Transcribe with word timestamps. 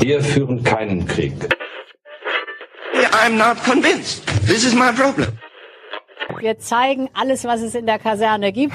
Wir 0.00 0.22
führen 0.22 0.62
keinen 0.62 1.06
Krieg. 1.06 1.34
I'm 3.24 3.36
not 3.36 3.62
convinced. 3.64 4.26
This 4.46 4.64
is 4.64 4.74
my 4.74 4.92
problem. 4.92 5.38
Wir 6.38 6.58
zeigen 6.58 7.08
alles, 7.14 7.44
was 7.44 7.60
es 7.60 7.74
in 7.74 7.86
der 7.86 7.98
Kaserne 7.98 8.52
gibt. 8.52 8.74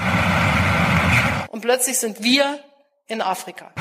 Und 1.50 1.60
plötzlich 1.60 1.98
sind 1.98 2.22
wir 2.22 2.58
in 3.06 3.20
Afrika. 3.20 3.72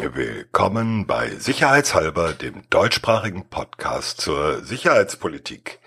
Willkommen 0.00 1.06
bei 1.06 1.28
Sicherheitshalber, 1.30 2.32
dem 2.32 2.68
deutschsprachigen 2.70 3.48
Podcast 3.48 4.20
zur 4.20 4.62
Sicherheitspolitik. 4.64 5.80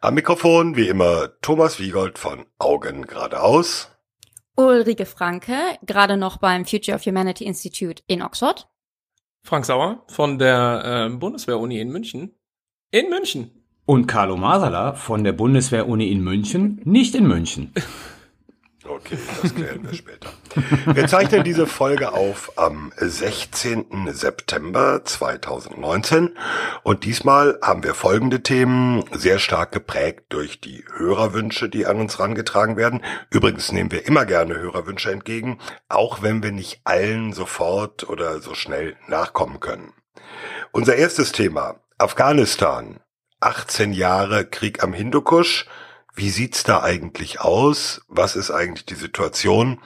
Am 0.00 0.14
Mikrofon 0.14 0.76
wie 0.76 0.88
immer 0.88 1.28
Thomas 1.42 1.78
Wiegold 1.78 2.18
von 2.18 2.46
Augen 2.58 3.06
geradeaus. 3.06 3.90
Ulrike 4.58 5.06
Franke, 5.06 5.54
gerade 5.86 6.16
noch 6.16 6.38
beim 6.38 6.64
Future 6.64 6.96
of 6.96 7.06
Humanity 7.06 7.44
Institute 7.44 8.02
in 8.08 8.22
Oxford. 8.22 8.66
Frank 9.44 9.64
Sauer 9.64 10.02
von 10.08 10.38
der 10.38 11.08
äh, 11.12 11.16
Bundeswehr-Uni 11.16 11.78
in 11.78 11.90
München. 11.90 12.34
In 12.90 13.08
München. 13.08 13.52
Und 13.86 14.08
Carlo 14.08 14.36
Masala 14.36 14.94
von 14.94 15.22
der 15.22 15.32
Bundeswehr-Uni 15.32 16.10
in 16.10 16.22
München, 16.24 16.80
nicht 16.84 17.14
in 17.14 17.28
München. 17.28 17.72
Okay, 18.88 19.18
das 19.42 19.54
klären 19.54 19.82
wir 19.82 19.92
später. 19.92 20.30
Wir 20.86 21.06
zeichnen 21.06 21.44
diese 21.44 21.66
Folge 21.66 22.12
auf 22.12 22.52
am 22.56 22.90
16. 22.96 24.08
September 24.12 25.04
2019 25.04 26.36
und 26.84 27.04
diesmal 27.04 27.58
haben 27.60 27.84
wir 27.84 27.92
folgende 27.94 28.42
Themen 28.42 29.04
sehr 29.12 29.38
stark 29.38 29.72
geprägt 29.72 30.24
durch 30.30 30.60
die 30.60 30.84
Hörerwünsche, 30.96 31.68
die 31.68 31.84
an 31.84 32.00
uns 32.00 32.18
rangetragen 32.18 32.78
werden. 32.78 33.02
Übrigens 33.30 33.72
nehmen 33.72 33.92
wir 33.92 34.06
immer 34.06 34.24
gerne 34.24 34.58
Hörerwünsche 34.58 35.12
entgegen, 35.12 35.58
auch 35.90 36.22
wenn 36.22 36.42
wir 36.42 36.52
nicht 36.52 36.80
allen 36.84 37.34
sofort 37.34 38.08
oder 38.08 38.40
so 38.40 38.54
schnell 38.54 38.96
nachkommen 39.06 39.60
können. 39.60 39.92
Unser 40.72 40.96
erstes 40.96 41.32
Thema, 41.32 41.80
Afghanistan. 41.98 43.00
18 43.40 43.92
Jahre 43.92 44.46
Krieg 44.46 44.82
am 44.82 44.92
Hindukusch 44.92 45.66
wie 46.18 46.30
sieht's 46.30 46.64
da 46.64 46.82
eigentlich 46.82 47.40
aus? 47.40 48.02
Was 48.08 48.34
ist 48.34 48.50
eigentlich 48.50 48.86
die 48.86 48.96
Situation? 48.96 49.80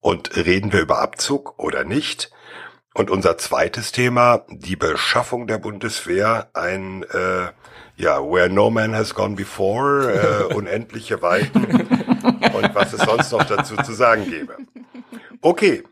Und 0.00 0.36
reden 0.36 0.72
wir 0.72 0.80
über 0.80 0.98
Abzug 0.98 1.58
oder 1.58 1.84
nicht? 1.84 2.30
Und 2.94 3.10
unser 3.10 3.38
zweites 3.38 3.90
Thema, 3.90 4.44
die 4.50 4.76
Beschaffung 4.76 5.46
der 5.46 5.58
Bundeswehr, 5.58 6.50
ein 6.52 7.04
äh, 7.04 7.52
ja, 7.96 8.20
where 8.20 8.50
no 8.50 8.70
man 8.70 8.94
has 8.94 9.14
gone 9.14 9.34
before, 9.34 10.12
äh, 10.50 10.54
unendliche 10.54 11.22
Weiten 11.22 11.64
und 11.64 12.74
was 12.74 12.92
es 12.92 13.00
sonst 13.00 13.32
noch 13.32 13.44
dazu 13.44 13.76
zu 13.76 13.92
sagen 13.92 14.24
gäbe. 14.24 14.56
Okay, 15.40 15.82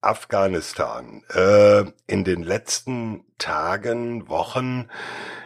Afghanistan. 0.00 1.22
Äh, 1.34 1.84
in 2.06 2.24
den 2.24 2.42
letzten 2.42 3.24
Tagen, 3.38 4.28
Wochen 4.28 4.88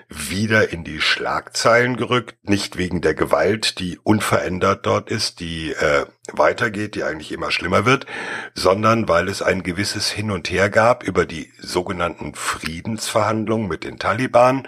wieder 0.08 0.72
in 0.72 0.84
die 0.84 1.00
Schlagzeilen 1.00 1.96
gerückt, 1.96 2.36
nicht 2.48 2.78
wegen 2.78 3.02
der 3.02 3.14
Gewalt, 3.14 3.78
die 3.78 3.98
unverändert 3.98 4.86
dort 4.86 5.10
ist, 5.10 5.40
die 5.40 5.72
äh, 5.72 6.06
weitergeht, 6.32 6.94
die 6.94 7.04
eigentlich 7.04 7.30
immer 7.30 7.50
schlimmer 7.50 7.84
wird, 7.84 8.06
sondern 8.54 9.08
weil 9.08 9.28
es 9.28 9.42
ein 9.42 9.62
gewisses 9.62 10.10
Hin 10.10 10.30
und 10.30 10.50
Her 10.50 10.70
gab 10.70 11.02
über 11.02 11.26
die 11.26 11.52
sogenannten 11.58 12.34
Friedensverhandlungen 12.34 13.68
mit 13.68 13.84
den 13.84 13.98
Taliban 13.98 14.66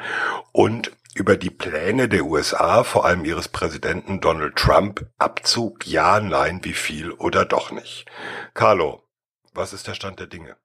und 0.53 0.93
über 1.15 1.37
die 1.37 1.51
Pläne 1.51 2.09
der 2.09 2.25
USA, 2.25 2.85
vor 2.85 3.05
allem 3.05 3.25
ihres 3.25 3.49
Präsidenten 3.49 4.21
Donald 4.21 4.57
Trump, 4.57 5.07
Abzug, 5.19 5.87
ja, 5.87 6.21
nein, 6.21 6.61
wie 6.63 6.75
viel 6.75 7.13
oder 7.13 7.45
doch 7.45 7.73
nicht. 7.73 8.07
Carlo, 8.55 9.03
was 9.53 9.73
ist 9.73 9.87
der 9.89 9.95
Stand 9.95 10.21
der 10.21 10.29
Dinge? 10.29 10.57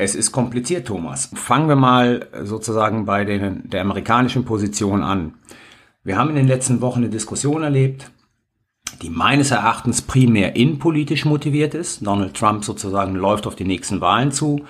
Es 0.00 0.14
ist 0.14 0.30
kompliziert, 0.30 0.86
Thomas. 0.86 1.28
Fangen 1.34 1.68
wir 1.68 1.74
mal 1.74 2.28
sozusagen 2.44 3.04
bei 3.04 3.24
den, 3.24 3.68
der 3.68 3.80
amerikanischen 3.80 4.44
Position 4.44 5.02
an. 5.02 5.34
Wir 6.04 6.16
haben 6.16 6.30
in 6.30 6.36
den 6.36 6.46
letzten 6.46 6.80
Wochen 6.80 7.00
eine 7.00 7.08
Diskussion 7.08 7.64
erlebt, 7.64 8.12
die 9.02 9.10
meines 9.10 9.50
Erachtens 9.50 10.00
primär 10.00 10.54
innenpolitisch 10.54 11.24
motiviert 11.24 11.74
ist. 11.74 12.06
Donald 12.06 12.34
Trump 12.34 12.64
sozusagen 12.64 13.16
läuft 13.16 13.48
auf 13.48 13.56
die 13.56 13.64
nächsten 13.64 14.00
Wahlen 14.00 14.30
zu. 14.30 14.60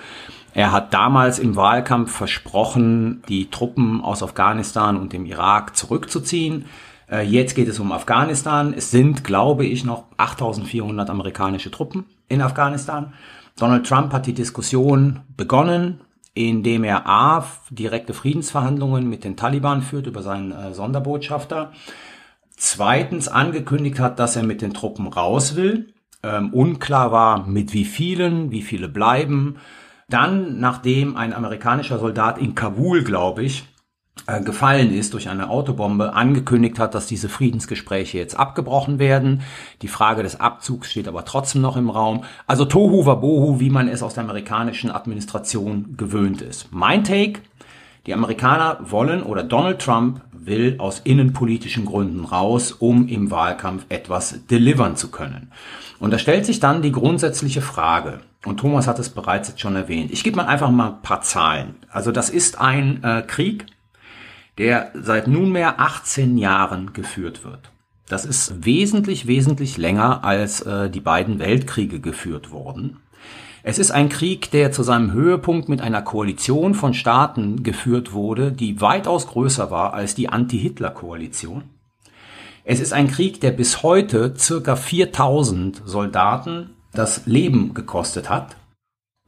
Er 0.55 0.71
hat 0.71 0.95
damals 0.95 1.37
im 1.37 1.55
Wahlkampf 1.55 2.11
versprochen, 2.11 3.21
die 3.29 3.51
Truppen 3.51 4.01
aus 4.01 4.23
Afghanistan 4.23 4.97
und 4.97 5.13
dem 5.13 5.27
Irak 5.27 5.77
zurückzuziehen. 5.77 6.65
Äh, 7.07 7.21
jetzt 7.21 7.53
geht 7.53 7.67
es 7.67 7.79
um 7.79 7.91
Afghanistan. 7.91 8.73
Es 8.75 8.89
sind, 8.89 9.23
glaube 9.23 9.67
ich, 9.67 9.83
noch 9.83 10.05
8400 10.17 11.07
amerikanische 11.07 11.69
Truppen 11.69 12.05
in 12.29 12.41
Afghanistan. 12.41 13.13
Donald 13.57 13.87
Trump 13.87 14.13
hat 14.13 14.25
die 14.25 14.33
Diskussion 14.33 15.21
begonnen, 15.35 16.01
indem 16.33 16.83
er 16.83 17.07
A, 17.07 17.45
direkte 17.69 18.13
Friedensverhandlungen 18.13 19.09
mit 19.09 19.23
den 19.23 19.35
Taliban 19.35 19.81
führt 19.81 20.07
über 20.07 20.21
seinen 20.21 20.51
äh, 20.51 20.73
Sonderbotschafter. 20.73 21.71
Zweitens 22.55 23.27
angekündigt 23.27 23.99
hat, 23.99 24.19
dass 24.19 24.35
er 24.35 24.43
mit 24.43 24.61
den 24.61 24.73
Truppen 24.73 25.07
raus 25.07 25.55
will. 25.55 25.93
Ähm, 26.23 26.53
unklar 26.53 27.11
war, 27.11 27.47
mit 27.47 27.73
wie 27.73 27.85
vielen, 27.85 28.51
wie 28.51 28.61
viele 28.61 28.89
bleiben. 28.89 29.57
Dann, 30.09 30.59
nachdem 30.59 31.15
ein 31.15 31.33
amerikanischer 31.33 31.99
Soldat 31.99 32.37
in 32.37 32.55
Kabul, 32.55 33.03
glaube 33.03 33.43
ich, 33.43 33.65
gefallen 34.43 34.93
ist 34.93 35.13
durch 35.13 35.29
eine 35.29 35.49
Autobombe, 35.49 36.13
angekündigt 36.13 36.79
hat, 36.79 36.95
dass 36.95 37.07
diese 37.07 37.29
Friedensgespräche 37.29 38.17
jetzt 38.17 38.37
abgebrochen 38.37 38.99
werden. 38.99 39.41
Die 39.81 39.87
Frage 39.87 40.23
des 40.23 40.39
Abzugs 40.39 40.91
steht 40.91 41.07
aber 41.07 41.25
trotzdem 41.25 41.61
noch 41.61 41.77
im 41.77 41.89
Raum. 41.89 42.23
Also 42.47 42.65
Tohu 42.65 43.05
Wabohu, 43.05 43.59
wie 43.59 43.69
man 43.69 43.87
es 43.87 44.03
aus 44.03 44.13
der 44.13 44.23
amerikanischen 44.23 44.91
Administration 44.91 45.95
gewöhnt 45.97 46.41
ist. 46.41 46.67
Mein 46.71 47.03
Take, 47.03 47.41
die 48.05 48.13
Amerikaner 48.13 48.79
wollen 48.81 49.23
oder 49.23 49.43
Donald 49.43 49.79
Trump 49.79 50.21
will 50.31 50.75
aus 50.79 51.01
innenpolitischen 51.03 51.85
Gründen 51.85 52.25
raus, 52.25 52.71
um 52.71 53.07
im 53.07 53.29
Wahlkampf 53.29 53.85
etwas 53.89 54.45
delivern 54.47 54.95
zu 54.95 55.11
können. 55.11 55.51
Und 55.99 56.11
da 56.11 56.17
stellt 56.17 56.45
sich 56.45 56.59
dann 56.59 56.81
die 56.81 56.91
grundsätzliche 56.91 57.61
Frage, 57.61 58.21
und 58.45 58.57
Thomas 58.61 58.87
hat 58.87 58.99
es 58.99 59.09
bereits 59.09 59.49
jetzt 59.49 59.59
schon 59.59 59.75
erwähnt, 59.75 60.11
ich 60.11 60.23
gebe 60.23 60.37
mal 60.37 60.45
einfach 60.45 60.71
mal 60.71 60.91
ein 60.91 61.01
paar 61.01 61.21
Zahlen. 61.21 61.75
Also 61.89 62.11
das 62.13 62.29
ist 62.29 62.59
ein 62.59 63.03
äh, 63.03 63.21
Krieg, 63.21 63.65
der 64.59 64.91
seit 64.93 65.27
nunmehr 65.27 65.79
18 65.79 66.37
Jahren 66.37 66.91
geführt 66.91 67.45
wird. 67.45 67.71
Das 68.09 68.25
ist 68.25 68.65
wesentlich, 68.65 69.25
wesentlich 69.25 69.77
länger 69.77 70.23
als 70.25 70.61
äh, 70.61 70.89
die 70.89 70.99
beiden 70.99 71.39
Weltkriege 71.39 72.01
geführt 72.01 72.51
wurden. 72.51 72.97
Es 73.63 73.79
ist 73.79 73.91
ein 73.91 74.09
Krieg, 74.09 74.51
der 74.51 74.71
zu 74.71 74.83
seinem 74.83 75.13
Höhepunkt 75.13 75.69
mit 75.69 75.81
einer 75.81 76.01
Koalition 76.01 76.73
von 76.73 76.93
Staaten 76.93 77.63
geführt 77.63 78.13
wurde, 78.13 78.51
die 78.51 78.81
weitaus 78.81 79.27
größer 79.27 79.71
war 79.71 79.93
als 79.93 80.15
die 80.15 80.29
Anti-Hitler-Koalition. 80.29 81.63
Es 82.65 82.79
ist 82.79 82.93
ein 82.93 83.07
Krieg, 83.07 83.39
der 83.41 83.51
bis 83.51 83.81
heute 83.81 84.33
circa 84.37 84.75
4000 84.75 85.81
Soldaten 85.85 86.71
das 86.93 87.25
Leben 87.25 87.73
gekostet 87.73 88.29
hat 88.29 88.57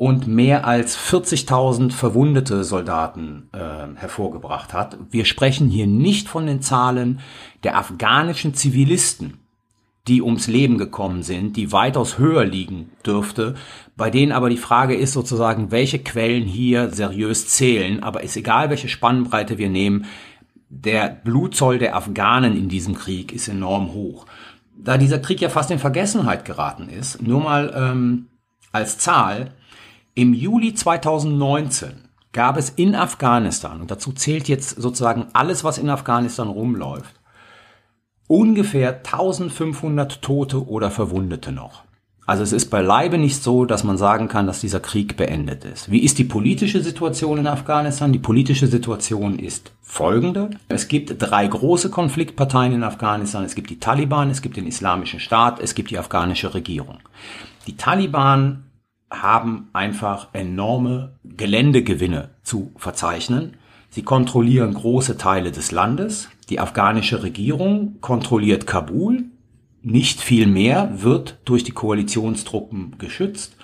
und 0.01 0.25
mehr 0.25 0.65
als 0.65 0.97
40.000 0.97 1.91
verwundete 1.91 2.63
Soldaten 2.63 3.49
äh, 3.53 3.99
hervorgebracht 3.99 4.73
hat. 4.73 4.97
Wir 5.11 5.25
sprechen 5.25 5.69
hier 5.69 5.85
nicht 5.85 6.27
von 6.27 6.47
den 6.47 6.59
Zahlen 6.63 7.19
der 7.63 7.77
afghanischen 7.77 8.55
Zivilisten, 8.55 9.37
die 10.07 10.23
ums 10.23 10.47
Leben 10.47 10.79
gekommen 10.79 11.21
sind, 11.21 11.55
die 11.55 11.71
weitaus 11.71 12.17
höher 12.17 12.45
liegen 12.45 12.89
dürfte, 13.05 13.53
bei 13.95 14.09
denen 14.09 14.31
aber 14.31 14.49
die 14.49 14.57
Frage 14.57 14.95
ist 14.95 15.13
sozusagen, 15.13 15.69
welche 15.69 15.99
Quellen 15.99 16.45
hier 16.45 16.89
seriös 16.89 17.49
zählen, 17.49 18.01
aber 18.01 18.23
ist 18.23 18.35
egal, 18.35 18.71
welche 18.71 18.89
Spannbreite 18.89 19.59
wir 19.59 19.69
nehmen, 19.69 20.05
der 20.67 21.09
Blutzoll 21.09 21.77
der 21.77 21.95
Afghanen 21.95 22.57
in 22.57 22.69
diesem 22.69 22.95
Krieg 22.95 23.31
ist 23.31 23.49
enorm 23.49 23.93
hoch. 23.93 24.25
Da 24.75 24.97
dieser 24.97 25.19
Krieg 25.19 25.41
ja 25.41 25.49
fast 25.49 25.69
in 25.69 25.77
Vergessenheit 25.77 26.43
geraten 26.43 26.89
ist, 26.89 27.21
nur 27.21 27.41
mal 27.43 27.71
ähm, 27.75 28.29
als 28.71 28.97
Zahl, 28.97 29.51
im 30.13 30.33
Juli 30.33 30.73
2019 30.73 31.91
gab 32.33 32.57
es 32.57 32.69
in 32.69 32.95
Afghanistan, 32.95 33.81
und 33.81 33.91
dazu 33.91 34.11
zählt 34.11 34.47
jetzt 34.47 34.81
sozusagen 34.81 35.27
alles, 35.33 35.63
was 35.63 35.77
in 35.77 35.89
Afghanistan 35.89 36.47
rumläuft, 36.47 37.19
ungefähr 38.27 38.97
1500 38.97 40.21
Tote 40.21 40.67
oder 40.67 40.91
Verwundete 40.91 41.51
noch. 41.51 41.83
Also 42.25 42.43
es 42.43 42.53
ist 42.53 42.69
beileibe 42.69 43.17
nicht 43.17 43.43
so, 43.43 43.65
dass 43.65 43.83
man 43.83 43.97
sagen 43.97 44.27
kann, 44.27 44.47
dass 44.47 44.61
dieser 44.61 44.79
Krieg 44.79 45.17
beendet 45.17 45.65
ist. 45.65 45.91
Wie 45.91 45.99
ist 45.99 46.17
die 46.17 46.23
politische 46.23 46.81
Situation 46.81 47.39
in 47.39 47.47
Afghanistan? 47.47 48.13
Die 48.13 48.19
politische 48.19 48.67
Situation 48.67 49.37
ist 49.37 49.73
folgende. 49.81 50.51
Es 50.69 50.87
gibt 50.87 51.15
drei 51.17 51.47
große 51.47 51.89
Konfliktparteien 51.89 52.73
in 52.73 52.83
Afghanistan. 52.83 53.43
Es 53.43 53.55
gibt 53.55 53.69
die 53.69 53.79
Taliban, 53.79 54.29
es 54.29 54.41
gibt 54.41 54.55
den 54.55 54.67
Islamischen 54.67 55.19
Staat, 55.19 55.59
es 55.59 55.75
gibt 55.75 55.89
die 55.89 55.97
afghanische 55.97 56.53
Regierung. 56.53 56.99
Die 57.67 57.75
Taliban 57.75 58.70
haben 59.11 59.69
einfach 59.73 60.29
enorme 60.33 61.13
Geländegewinne 61.23 62.29
zu 62.43 62.71
verzeichnen. 62.77 63.57
Sie 63.89 64.03
kontrollieren 64.03 64.73
große 64.73 65.17
Teile 65.17 65.51
des 65.51 65.71
Landes. 65.71 66.29
Die 66.49 66.59
afghanische 66.59 67.21
Regierung 67.23 67.99
kontrolliert 67.99 68.65
Kabul. 68.65 69.25
Nicht 69.83 70.21
viel 70.21 70.47
mehr 70.47 71.01
wird 71.01 71.39
durch 71.45 71.63
die 71.63 71.71
Koalitionstruppen 71.71 72.97
geschützt. 72.97 73.57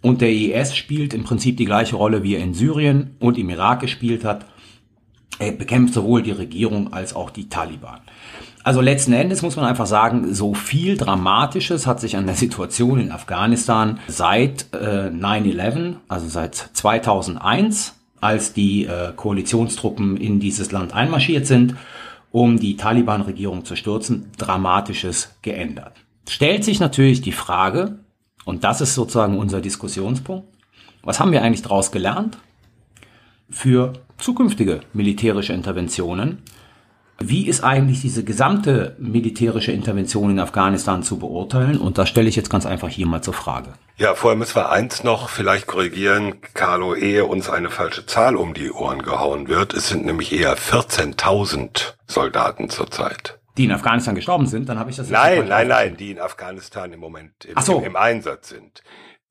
Und 0.00 0.20
der 0.20 0.30
IS 0.30 0.76
spielt 0.76 1.14
im 1.14 1.24
Prinzip 1.24 1.56
die 1.56 1.64
gleiche 1.64 1.96
Rolle, 1.96 2.22
wie 2.22 2.34
er 2.34 2.44
in 2.44 2.54
Syrien 2.54 3.16
und 3.18 3.38
im 3.38 3.50
Irak 3.50 3.80
gespielt 3.80 4.24
hat. 4.24 4.46
Er 5.38 5.52
bekämpft 5.52 5.94
sowohl 5.94 6.22
die 6.22 6.30
Regierung 6.30 6.92
als 6.92 7.16
auch 7.16 7.30
die 7.30 7.48
Taliban. 7.48 8.00
Also 8.64 8.80
letzten 8.80 9.12
Endes 9.12 9.42
muss 9.42 9.56
man 9.56 9.66
einfach 9.66 9.84
sagen, 9.84 10.32
so 10.32 10.54
viel 10.54 10.96
Dramatisches 10.96 11.86
hat 11.86 12.00
sich 12.00 12.16
an 12.16 12.24
der 12.24 12.34
Situation 12.34 12.98
in 12.98 13.12
Afghanistan 13.12 14.00
seit 14.08 14.72
äh, 14.72 15.10
9-11, 15.10 15.96
also 16.08 16.26
seit 16.28 16.54
2001, 16.54 17.94
als 18.22 18.54
die 18.54 18.86
äh, 18.86 19.12
Koalitionstruppen 19.14 20.16
in 20.16 20.40
dieses 20.40 20.72
Land 20.72 20.94
einmarschiert 20.94 21.46
sind, 21.46 21.76
um 22.32 22.58
die 22.58 22.78
Taliban-Regierung 22.78 23.66
zu 23.66 23.76
stürzen, 23.76 24.30
Dramatisches 24.38 25.36
geändert. 25.42 25.92
Stellt 26.26 26.64
sich 26.64 26.80
natürlich 26.80 27.20
die 27.20 27.32
Frage, 27.32 27.98
und 28.46 28.64
das 28.64 28.80
ist 28.80 28.94
sozusagen 28.94 29.36
unser 29.38 29.60
Diskussionspunkt, 29.60 30.48
was 31.02 31.20
haben 31.20 31.32
wir 31.32 31.42
eigentlich 31.42 31.60
daraus 31.60 31.92
gelernt 31.92 32.38
für 33.50 33.92
zukünftige 34.16 34.80
militärische 34.94 35.52
Interventionen? 35.52 36.38
Wie 37.18 37.46
ist 37.46 37.62
eigentlich 37.62 38.00
diese 38.00 38.24
gesamte 38.24 38.96
militärische 38.98 39.72
Intervention 39.72 40.30
in 40.30 40.40
Afghanistan 40.40 41.02
zu 41.02 41.18
beurteilen? 41.18 41.78
Und 41.78 41.98
das 41.98 42.08
stelle 42.08 42.28
ich 42.28 42.36
jetzt 42.36 42.50
ganz 42.50 42.66
einfach 42.66 42.88
hier 42.88 43.06
mal 43.06 43.22
zur 43.22 43.34
Frage. 43.34 43.74
Ja, 43.96 44.14
vorher 44.14 44.36
müssen 44.36 44.56
wir 44.56 44.70
eins 44.70 45.04
noch 45.04 45.28
vielleicht 45.28 45.68
korrigieren, 45.68 46.40
Carlo, 46.54 46.94
ehe 46.94 47.24
uns 47.24 47.48
eine 47.48 47.70
falsche 47.70 48.06
Zahl 48.06 48.34
um 48.34 48.52
die 48.52 48.72
Ohren 48.72 49.02
gehauen 49.02 49.46
wird. 49.46 49.72
Es 49.72 49.88
sind 49.88 50.04
nämlich 50.04 50.32
eher 50.32 50.56
14.000 50.56 51.94
Soldaten 52.06 52.70
zurzeit. 52.70 53.38
Die 53.56 53.64
in 53.66 53.72
Afghanistan 53.72 54.16
gestorben 54.16 54.46
sind, 54.46 54.68
dann 54.68 54.80
habe 54.80 54.90
ich 54.90 54.96
das 54.96 55.10
Nein, 55.10 55.46
nein, 55.46 55.68
nein, 55.68 55.96
die 55.96 56.10
in 56.10 56.18
Afghanistan 56.18 56.92
im 56.92 56.98
Moment 56.98 57.44
im, 57.44 57.60
so. 57.62 57.78
im, 57.78 57.84
im 57.84 57.96
Einsatz 57.96 58.48
sind. 58.48 58.82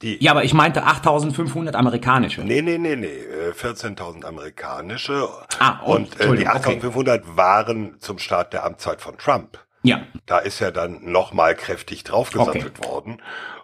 Die, 0.04 0.24
ja, 0.24 0.32
aber 0.32 0.44
ich 0.44 0.54
meinte 0.54 0.86
8.500 0.86 1.74
amerikanische. 1.74 2.42
Nee, 2.42 2.62
nee, 2.62 2.78
nee, 2.78 2.96
nee, 2.96 3.20
14.000 3.60 4.26
amerikanische. 4.26 5.28
Ah, 5.60 5.80
oh, 5.86 5.96
und 5.96 6.20
äh, 6.20 6.36
die 6.36 6.48
8.500 6.48 7.00
okay. 7.00 7.22
waren 7.36 7.96
zum 8.00 8.20
Start 8.20 8.54
der 8.54 8.66
Amtszeit 8.66 9.02
von 9.02 9.18
Trump. 9.18 9.60
Ja. 9.82 10.02
Da 10.26 10.40
ist 10.40 10.60
ja 10.60 10.72
dann 10.72 11.00
nochmal 11.12 11.56
kräftig 11.56 12.04
draufgesattelt 12.04 12.80
okay. 12.80 12.88
worden. 12.88 13.22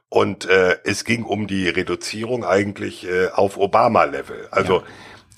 Und 0.08 0.46
äh, 0.46 0.78
es 0.86 1.04
ging 1.04 1.24
um 1.24 1.46
die 1.46 1.70
Reduzierung 1.70 2.44
eigentlich 2.44 3.06
äh, 3.06 3.28
auf 3.28 3.58
Obama-Level. 3.58 4.48
Also 4.50 4.78
ja 4.80 4.84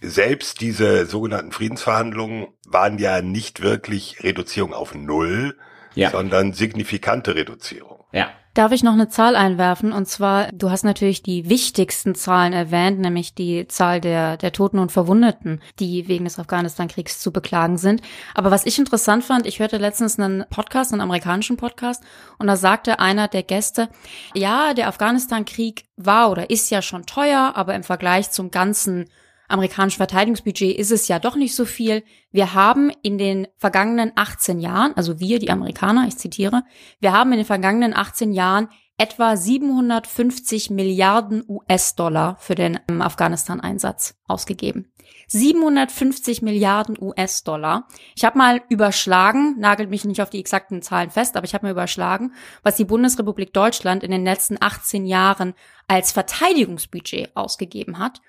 selbst 0.01 0.61
diese 0.61 1.05
sogenannten 1.05 1.51
Friedensverhandlungen 1.51 2.47
waren 2.65 2.97
ja 2.97 3.21
nicht 3.21 3.61
wirklich 3.61 4.23
Reduzierung 4.23 4.73
auf 4.73 4.95
Null, 4.95 5.55
ja. 5.93 6.09
sondern 6.09 6.53
signifikante 6.53 7.35
Reduzierung. 7.35 8.03
Ja. 8.11 8.31
Darf 8.53 8.73
ich 8.73 8.83
noch 8.83 8.91
eine 8.91 9.07
Zahl 9.07 9.37
einwerfen? 9.37 9.93
Und 9.93 10.07
zwar, 10.07 10.51
du 10.51 10.69
hast 10.69 10.83
natürlich 10.83 11.23
die 11.23 11.47
wichtigsten 11.47 12.15
Zahlen 12.15 12.51
erwähnt, 12.51 12.99
nämlich 12.99 13.33
die 13.33 13.65
Zahl 13.69 14.01
der, 14.01 14.35
der 14.35 14.51
Toten 14.51 14.77
und 14.77 14.91
Verwundeten, 14.91 15.61
die 15.79 16.09
wegen 16.09 16.25
des 16.25 16.37
Afghanistan-Kriegs 16.37 17.21
zu 17.21 17.31
beklagen 17.31 17.77
sind. 17.77 18.01
Aber 18.35 18.51
was 18.51 18.65
ich 18.65 18.77
interessant 18.77 19.23
fand, 19.23 19.45
ich 19.45 19.59
hörte 19.59 19.77
letztens 19.77 20.19
einen 20.19 20.43
Podcast, 20.49 20.91
einen 20.91 20.99
amerikanischen 20.99 21.55
Podcast, 21.55 22.03
und 22.39 22.47
da 22.47 22.57
sagte 22.57 22.99
einer 22.99 23.29
der 23.29 23.43
Gäste, 23.43 23.87
ja, 24.35 24.73
der 24.73 24.89
Afghanistan-Krieg 24.89 25.85
war 25.95 26.29
oder 26.29 26.49
ist 26.49 26.69
ja 26.71 26.81
schon 26.81 27.05
teuer, 27.05 27.53
aber 27.55 27.73
im 27.73 27.83
Vergleich 27.83 28.31
zum 28.31 28.51
ganzen 28.51 29.05
amerikanischen 29.51 29.97
Verteidigungsbudget 29.97 30.77
ist 30.77 30.91
es 30.91 31.07
ja 31.07 31.19
doch 31.19 31.35
nicht 31.35 31.55
so 31.55 31.65
viel. 31.65 32.03
Wir 32.31 32.53
haben 32.53 32.91
in 33.01 33.17
den 33.17 33.47
vergangenen 33.57 34.11
18 34.15 34.59
Jahren, 34.59 34.93
also 34.95 35.19
wir, 35.19 35.39
die 35.39 35.51
Amerikaner, 35.51 36.07
ich 36.07 36.17
zitiere, 36.17 36.63
wir 36.99 37.11
haben 37.11 37.31
in 37.31 37.39
den 37.39 37.45
vergangenen 37.45 37.95
18 37.95 38.33
Jahren 38.33 38.69
etwa 38.97 39.35
750 39.35 40.69
Milliarden 40.69 41.43
US-Dollar 41.47 42.37
für 42.39 42.53
den 42.53 42.79
ähm, 42.87 43.01
Afghanistan-Einsatz 43.01 44.15
ausgegeben. 44.27 44.91
750 45.27 46.41
Milliarden 46.41 46.97
US-Dollar. 47.01 47.87
Ich 48.15 48.25
habe 48.25 48.37
mal 48.37 48.61
überschlagen, 48.69 49.57
nagelt 49.59 49.89
mich 49.89 50.05
nicht 50.05 50.21
auf 50.21 50.29
die 50.29 50.39
exakten 50.39 50.81
Zahlen 50.81 51.09
fest, 51.09 51.35
aber 51.35 51.45
ich 51.45 51.53
habe 51.53 51.65
mir 51.65 51.71
überschlagen, 51.71 52.33
was 52.63 52.75
die 52.75 52.85
Bundesrepublik 52.85 53.53
Deutschland 53.53 54.03
in 54.03 54.11
den 54.11 54.25
letzten 54.25 54.57
18 54.59 55.05
Jahren 55.05 55.53
als 55.87 56.11
Verteidigungsbudget 56.11 57.35
ausgegeben 57.35 57.97
hat. 57.97 58.21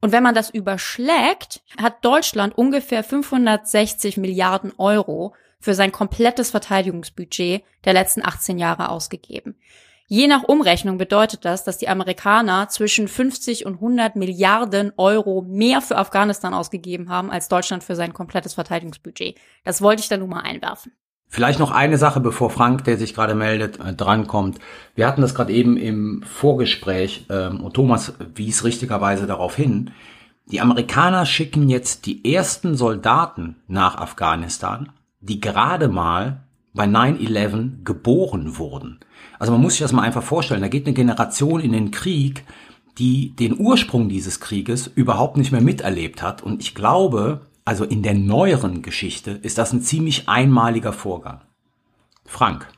Und 0.00 0.12
wenn 0.12 0.22
man 0.22 0.34
das 0.34 0.50
überschlägt, 0.50 1.62
hat 1.76 2.04
Deutschland 2.04 2.56
ungefähr 2.56 3.04
560 3.04 4.16
Milliarden 4.16 4.72
Euro 4.78 5.34
für 5.58 5.74
sein 5.74 5.92
komplettes 5.92 6.50
Verteidigungsbudget 6.50 7.62
der 7.84 7.92
letzten 7.92 8.24
18 8.24 8.58
Jahre 8.58 8.88
ausgegeben. 8.88 9.56
Je 10.12 10.26
nach 10.26 10.42
Umrechnung 10.42 10.98
bedeutet 10.98 11.44
das, 11.44 11.62
dass 11.62 11.78
die 11.78 11.88
Amerikaner 11.88 12.68
zwischen 12.68 13.06
50 13.06 13.64
und 13.64 13.74
100 13.74 14.16
Milliarden 14.16 14.92
Euro 14.96 15.42
mehr 15.42 15.80
für 15.80 15.96
Afghanistan 15.96 16.52
ausgegeben 16.52 17.10
haben 17.10 17.30
als 17.30 17.48
Deutschland 17.48 17.84
für 17.84 17.94
sein 17.94 18.12
komplettes 18.12 18.54
Verteidigungsbudget. 18.54 19.38
Das 19.62 19.82
wollte 19.82 20.02
ich 20.02 20.08
da 20.08 20.16
nur 20.16 20.26
mal 20.26 20.40
einwerfen. 20.40 20.92
Vielleicht 21.32 21.60
noch 21.60 21.70
eine 21.70 21.96
Sache, 21.96 22.18
bevor 22.18 22.50
Frank, 22.50 22.82
der 22.84 22.98
sich 22.98 23.14
gerade 23.14 23.36
meldet, 23.36 23.78
äh, 23.78 23.94
drankommt. 23.94 24.58
Wir 24.96 25.06
hatten 25.06 25.22
das 25.22 25.32
gerade 25.32 25.52
eben 25.52 25.76
im 25.76 26.24
Vorgespräch 26.24 27.26
ähm, 27.30 27.60
und 27.60 27.74
Thomas 27.74 28.14
wies 28.34 28.64
richtigerweise 28.64 29.28
darauf 29.28 29.54
hin. 29.54 29.92
Die 30.50 30.60
Amerikaner 30.60 31.26
schicken 31.26 31.68
jetzt 31.68 32.06
die 32.06 32.34
ersten 32.34 32.74
Soldaten 32.74 33.54
nach 33.68 33.94
Afghanistan, 33.96 34.90
die 35.20 35.40
gerade 35.40 35.86
mal 35.86 36.42
bei 36.74 36.86
9-11 36.86 37.84
geboren 37.84 38.58
wurden. 38.58 38.98
Also 39.38 39.52
man 39.52 39.60
muss 39.60 39.74
sich 39.74 39.82
das 39.82 39.92
mal 39.92 40.02
einfach 40.02 40.24
vorstellen. 40.24 40.62
Da 40.62 40.68
geht 40.68 40.86
eine 40.86 40.94
Generation 40.94 41.60
in 41.60 41.70
den 41.70 41.92
Krieg, 41.92 42.44
die 42.98 43.36
den 43.36 43.60
Ursprung 43.60 44.08
dieses 44.08 44.40
Krieges 44.40 44.88
überhaupt 44.88 45.36
nicht 45.36 45.52
mehr 45.52 45.60
miterlebt 45.60 46.22
hat. 46.22 46.42
Und 46.42 46.60
ich 46.60 46.74
glaube, 46.74 47.42
also 47.64 47.84
in 47.84 48.02
der 48.02 48.14
neueren 48.14 48.82
Geschichte, 48.82 49.32
ist 49.42 49.58
das 49.58 49.72
ein 49.72 49.82
ziemlich 49.82 50.28
einmaliger 50.28 50.92
Vorgang. 50.92 51.40
Frank. 52.24 52.68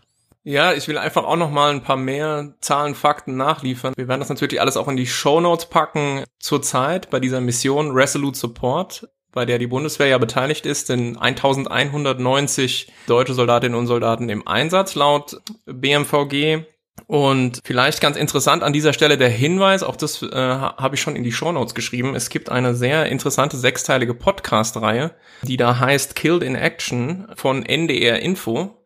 Ja, 0.44 0.72
ich 0.72 0.88
will 0.88 0.98
einfach 0.98 1.24
auch 1.24 1.36
noch 1.36 1.50
mal 1.52 1.70
ein 1.70 1.82
paar 1.82 1.96
mehr 1.96 2.54
Zahlen, 2.60 2.96
Fakten 2.96 3.36
nachliefern. 3.36 3.94
Wir 3.96 4.08
werden 4.08 4.20
das 4.20 4.28
natürlich 4.28 4.60
alles 4.60 4.76
auch 4.76 4.88
in 4.88 4.96
die 4.96 5.06
Show 5.06 5.40
Notes 5.40 5.66
packen. 5.66 6.24
Zurzeit 6.40 7.10
bei 7.10 7.20
dieser 7.20 7.40
Mission 7.40 7.92
Resolute 7.92 8.36
Support, 8.36 9.08
bei 9.30 9.44
der 9.46 9.58
die 9.58 9.68
Bundeswehr 9.68 10.08
ja 10.08 10.18
beteiligt 10.18 10.66
ist, 10.66 10.88
sind 10.88 11.16
1190 11.16 12.92
deutsche 13.06 13.34
Soldatinnen 13.34 13.78
und 13.78 13.86
Soldaten 13.86 14.28
im 14.28 14.46
Einsatz 14.48 14.96
laut 14.96 15.40
BMVG. 15.66 16.64
Und 17.06 17.60
vielleicht 17.64 18.00
ganz 18.00 18.16
interessant 18.16 18.62
an 18.62 18.72
dieser 18.72 18.92
Stelle 18.92 19.18
der 19.18 19.28
Hinweis, 19.28 19.82
auch 19.82 19.96
das 19.96 20.22
äh, 20.22 20.34
habe 20.34 20.94
ich 20.94 21.00
schon 21.00 21.16
in 21.16 21.22
die 21.22 21.32
Shownotes 21.32 21.74
geschrieben. 21.74 22.14
Es 22.14 22.30
gibt 22.30 22.50
eine 22.50 22.74
sehr 22.74 23.06
interessante 23.06 23.56
sechsteilige 23.56 24.14
Podcast-Reihe, 24.14 25.12
die 25.42 25.56
da 25.56 25.78
heißt 25.78 26.14
Killed 26.14 26.42
in 26.42 26.54
Action 26.54 27.26
von 27.36 27.64
NDR 27.64 28.20
Info. 28.20 28.81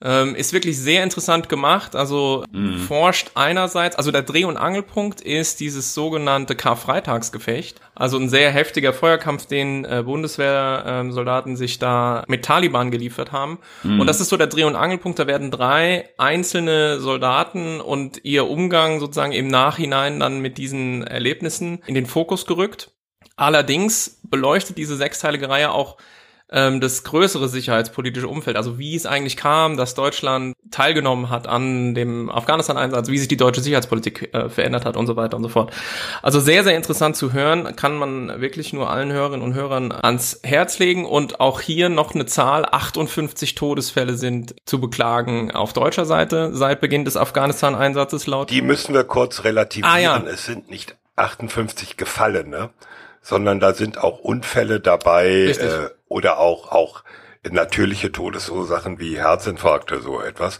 Ähm, 0.00 0.36
ist 0.36 0.52
wirklich 0.52 0.78
sehr 0.78 1.02
interessant 1.02 1.48
gemacht. 1.48 1.96
Also 1.96 2.44
mhm. 2.52 2.78
forscht 2.78 3.32
einerseits, 3.34 3.96
also 3.96 4.12
der 4.12 4.22
Dreh- 4.22 4.44
und 4.44 4.56
Angelpunkt 4.56 5.20
ist 5.20 5.58
dieses 5.58 5.92
sogenannte 5.92 6.54
Karfreitagsgefecht. 6.54 7.80
Also 7.96 8.16
ein 8.16 8.28
sehr 8.28 8.52
heftiger 8.52 8.92
Feuerkampf, 8.92 9.46
den 9.46 9.84
äh, 9.84 10.04
Bundeswehrsoldaten 10.04 11.56
sich 11.56 11.80
da 11.80 12.22
mit 12.28 12.44
Taliban 12.44 12.92
geliefert 12.92 13.32
haben. 13.32 13.58
Mhm. 13.82 14.00
Und 14.00 14.06
das 14.06 14.20
ist 14.20 14.28
so 14.28 14.36
der 14.36 14.46
Dreh- 14.46 14.64
und 14.64 14.76
Angelpunkt. 14.76 15.18
Da 15.18 15.26
werden 15.26 15.50
drei 15.50 16.10
einzelne 16.16 17.00
Soldaten 17.00 17.80
und 17.80 18.24
ihr 18.24 18.48
Umgang 18.48 19.00
sozusagen 19.00 19.32
im 19.32 19.48
Nachhinein 19.48 20.20
dann 20.20 20.38
mit 20.40 20.58
diesen 20.58 21.04
Erlebnissen 21.04 21.82
in 21.86 21.96
den 21.96 22.06
Fokus 22.06 22.46
gerückt. 22.46 22.92
Allerdings 23.34 24.20
beleuchtet 24.22 24.78
diese 24.78 24.96
sechsteilige 24.96 25.48
Reihe 25.48 25.72
auch 25.72 25.96
ähm, 26.50 26.80
das 26.80 27.04
größere 27.04 27.48
sicherheitspolitische 27.48 28.28
Umfeld, 28.28 28.56
also 28.56 28.78
wie 28.78 28.94
es 28.94 29.06
eigentlich 29.06 29.36
kam, 29.36 29.76
dass 29.76 29.94
Deutschland 29.94 30.54
teilgenommen 30.70 31.30
hat 31.30 31.46
an 31.46 31.94
dem 31.94 32.30
Afghanistan-Einsatz, 32.30 33.08
wie 33.08 33.18
sich 33.18 33.28
die 33.28 33.36
deutsche 33.36 33.60
Sicherheitspolitik 33.60 34.34
äh, 34.34 34.48
verändert 34.48 34.84
hat 34.84 34.96
und 34.96 35.06
so 35.06 35.16
weiter 35.16 35.36
und 35.36 35.42
so 35.42 35.48
fort. 35.48 35.72
Also 36.22 36.40
sehr, 36.40 36.64
sehr 36.64 36.76
interessant 36.76 37.16
zu 37.16 37.32
hören, 37.32 37.76
kann 37.76 37.96
man 37.96 38.40
wirklich 38.40 38.72
nur 38.72 38.90
allen 38.90 39.12
Hörerinnen 39.12 39.42
und 39.42 39.54
Hörern 39.54 39.92
ans 39.92 40.40
Herz 40.42 40.78
legen 40.78 41.04
und 41.04 41.40
auch 41.40 41.60
hier 41.60 41.88
noch 41.88 42.14
eine 42.14 42.26
Zahl, 42.26 42.64
58 42.64 43.54
Todesfälle 43.54 44.14
sind 44.14 44.54
zu 44.64 44.80
beklagen 44.80 45.50
auf 45.50 45.72
deutscher 45.72 46.04
Seite 46.04 46.54
seit 46.54 46.80
Beginn 46.80 47.04
des 47.04 47.16
Afghanistan-Einsatzes 47.16 48.26
laut. 48.26 48.50
Die 48.50 48.62
müssen 48.62 48.94
wir 48.94 49.04
kurz 49.04 49.44
relativieren. 49.44 49.90
Ah, 49.90 49.98
ja. 49.98 50.22
Es 50.26 50.46
sind 50.46 50.70
nicht 50.70 50.96
58 51.16 51.96
Gefallene, 51.96 52.70
sondern 53.28 53.60
da 53.60 53.74
sind 53.74 53.98
auch 53.98 54.20
Unfälle 54.20 54.80
dabei 54.80 55.28
äh, 55.28 55.90
oder 56.08 56.38
auch 56.38 56.72
auch 56.72 57.04
natürliche 57.50 58.10
Todesursachen 58.10 58.98
wie 58.98 59.18
Herzinfarkte 59.18 60.00
so 60.00 60.22
etwas. 60.22 60.58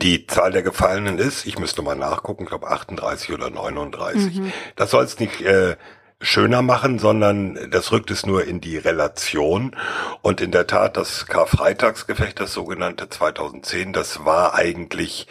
Die 0.00 0.28
Zahl 0.28 0.52
der 0.52 0.62
Gefallenen 0.62 1.18
ist, 1.18 1.46
ich 1.46 1.58
müsste 1.58 1.82
mal 1.82 1.96
nachgucken, 1.96 2.44
ich 2.44 2.48
glaube 2.48 2.68
38 2.68 3.32
oder 3.32 3.50
39. 3.50 4.36
Mhm. 4.36 4.52
Das 4.76 4.92
soll 4.92 5.02
es 5.02 5.18
nicht 5.18 5.40
äh, 5.40 5.76
schöner 6.20 6.62
machen, 6.62 7.00
sondern 7.00 7.58
das 7.72 7.90
rückt 7.90 8.12
es 8.12 8.24
nur 8.24 8.44
in 8.44 8.60
die 8.60 8.78
Relation. 8.78 9.76
Und 10.22 10.40
in 10.40 10.52
der 10.52 10.68
Tat, 10.68 10.96
das 10.96 11.26
Karfreitagsgefecht, 11.26 12.38
das 12.38 12.52
sogenannte 12.52 13.08
2010, 13.08 13.92
das 13.92 14.24
war 14.24 14.54
eigentlich 14.54 15.26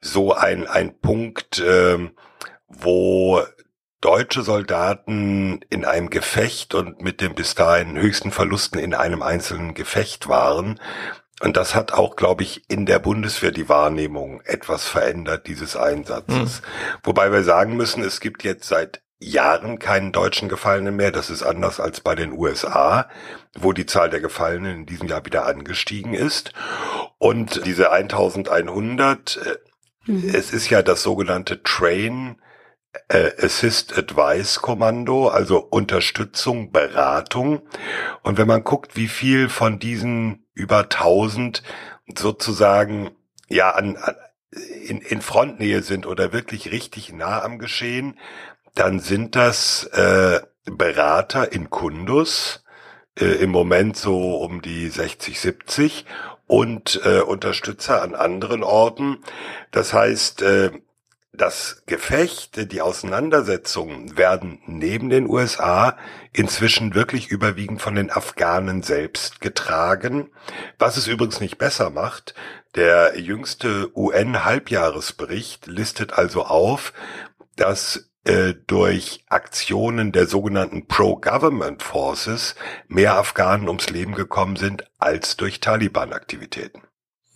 so 0.00 0.34
ein, 0.34 0.68
ein 0.68 0.96
Punkt, 1.00 1.58
äh, 1.58 1.98
wo 2.68 3.42
deutsche 4.00 4.42
Soldaten 4.42 5.60
in 5.68 5.84
einem 5.84 6.10
Gefecht 6.10 6.74
und 6.74 7.02
mit 7.02 7.20
den 7.20 7.34
bis 7.34 7.54
dahin 7.54 7.98
höchsten 7.98 8.32
Verlusten 8.32 8.78
in 8.78 8.94
einem 8.94 9.22
einzelnen 9.22 9.74
Gefecht 9.74 10.28
waren. 10.28 10.80
Und 11.42 11.56
das 11.56 11.74
hat 11.74 11.92
auch, 11.92 12.16
glaube 12.16 12.42
ich, 12.42 12.68
in 12.68 12.86
der 12.86 12.98
Bundeswehr 12.98 13.50
die 13.50 13.68
Wahrnehmung 13.68 14.42
etwas 14.44 14.86
verändert, 14.86 15.46
dieses 15.46 15.76
Einsatzes. 15.76 16.60
Mhm. 16.60 16.98
Wobei 17.02 17.32
wir 17.32 17.42
sagen 17.42 17.76
müssen, 17.76 18.02
es 18.02 18.20
gibt 18.20 18.42
jetzt 18.42 18.68
seit 18.68 19.02
Jahren 19.18 19.78
keinen 19.78 20.12
deutschen 20.12 20.48
Gefallenen 20.48 20.96
mehr. 20.96 21.12
Das 21.12 21.28
ist 21.28 21.42
anders 21.42 21.78
als 21.78 22.00
bei 22.00 22.14
den 22.14 22.32
USA, 22.32 23.08
wo 23.58 23.72
die 23.72 23.86
Zahl 23.86 24.08
der 24.08 24.20
Gefallenen 24.20 24.80
in 24.80 24.86
diesem 24.86 25.08
Jahr 25.08 25.26
wieder 25.26 25.46
angestiegen 25.46 26.14
ist. 26.14 26.52
Und 27.18 27.66
diese 27.66 27.90
1100, 27.90 29.36
äh, 29.36 30.10
mhm. 30.10 30.30
es 30.34 30.52
ist 30.52 30.70
ja 30.70 30.82
das 30.82 31.02
sogenannte 31.02 31.62
Train 31.62 32.36
äh, 32.36 32.49
Assist 33.08 33.96
Advice 33.96 34.60
Kommando, 34.60 35.28
also 35.28 35.58
Unterstützung, 35.58 36.72
Beratung. 36.72 37.62
Und 38.22 38.36
wenn 38.38 38.48
man 38.48 38.64
guckt, 38.64 38.96
wie 38.96 39.08
viel 39.08 39.48
von 39.48 39.78
diesen 39.78 40.46
über 40.54 40.78
1000 40.78 41.62
sozusagen 42.16 43.10
ja 43.48 43.70
an, 43.70 43.96
an 43.96 44.16
in, 44.86 45.00
in 45.00 45.20
Frontnähe 45.22 45.82
sind 45.82 46.06
oder 46.06 46.32
wirklich 46.32 46.72
richtig 46.72 47.12
nah 47.12 47.42
am 47.42 47.58
Geschehen, 47.58 48.18
dann 48.74 48.98
sind 48.98 49.36
das 49.36 49.84
äh, 49.92 50.40
Berater 50.64 51.52
in 51.52 51.70
Kundus, 51.70 52.64
äh, 53.18 53.26
im 53.26 53.50
Moment 53.50 53.96
so 53.96 54.36
um 54.36 54.62
die 54.62 54.88
60, 54.88 55.38
70 55.38 56.06
und 56.46 57.00
äh, 57.04 57.20
Unterstützer 57.20 58.02
an 58.02 58.14
anderen 58.14 58.64
Orten. 58.64 59.18
Das 59.70 59.92
heißt, 59.92 60.42
äh, 60.42 60.70
das 61.32 61.82
Gefecht, 61.86 62.72
die 62.72 62.80
Auseinandersetzungen 62.80 64.16
werden 64.18 64.60
neben 64.66 65.10
den 65.10 65.28
USA 65.28 65.96
inzwischen 66.32 66.94
wirklich 66.94 67.28
überwiegend 67.28 67.80
von 67.80 67.94
den 67.94 68.10
Afghanen 68.10 68.82
selbst 68.82 69.40
getragen, 69.40 70.30
was 70.78 70.96
es 70.96 71.06
übrigens 71.06 71.40
nicht 71.40 71.56
besser 71.56 71.90
macht. 71.90 72.34
Der 72.74 73.18
jüngste 73.18 73.90
UN-Halbjahresbericht 73.96 75.66
listet 75.66 76.12
also 76.14 76.44
auf, 76.44 76.92
dass 77.56 78.10
äh, 78.24 78.54
durch 78.66 79.24
Aktionen 79.28 80.12
der 80.12 80.26
sogenannten 80.26 80.86
Pro-Government 80.86 81.82
Forces 81.82 82.54
mehr 82.88 83.14
Afghanen 83.14 83.68
ums 83.68 83.88
Leben 83.88 84.14
gekommen 84.14 84.56
sind 84.56 84.84
als 84.98 85.36
durch 85.36 85.60
Taliban-Aktivitäten. 85.60 86.82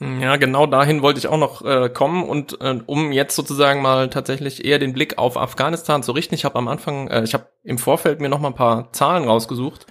Ja, 0.00 0.36
genau 0.36 0.66
dahin 0.66 1.02
wollte 1.02 1.18
ich 1.18 1.28
auch 1.28 1.38
noch 1.38 1.64
äh, 1.64 1.88
kommen 1.88 2.24
und 2.24 2.60
äh, 2.60 2.80
um 2.86 3.12
jetzt 3.12 3.36
sozusagen 3.36 3.80
mal 3.80 4.10
tatsächlich 4.10 4.64
eher 4.64 4.80
den 4.80 4.92
Blick 4.92 5.18
auf 5.18 5.36
Afghanistan 5.36 6.02
zu 6.02 6.12
richten. 6.12 6.34
Ich 6.34 6.44
habe 6.44 6.56
am 6.56 6.66
Anfang, 6.66 7.08
äh, 7.08 7.22
ich 7.22 7.32
habe 7.32 7.48
im 7.62 7.78
Vorfeld 7.78 8.20
mir 8.20 8.28
noch 8.28 8.40
mal 8.40 8.48
ein 8.48 8.54
paar 8.54 8.92
Zahlen 8.92 9.24
rausgesucht. 9.24 9.86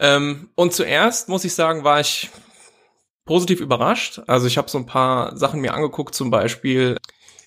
Ähm, 0.00 0.50
und 0.54 0.72
zuerst 0.72 1.28
muss 1.28 1.44
ich 1.44 1.54
sagen, 1.54 1.84
war 1.84 2.00
ich 2.00 2.30
positiv 3.26 3.60
überrascht. 3.60 4.20
Also 4.26 4.46
ich 4.46 4.56
habe 4.58 4.70
so 4.70 4.78
ein 4.78 4.86
paar 4.86 5.36
Sachen 5.36 5.60
mir 5.60 5.74
angeguckt, 5.74 6.14
zum 6.14 6.30
Beispiel 6.30 6.96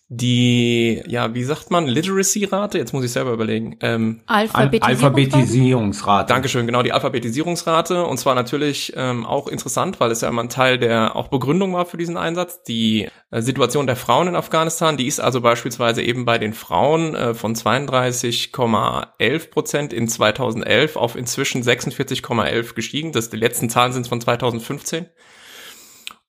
die, 0.08 1.02
ja, 1.08 1.34
wie 1.34 1.44
sagt 1.44 1.72
man, 1.72 1.88
Literacy-Rate? 1.88 2.78
Jetzt 2.78 2.94
muss 2.94 3.04
ich 3.04 3.12
selber 3.12 3.32
überlegen. 3.32 3.78
Ähm, 3.82 4.22
Alphabetisierungsrate. 4.28 6.32
Dankeschön, 6.32 6.68
genau, 6.68 6.84
die 6.84 6.92
Alphabetisierungsrate. 6.92 8.06
Und 8.06 8.20
zwar 8.20 8.36
natürlich 8.36 8.94
ähm, 8.96 9.26
auch 9.26 9.48
interessant, 9.48 10.00
weil 10.00 10.12
es 10.12 10.22
ja 10.22 10.30
immer 10.30 10.44
ein 10.44 10.50
Teil 10.50 10.78
der 10.78 11.16
auch 11.16 11.30
Begründung 11.30 11.74
war 11.74 11.88
für 11.88 11.98
diesen 11.98 12.18
Einsatz. 12.18 12.62
Die 12.62 13.10
äh, 13.32 13.42
Situation 13.42 13.88
der 13.88 13.96
Frauen 13.96 14.28
in 14.28 14.36
Afghanistan, 14.36 14.96
die 14.96 15.08
ist 15.08 15.20
also 15.20 15.42
beispielsweise 15.42 16.04
eben 16.04 16.24
bei 16.24 16.38
den 16.38 16.54
Frauen 16.54 17.16
äh, 17.16 17.34
von 17.34 17.56
32,11 17.56 19.50
Prozent 19.50 19.92
in 19.92 20.08
2011 20.08 20.98
auf 20.98 21.16
inzwischen 21.16 21.64
46,11 21.64 22.76
gestiegen. 22.76 23.12
Das, 23.12 23.32
die 23.32 23.38
letzten 23.38 23.72
Zahlen 23.72 23.92
sind 23.92 24.08
von 24.08 24.22
2015. 24.22 25.08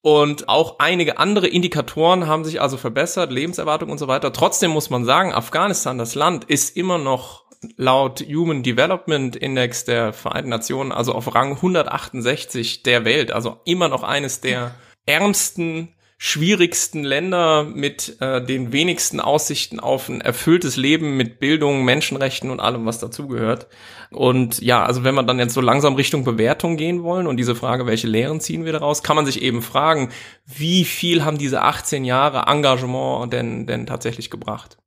Und 0.07 0.49
auch 0.49 0.79
einige 0.79 1.19
andere 1.19 1.49
Indikatoren 1.49 2.29
haben 2.29 2.45
sich 2.45 2.61
also 2.61 2.77
verbessert, 2.77 3.33
Lebenserwartung 3.33 3.91
und 3.91 3.99
so 3.99 4.07
weiter. 4.07 4.33
Trotzdem 4.33 4.71
muss 4.71 4.89
man 4.89 5.05
sagen, 5.05 5.33
Afghanistan, 5.33 5.99
das 5.99 6.15
Land, 6.15 6.45
ist 6.45 6.77
immer 6.77 6.97
noch 6.97 7.43
laut 7.77 8.21
Human 8.21 8.63
Development 8.63 9.35
Index 9.35 9.85
der 9.85 10.13
Vereinten 10.13 10.51
Nationen, 10.51 10.93
also 10.93 11.11
auf 11.11 11.35
Rang 11.35 11.57
168 11.57 12.85
der 12.85 13.05
Welt, 13.05 13.33
also 13.33 13.57
immer 13.65 13.89
noch 13.89 14.05
eines 14.05 14.41
der 14.41 14.77
ärmsten 15.07 15.89
schwierigsten 16.19 17.05
Länder 17.05 17.65
mit 17.65 18.17
äh, 18.21 18.43
den 18.45 18.73
wenigsten 18.73 19.21
Aussichten 19.21 19.81
auf 19.81 20.09
ein 20.09 20.23
erfülltes 20.23 20.77
Leben 20.77 21.17
mit 21.17 21.41
Bildung, 21.41 21.85
Menschenrechten 21.85 22.51
und 22.51 22.59
allem, 22.59 22.87
was 22.87 22.99
dazugehört. 22.99 23.67
Und 24.11 24.61
ja, 24.63 24.83
also 24.83 25.05
wenn 25.05 25.15
wir 25.15 25.23
dann 25.25 25.39
jetzt 25.39 25.53
so 25.53 25.61
langsam 25.61 25.95
Richtung 25.95 26.25
Bewertung 26.25 26.79
gehen 26.79 27.03
wollen 27.03 27.27
und 27.27 27.37
diese 27.37 27.55
Frage, 27.55 27.87
welche 27.87 28.07
Lehren 28.07 28.41
ziehen 28.41 28.65
wir 28.65 28.73
daraus, 28.73 29.03
kann 29.03 29.17
man 29.17 29.27
sich 29.27 29.43
eben 29.43 29.61
fragen, 29.61 30.11
wie 30.47 30.85
viel 30.85 31.25
haben 31.25 31.37
diese 31.37 31.61
18 31.63 32.05
Jahre 32.05 32.51
Engagement 32.51 33.33
denn, 33.33 33.67
denn 33.67 33.85
tatsächlich 33.87 34.31
gebracht? 34.31 34.79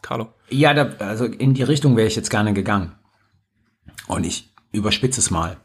Carlo? 0.00 0.28
Ja, 0.48 0.72
da, 0.72 0.94
also 0.98 1.26
in 1.26 1.52
die 1.52 1.62
Richtung 1.62 1.96
wäre 1.96 2.08
ich 2.08 2.16
jetzt 2.16 2.30
gerne 2.30 2.54
gegangen. 2.54 2.94
Und 4.06 4.24
ich 4.24 4.54
überspitze 4.72 5.20
es 5.20 5.30
mal. 5.30 5.58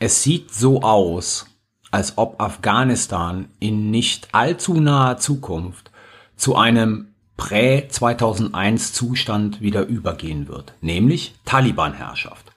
Es 0.00 0.24
sieht 0.24 0.52
so 0.52 0.82
aus, 0.82 1.46
als 1.94 2.18
ob 2.18 2.42
Afghanistan 2.42 3.48
in 3.60 3.92
nicht 3.92 4.28
allzu 4.32 4.80
naher 4.80 5.18
Zukunft 5.18 5.92
zu 6.34 6.56
einem 6.56 7.14
Prä-2001 7.36 8.92
Zustand 8.92 9.60
wieder 9.60 9.86
übergehen 9.86 10.48
wird, 10.48 10.74
nämlich 10.80 11.36
Taliban-Herrschaft. 11.44 12.50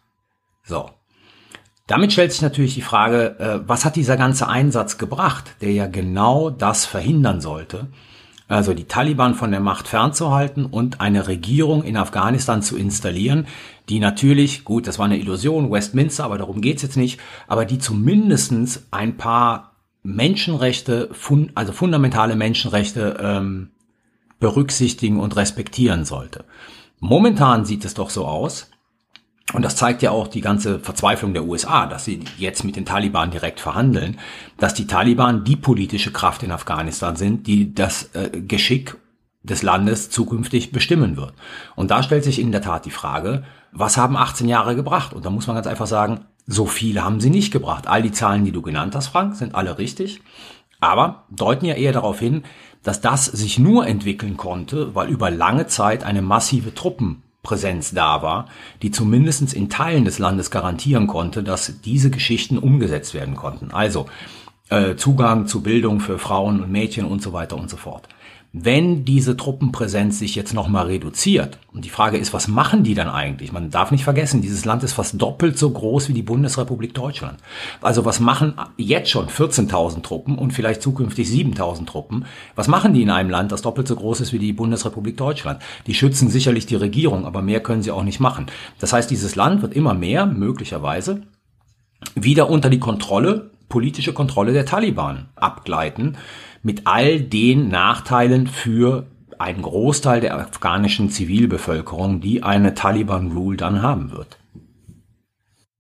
So. 0.64 0.90
Damit 1.86 2.14
stellt 2.14 2.32
sich 2.32 2.42
natürlich 2.42 2.74
die 2.74 2.82
Frage, 2.82 3.40
äh, 3.40 3.70
was 3.70 3.86
hat 3.86 3.96
dieser 3.96 4.18
ganze 4.18 4.48
Einsatz 4.48 4.98
gebracht, 4.98 5.56
der 5.62 5.72
ja 5.72 5.86
genau 5.86 6.50
das 6.50 6.88
verhindern 6.88 7.40
sollte, 7.40 7.88
also 8.48 8.74
die 8.74 8.86
Taliban 8.86 9.36
von 9.36 9.52
der 9.52 9.60
Macht 9.60 9.88
fernzuhalten 9.88 10.66
und 10.66 11.02
eine 11.02 11.28
Regierung 11.28 11.84
in 11.84 11.98
Afghanistan 11.98 12.62
zu 12.62 12.78
installieren, 12.78 13.48
die 13.90 14.00
natürlich, 14.00 14.64
gut, 14.64 14.88
das 14.88 15.00
war 15.00 15.06
eine 15.06 15.18
Illusion, 15.18 15.72
Westminster, 15.72 16.24
aber 16.24 16.38
darum 16.38 16.62
geht's 16.62 16.82
jetzt 16.82 16.98
nicht, 16.98 17.20
aber 17.48 17.66
die 17.66 17.80
zumindestens 17.80 18.88
ein 18.92 19.18
paar 19.18 19.74
Menschenrechte, 20.04 21.10
fun 21.12 21.52
also 21.56 21.74
fundamentale 21.74 22.36
Menschenrechte 22.36 23.18
ähm, 23.20 23.72
berücksichtigen 24.40 25.20
und 25.20 25.36
respektieren 25.36 26.06
sollte. 26.06 26.46
Momentan 27.00 27.66
sieht 27.66 27.84
es 27.84 27.94
doch 27.94 28.10
so 28.10 28.26
aus, 28.26 28.70
und 29.54 29.62
das 29.62 29.78
zeigt 29.78 30.02
ja 30.02 30.12
auch 30.12 30.28
die 30.28 30.42
ganze 30.42 30.80
Verzweiflung 30.80 31.34
der 31.34 31.46
USA, 31.46 31.86
dass 31.86 32.04
sie 32.04 32.20
jetzt 32.38 32.66
mit 32.66 32.76
den 32.76 32.86
Taliban 32.86 33.32
direkt 33.32 33.62
verhandeln, 33.62 34.20
dass 34.58 34.74
die 34.74 34.88
Taliban 34.88 35.46
die 35.46 35.56
politische 35.56 36.12
Kraft 36.12 36.44
in 36.44 36.52
Afghanistan 36.52 37.16
sind, 37.16 37.48
die 37.48 37.74
das 37.74 38.10
äh, 38.14 38.30
Geschick 38.42 38.98
des 39.44 39.64
Landes 39.64 40.10
zukünftig 40.10 40.74
bestimmen 40.74 41.16
wird. 41.16 41.34
Und 41.76 41.92
da 41.92 42.04
stellt 42.04 42.26
sich 42.26 42.40
in 42.40 42.52
der 42.52 42.62
Tat 42.62 42.86
die 42.86 42.92
Frage, 42.92 43.46
was 43.72 43.96
haben 43.96 44.18
18 44.18 44.50
Jahre 44.50 44.76
gebracht? 44.76 45.14
Und 45.14 45.26
da 45.26 45.30
muss 45.30 45.48
man 45.48 45.56
ganz 45.56 45.68
einfach 45.68 45.88
sagen, 45.88 46.26
so 46.46 46.66
viele 46.66 47.06
haben 47.06 47.22
sie 47.22 47.30
nicht 47.30 47.52
gebracht. 47.52 47.88
All 47.88 48.02
die 48.02 48.12
Zahlen, 48.12 48.44
die 48.44 48.52
du 48.52 48.62
genannt 48.62 48.96
hast, 48.96 49.08
Frank, 49.08 49.36
sind 49.36 49.56
alle 49.56 49.78
richtig, 49.78 50.22
aber 50.82 51.24
deuten 51.30 51.66
ja 51.66 51.76
eher 51.76 51.94
darauf 51.94 52.20
hin, 52.20 52.44
dass 52.84 53.00
das 53.00 53.26
sich 53.26 53.60
nur 53.60 53.88
entwickeln 53.88 54.36
konnte, 54.36 54.94
weil 54.94 55.10
über 55.10 55.32
lange 55.32 55.68
Zeit 55.68 56.04
eine 56.04 56.22
massive 56.22 56.74
Truppen 56.74 57.24
Präsenz 57.48 57.92
da 57.92 58.22
war, 58.22 58.48
die 58.82 58.92
zumindest 58.92 59.54
in 59.54 59.70
Teilen 59.70 60.04
des 60.04 60.20
Landes 60.20 60.52
garantieren 60.52 61.08
konnte, 61.08 61.44
dass 61.44 61.80
diese 61.82 62.10
Geschichten 62.10 62.58
umgesetzt 62.58 63.14
werden 63.14 63.36
konnten. 63.36 63.72
Also 63.72 64.08
äh, 64.70 64.96
Zugang 64.96 65.48
zu 65.48 65.62
Bildung 65.64 66.02
für 66.02 66.20
Frauen 66.20 66.62
und 66.62 66.70
Mädchen 66.70 67.06
und 67.06 67.22
so 67.22 67.32
weiter 67.32 67.56
und 67.56 67.70
so 67.70 67.78
fort. 67.78 68.10
Wenn 68.54 69.04
diese 69.04 69.36
Truppenpräsenz 69.36 70.20
sich 70.20 70.34
jetzt 70.36 70.54
nochmal 70.54 70.86
reduziert, 70.86 71.60
und 71.74 71.84
die 71.84 71.90
Frage 71.90 72.18
ist, 72.18 72.34
was 72.34 72.48
machen 72.48 72.84
die 72.84 72.96
dann 72.96 73.10
eigentlich? 73.10 73.52
Man 73.52 73.70
darf 73.70 73.92
nicht 73.92 74.06
vergessen, 74.06 74.42
dieses 74.42 74.64
Land 74.64 74.84
ist 74.84 74.94
fast 74.94 75.22
doppelt 75.22 75.60
so 75.60 75.70
groß 75.70 76.08
wie 76.08 76.14
die 76.14 76.24
Bundesrepublik 76.24 76.94
Deutschland. 76.94 77.38
Also 77.82 78.06
was 78.06 78.20
machen 78.20 78.56
jetzt 78.78 79.10
schon 79.10 79.28
14.000 79.28 80.02
Truppen 80.02 80.38
und 80.38 80.54
vielleicht 80.54 80.82
zukünftig 80.82 81.28
7.000 81.28 81.86
Truppen? 81.86 82.26
Was 82.56 82.68
machen 82.68 82.94
die 82.94 83.04
in 83.04 83.10
einem 83.10 83.30
Land, 83.30 83.52
das 83.52 83.62
doppelt 83.62 83.88
so 83.88 83.96
groß 83.96 84.22
ist 84.22 84.34
wie 84.34 84.40
die 84.40 84.54
Bundesrepublik 84.54 85.18
Deutschland? 85.18 85.62
Die 85.86 85.94
schützen 85.94 86.30
sicherlich 86.30 86.66
die 86.66 86.76
Regierung, 86.76 87.26
aber 87.26 87.42
mehr 87.42 87.60
können 87.60 87.84
sie 87.84 87.92
auch 87.92 88.04
nicht 88.04 88.22
machen. 88.22 88.48
Das 88.80 88.94
heißt, 88.94 89.12
dieses 89.12 89.36
Land 89.36 89.62
wird 89.62 89.76
immer 89.76 89.94
mehr, 89.94 90.26
möglicherweise, 90.26 91.24
wieder 92.16 92.50
unter 92.50 92.70
die 92.70 92.80
Kontrolle, 92.80 93.52
politische 93.70 94.14
Kontrolle 94.14 94.54
der 94.54 94.66
Taliban 94.66 95.28
abgleiten 95.36 96.18
mit 96.62 96.86
all 96.86 97.22
den 97.22 97.70
Nachteilen 97.70 98.48
für 98.48 99.08
einen 99.40 99.62
Großteil 99.62 100.22
der 100.22 100.38
afghanischen 100.38 101.10
Zivilbevölkerung, 101.10 102.22
die 102.22 102.44
eine 102.44 102.74
Taliban-Rule 102.74 103.58
dann 103.58 103.82
haben 103.82 104.12
wird. 104.12 104.38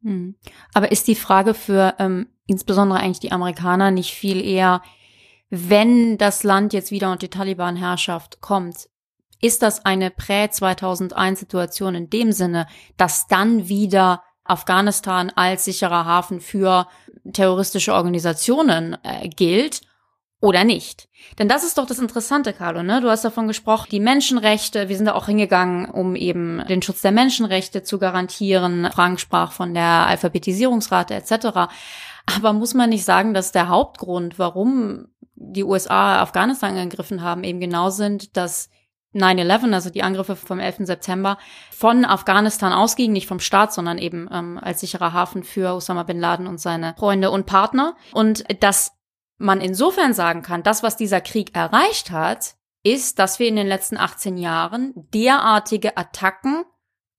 Hm. 0.03 0.35
Aber 0.73 0.91
ist 0.91 1.07
die 1.07 1.15
Frage 1.15 1.53
für 1.53 1.95
ähm, 1.99 2.27
insbesondere 2.45 2.99
eigentlich 2.99 3.19
die 3.19 3.31
Amerikaner 3.31 3.91
nicht 3.91 4.13
viel 4.13 4.43
eher, 4.43 4.81
wenn 5.49 6.17
das 6.17 6.43
Land 6.43 6.73
jetzt 6.73 6.91
wieder 6.91 7.07
unter 7.11 7.27
die 7.27 7.29
Taliban-Herrschaft 7.29 8.41
kommt, 8.41 8.89
ist 9.41 9.61
das 9.61 9.85
eine 9.85 10.11
Prä-2001-Situation 10.11 11.95
in 11.95 12.09
dem 12.09 12.31
Sinne, 12.31 12.67
dass 12.97 13.27
dann 13.27 13.69
wieder 13.69 14.23
Afghanistan 14.43 15.31
als 15.35 15.65
sicherer 15.65 16.05
Hafen 16.05 16.41
für 16.41 16.87
terroristische 17.33 17.93
Organisationen 17.93 18.97
äh, 19.03 19.27
gilt 19.29 19.81
oder 20.39 20.63
nicht. 20.63 21.07
Denn 21.39 21.47
das 21.47 21.63
ist 21.63 21.77
doch 21.77 21.85
das 21.85 21.99
Interessante, 21.99 22.53
Carlo, 22.53 22.83
ne? 22.83 23.01
Du 23.01 23.09
hast 23.09 23.25
davon 23.25 23.47
gesprochen, 23.47 23.87
die 23.91 23.99
Menschenrechte, 23.99 24.87
wir 24.87 24.95
sind 24.95 25.07
da 25.07 25.15
auch 25.15 25.25
hingegangen, 25.25 25.89
um 25.89 26.15
eben 26.15 26.63
den 26.67 26.81
Schutz 26.81 27.01
der 27.01 27.11
Menschenrechte 27.11 27.83
zu 27.83 27.97
garantieren. 27.97 28.89
Frank 28.93 29.19
sprach 29.19 29.51
von 29.51 29.73
der 29.73 30.05
Alphabetisierungsrate 30.07 31.15
etc. 31.15 31.69
Aber 32.35 32.53
muss 32.53 32.73
man 32.73 32.89
nicht 32.89 33.05
sagen, 33.05 33.33
dass 33.33 33.51
der 33.51 33.67
Hauptgrund, 33.67 34.37
warum 34.37 35.07
die 35.35 35.63
USA 35.63 36.21
Afghanistan 36.21 36.77
angegriffen 36.77 37.21
haben, 37.21 37.43
eben 37.43 37.59
genau 37.59 37.89
sind, 37.89 38.37
dass 38.37 38.69
9-11, 39.15 39.73
also 39.73 39.89
die 39.89 40.03
Angriffe 40.03 40.35
vom 40.35 40.59
11. 40.59 40.79
September, 40.81 41.37
von 41.71 42.05
Afghanistan 42.05 42.73
ausgingen, 42.73 43.13
nicht 43.13 43.27
vom 43.27 43.39
Staat, 43.39 43.73
sondern 43.73 43.97
eben 43.97 44.29
ähm, 44.31 44.59
als 44.61 44.81
sicherer 44.81 45.13
Hafen 45.13 45.43
für 45.43 45.73
Osama 45.73 46.03
bin 46.03 46.19
Laden 46.19 46.45
und 46.45 46.59
seine 46.59 46.93
Freunde 46.97 47.31
und 47.31 47.45
Partner. 47.45 47.95
Und 48.11 48.43
dass 48.61 48.96
man 49.37 49.61
insofern 49.61 50.13
sagen 50.13 50.41
kann, 50.41 50.63
das, 50.63 50.83
was 50.83 50.97
dieser 50.97 51.21
Krieg 51.21 51.55
erreicht 51.55 52.11
hat, 52.11 52.55
ist, 52.83 53.19
dass 53.19 53.39
wir 53.39 53.47
in 53.47 53.55
den 53.55 53.67
letzten 53.67 53.97
18 53.97 54.37
Jahren 54.37 54.93
derartige 55.13 55.97
Attacken 55.97 56.63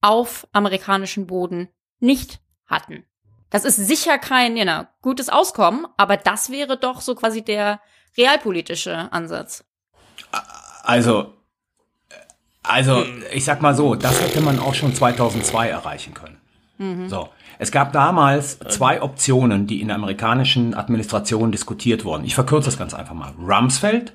auf 0.00 0.46
amerikanischen 0.52 1.26
Boden 1.26 1.68
nicht 2.00 2.40
hatten. 2.66 3.04
Das 3.50 3.64
ist 3.64 3.76
sicher 3.76 4.18
kein 4.18 4.56
you 4.56 4.64
know, 4.64 4.84
gutes 5.02 5.28
Auskommen, 5.28 5.87
aber 5.96 6.16
das 6.16 6.50
wäre 6.50 6.76
doch 6.78 7.00
so 7.00 7.14
quasi 7.14 7.42
der 7.42 7.80
realpolitische 8.16 9.12
Ansatz. 9.12 9.64
Also, 10.82 11.34
also 12.62 13.04
ich 13.32 13.44
sag 13.44 13.62
mal 13.62 13.75
so, 13.75 13.94
das 13.94 14.20
hätte 14.20 14.40
man 14.40 14.58
auch 14.58 14.75
schon 14.75 14.94
2002 14.94 15.68
erreichen 15.68 16.14
können. 16.14 16.40
Mhm. 16.78 17.08
So. 17.08 17.28
Es 17.58 17.72
gab 17.72 17.92
damals 17.92 18.58
zwei 18.68 19.02
Optionen, 19.02 19.66
die 19.66 19.80
in 19.80 19.88
der 19.88 19.96
amerikanischen 19.96 20.74
Administration 20.74 21.52
diskutiert 21.52 22.04
wurden. 22.04 22.24
Ich 22.24 22.34
verkürze 22.34 22.66
das 22.66 22.78
ganz 22.78 22.94
einfach 22.94 23.14
mal. 23.14 23.32
Rumsfeld, 23.38 24.12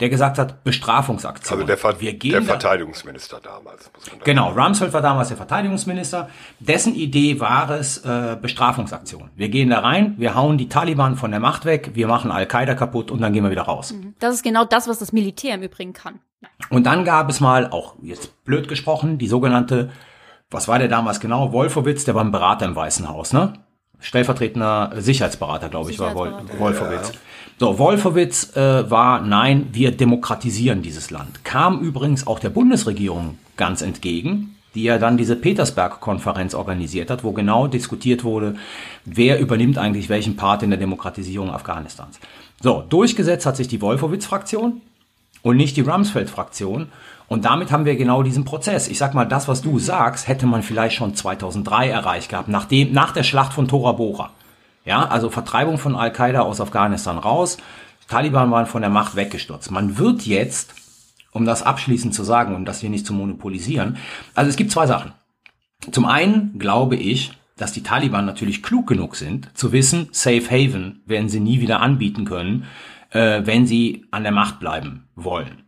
der 0.00 0.08
gesagt 0.08 0.38
hat, 0.38 0.64
Bestrafungsaktion. 0.64 1.58
Also 1.58 1.66
der, 1.66 1.78
Ver 1.78 1.92
der 1.92 2.42
Verteidigungsminister 2.42 3.40
damals. 3.40 3.90
genau, 4.24 4.50
Rumsfeld 4.50 4.92
war 4.92 5.02
damals 5.02 5.28
der 5.28 5.36
Verteidigungsminister. 5.36 6.28
Dessen 6.58 6.96
Idee 6.96 7.38
war 7.38 7.70
es, 7.70 7.98
äh, 7.98 8.36
Bestrafungsaktion. 8.40 9.30
Wir 9.36 9.48
gehen 9.50 9.70
da 9.70 9.78
rein, 9.78 10.14
wir 10.18 10.34
hauen 10.34 10.58
die 10.58 10.68
Taliban 10.68 11.14
von 11.16 11.30
der 11.30 11.38
Macht 11.38 11.64
weg, 11.64 11.92
wir 11.94 12.08
machen 12.08 12.32
Al-Qaida 12.32 12.74
kaputt 12.74 13.12
und 13.12 13.20
dann 13.20 13.32
gehen 13.32 13.44
wir 13.44 13.52
wieder 13.52 13.62
raus. 13.62 13.92
Mhm. 13.92 14.14
Das 14.18 14.34
ist 14.34 14.42
genau 14.42 14.64
das, 14.64 14.88
was 14.88 14.98
das 14.98 15.12
Militär 15.12 15.54
im 15.54 15.62
Übrigen 15.62 15.92
kann. 15.92 16.18
Und 16.70 16.86
dann 16.86 17.04
gab 17.04 17.30
es 17.30 17.40
mal, 17.40 17.68
auch 17.70 17.94
jetzt 18.02 18.44
blöd 18.44 18.68
gesprochen, 18.68 19.18
die 19.18 19.28
sogenannte 19.28 19.90
was 20.50 20.68
war 20.68 20.78
der 20.78 20.88
damals 20.88 21.20
genau? 21.20 21.52
Wolfowitz, 21.52 22.04
der 22.04 22.14
war 22.14 22.24
ein 22.24 22.32
Berater 22.32 22.66
im 22.66 22.76
Weißen 22.76 23.08
Haus, 23.08 23.32
ne? 23.32 23.54
Stellvertretender 24.00 24.92
Sicherheitsberater, 24.96 25.68
glaube 25.68 25.90
ich, 25.90 25.98
war 25.98 26.14
Wol 26.14 26.34
Wolfowitz. 26.58 27.12
Ja. 27.12 27.18
So, 27.58 27.78
Wolfowitz 27.78 28.56
äh, 28.56 28.90
war, 28.90 29.20
nein, 29.20 29.68
wir 29.72 29.92
demokratisieren 29.92 30.82
dieses 30.82 31.10
Land. 31.10 31.44
Kam 31.44 31.80
übrigens 31.80 32.26
auch 32.26 32.40
der 32.40 32.50
Bundesregierung 32.50 33.38
ganz 33.56 33.80
entgegen, 33.80 34.56
die 34.74 34.82
ja 34.82 34.98
dann 34.98 35.16
diese 35.16 35.36
Petersberg-Konferenz 35.36 36.54
organisiert 36.54 37.10
hat, 37.10 37.22
wo 37.22 37.32
genau 37.32 37.68
diskutiert 37.68 38.24
wurde, 38.24 38.56
wer 39.04 39.38
übernimmt 39.38 39.78
eigentlich 39.78 40.08
welchen 40.08 40.34
Part 40.34 40.64
in 40.64 40.70
der 40.70 40.80
Demokratisierung 40.80 41.50
Afghanistans. 41.50 42.18
So, 42.60 42.82
durchgesetzt 42.88 43.46
hat 43.46 43.56
sich 43.56 43.68
die 43.68 43.80
Wolfowitz-Fraktion 43.80 44.80
und 45.42 45.56
nicht 45.56 45.76
die 45.76 45.82
Rumsfeld-Fraktion. 45.82 46.88
Und 47.28 47.44
damit 47.44 47.72
haben 47.72 47.84
wir 47.84 47.96
genau 47.96 48.22
diesen 48.22 48.44
Prozess. 48.44 48.88
Ich 48.88 48.98
sag 48.98 49.14
mal, 49.14 49.24
das, 49.24 49.48
was 49.48 49.62
du 49.62 49.78
sagst, 49.78 50.28
hätte 50.28 50.46
man 50.46 50.62
vielleicht 50.62 50.96
schon 50.96 51.14
2003 51.14 51.88
erreicht 51.88 52.28
gehabt, 52.28 52.48
nachdem, 52.48 52.92
nach 52.92 53.12
der 53.12 53.22
Schlacht 53.22 53.52
von 53.52 53.68
Tora 53.68 53.92
Bora. 53.92 54.30
Ja, 54.84 55.06
also 55.06 55.30
Vertreibung 55.30 55.78
von 55.78 55.96
Al-Qaida 55.96 56.40
aus 56.40 56.60
Afghanistan 56.60 57.16
raus. 57.16 57.56
Taliban 58.08 58.50
waren 58.50 58.66
von 58.66 58.82
der 58.82 58.90
Macht 58.90 59.16
weggestürzt. 59.16 59.70
Man 59.70 59.96
wird 59.96 60.26
jetzt, 60.26 60.74
um 61.32 61.46
das 61.46 61.62
abschließend 61.62 62.14
zu 62.14 62.22
sagen 62.22 62.54
und 62.54 62.66
das 62.66 62.80
hier 62.80 62.90
nicht 62.90 63.06
zu 63.06 63.14
monopolisieren, 63.14 63.96
also 64.34 64.50
es 64.50 64.56
gibt 64.56 64.70
zwei 64.70 64.86
Sachen. 64.86 65.12
Zum 65.90 66.04
einen 66.04 66.58
glaube 66.58 66.96
ich, 66.96 67.32
dass 67.56 67.72
die 67.72 67.82
Taliban 67.82 68.26
natürlich 68.26 68.62
klug 68.62 68.86
genug 68.86 69.16
sind, 69.16 69.56
zu 69.56 69.72
wissen, 69.72 70.08
Safe 70.12 70.44
Haven 70.50 71.02
werden 71.06 71.28
sie 71.28 71.40
nie 71.40 71.60
wieder 71.60 71.80
anbieten 71.80 72.24
können, 72.24 72.66
äh, 73.10 73.42
wenn 73.44 73.66
sie 73.66 74.06
an 74.10 74.22
der 74.22 74.32
Macht 74.32 74.60
bleiben 74.60 75.08
wollen. 75.14 75.62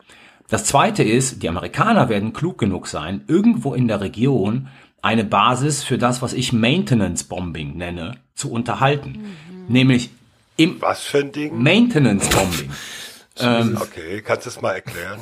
Das 0.49 0.65
zweite 0.65 1.03
ist, 1.03 1.43
die 1.43 1.49
Amerikaner 1.49 2.09
werden 2.09 2.33
klug 2.33 2.59
genug 2.59 2.87
sein, 2.87 3.25
irgendwo 3.27 3.75
in 3.75 3.89
der 3.89 4.01
Region 4.01 4.69
eine 5.03 5.25
Basis 5.25 5.83
für 5.83 5.99
das, 5.99 6.23
was 6.23 6.33
ich 6.33 6.53
Maintenance 6.53 7.25
Bombing 7.25 7.77
nenne, 7.77 8.17
zu 8.35 8.51
unterhalten. 8.51 9.11
Mhm. 9.11 9.73
Nämlich 9.73 10.11
im 10.57 10.81
Was 10.81 11.03
für 11.03 11.19
ein 11.19 11.33
Ding? 11.33 11.63
Maintenance 11.63 12.29
Bombing. 12.31 12.71
ähm, 13.39 13.79
okay, 13.81 14.23
kannst 14.23 14.47
du 14.47 14.51
es 14.51 14.61
mal 14.61 14.73
erklären? 14.73 15.21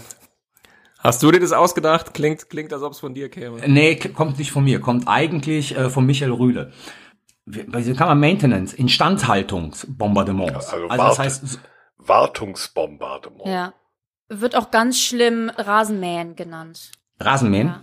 Hast 0.98 1.22
du 1.22 1.30
dir 1.30 1.40
das 1.40 1.52
ausgedacht? 1.52 2.14
Klingt, 2.14 2.48
klingt, 2.48 2.72
als 2.72 2.82
ob 2.82 2.92
es 2.92 3.00
von 3.00 3.12
dir 3.12 3.28
käme. 3.28 3.60
Nee, 3.66 3.96
kommt 3.96 4.38
nicht 4.38 4.50
von 4.50 4.64
mir, 4.64 4.80
kommt 4.80 5.06
eigentlich 5.06 5.76
äh, 5.76 5.90
von 5.90 6.06
Michael 6.06 6.32
Rühle. 6.32 6.72
Wie 7.44 7.94
kann 7.94 8.08
man 8.08 8.20
Maintenance, 8.20 8.72
Instandhaltungsbombardements. 8.72 10.70
Also, 10.70 10.88
also 10.88 11.04
das 11.04 11.18
heißt 11.18 11.58
Wartungsbombardement. 11.98 13.46
Ja. 13.46 13.74
Wird 14.40 14.56
auch 14.56 14.70
ganz 14.70 15.00
schlimm 15.00 15.50
Rasenmähen 15.56 16.36
genannt. 16.36 16.90
Rasenmähen? 17.20 17.68
Ja. 17.68 17.82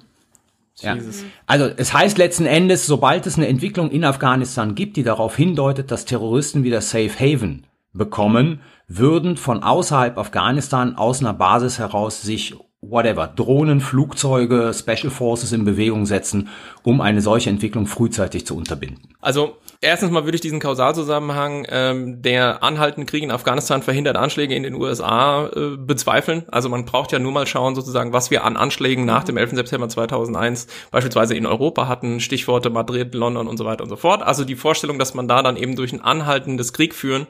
Ja. 0.80 0.98
Also 1.46 1.66
es 1.78 1.94
heißt 1.94 2.18
letzten 2.18 2.46
Endes, 2.46 2.88
sobald 2.88 3.28
es 3.28 3.38
eine 3.38 3.48
Entwicklung 3.48 3.92
in 3.92 4.04
Afghanistan 4.04 4.74
gibt, 4.74 4.98
die 4.98 5.04
darauf 5.04 5.36
hindeutet, 5.36 5.92
dass 5.92 6.06
Terroristen 6.06 6.64
wieder 6.64 6.82
Safe 6.82 7.12
Haven 7.20 7.68
bekommen, 7.94 8.62
würden 8.88 9.38
von 9.38 9.64
außerhalb 9.64 10.18
Afghanistan 10.18 10.96
aus 10.96 11.20
einer 11.20 11.34
Basis 11.34 11.78
heraus 11.78 12.22
sich 12.22 12.56
whatever, 12.82 13.28
Drohnen, 13.28 13.80
Flugzeuge, 13.80 14.74
Special 14.74 15.12
Forces 15.12 15.52
in 15.52 15.66
Bewegung 15.66 16.08
setzen, 16.08 16.50
um 16.82 17.00
eine 17.00 17.22
solche 17.22 17.52
Entwicklung 17.52 17.86
frühzeitig 17.86 18.48
zu 18.48 18.58
unterbinden. 18.58 19.14
Also 19.22 19.58
erstens 19.82 20.10
mal 20.10 20.26
würde 20.26 20.36
ich 20.36 20.42
diesen 20.42 20.60
Kausalzusammenhang, 20.60 21.68
ähm, 21.70 22.24
der 22.24 22.64
anhaltende 22.64 23.06
Krieg 23.06 23.22
in 23.22 23.30
Afghanistan 23.30 23.84
verhindert 23.84 24.18
Anschläge 24.18 24.56
in 24.56 24.64
den 24.64 24.74
USA 24.74 25.46
äh, 25.56 25.78
bezweifeln. 25.78 26.46
Also 26.50 26.70
man 26.70 26.86
braucht 26.86 27.12
ja 27.12 27.20
nur 27.20 27.32
mal 27.32 27.46
schauen, 27.46 27.76
sozusagen, 27.76 28.14
was 28.14 28.32
wir 28.32 28.44
an 28.44 28.58
Anschlägen 28.58 29.06
nach 29.06 29.24
dem 29.24 29.38
11. 29.38 29.52
September 29.52 29.88
2001 29.88 30.66
beispielsweise 30.90 31.36
in 31.36 31.46
Europa 31.46 31.88
hatten, 31.88 32.20
Stichworte 32.20 32.72
Madrid, 32.72 33.14
London 33.14 33.48
und 33.48 33.58
so 33.58 33.66
weiter 33.66 33.84
und 33.84 33.92
so 33.92 33.96
fort. 33.96 34.24
Also 34.24 34.44
die 34.44 34.56
Vorstellung, 34.56 34.98
dass 34.98 35.14
man 35.14 35.28
da 35.28 35.44
dann 35.44 35.56
eben 35.56 35.76
durch 35.76 35.94
ein 35.94 36.02
anhaltendes 36.02 36.74
Krieg 36.74 36.96
führen 36.96 37.28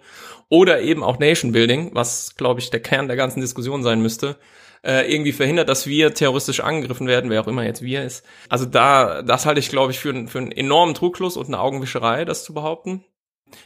oder 0.48 0.80
eben 0.80 1.04
auch 1.04 1.20
Nation 1.20 1.52
Building, 1.52 1.92
was 1.94 2.38
glaube 2.38 2.62
ich 2.62 2.70
der 2.70 2.80
Kern 2.80 3.10
der 3.10 3.18
ganzen 3.18 3.42
Diskussion 3.42 3.84
sein 3.84 4.02
müsste, 4.02 4.38
äh, 4.84 5.12
irgendwie 5.12 5.32
verhindert, 5.32 5.70
dass 5.70 5.88
wir 5.88 6.14
terroristisch 6.14 6.60
angegriffen 6.60 7.08
werden, 7.08 7.30
wer 7.30 7.42
auch 7.42 7.48
immer 7.48 7.64
jetzt 7.64 7.82
wir 7.82 8.04
ist. 8.04 8.26
Also 8.50 8.66
da, 8.66 9.22
das 9.22 9.46
halte 9.46 9.60
ich, 9.60 9.70
glaube 9.70 9.92
ich, 9.92 10.00
für, 10.00 10.28
für 10.28 10.40
einen 10.40 10.52
enormen 10.52 10.96
Trugschluss 10.96 11.38
und 11.38 11.48
eine 11.48 11.60
Augenwischerei, 11.60 12.26
das 12.26 12.44
zu 12.44 12.54
behaupten. 12.54 13.04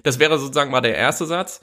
Das 0.04 0.20
wäre 0.20 0.38
sozusagen 0.40 0.72
mal 0.72 0.82
der 0.82 0.96
erste 0.96 1.26
Satz. 1.26 1.62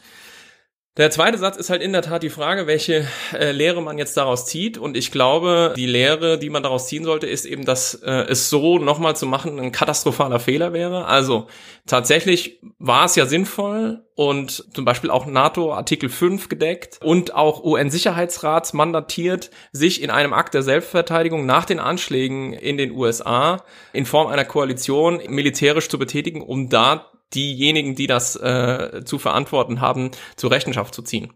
Der 0.98 1.10
zweite 1.10 1.38
Satz 1.38 1.56
ist 1.56 1.70
halt 1.70 1.80
in 1.80 1.92
der 1.92 2.02
Tat 2.02 2.22
die 2.22 2.28
Frage, 2.28 2.66
welche 2.66 3.06
äh, 3.32 3.50
Lehre 3.50 3.80
man 3.80 3.96
jetzt 3.96 4.14
daraus 4.18 4.44
zieht. 4.44 4.76
Und 4.76 4.94
ich 4.94 5.10
glaube, 5.10 5.72
die 5.74 5.86
Lehre, 5.86 6.38
die 6.38 6.50
man 6.50 6.62
daraus 6.62 6.86
ziehen 6.86 7.04
sollte, 7.04 7.26
ist 7.26 7.46
eben, 7.46 7.64
dass 7.64 7.94
äh, 7.94 8.26
es 8.28 8.50
so 8.50 8.78
nochmal 8.78 9.16
zu 9.16 9.24
machen 9.24 9.58
ein 9.58 9.72
katastrophaler 9.72 10.38
Fehler 10.38 10.74
wäre. 10.74 11.06
Also 11.06 11.46
tatsächlich 11.86 12.60
war 12.78 13.06
es 13.06 13.16
ja 13.16 13.24
sinnvoll 13.24 14.04
und 14.16 14.66
zum 14.74 14.84
Beispiel 14.84 15.08
auch 15.08 15.24
NATO 15.24 15.72
Artikel 15.72 16.10
5 16.10 16.50
gedeckt 16.50 16.98
und 17.02 17.34
auch 17.34 17.64
UN-Sicherheitsrats 17.64 18.74
mandatiert, 18.74 19.50
sich 19.72 20.02
in 20.02 20.10
einem 20.10 20.34
Akt 20.34 20.52
der 20.52 20.62
Selbstverteidigung 20.62 21.46
nach 21.46 21.64
den 21.64 21.78
Anschlägen 21.78 22.52
in 22.52 22.76
den 22.76 22.92
USA 22.92 23.64
in 23.94 24.04
Form 24.04 24.26
einer 24.26 24.44
Koalition 24.44 25.22
militärisch 25.26 25.88
zu 25.88 25.98
betätigen, 25.98 26.42
um 26.42 26.68
da 26.68 27.11
diejenigen, 27.34 27.94
die 27.94 28.06
das 28.06 28.36
äh, 28.36 29.02
zu 29.04 29.18
verantworten 29.18 29.80
haben, 29.80 30.10
zur 30.36 30.50
Rechenschaft 30.50 30.94
zu 30.94 31.02
ziehen. 31.02 31.32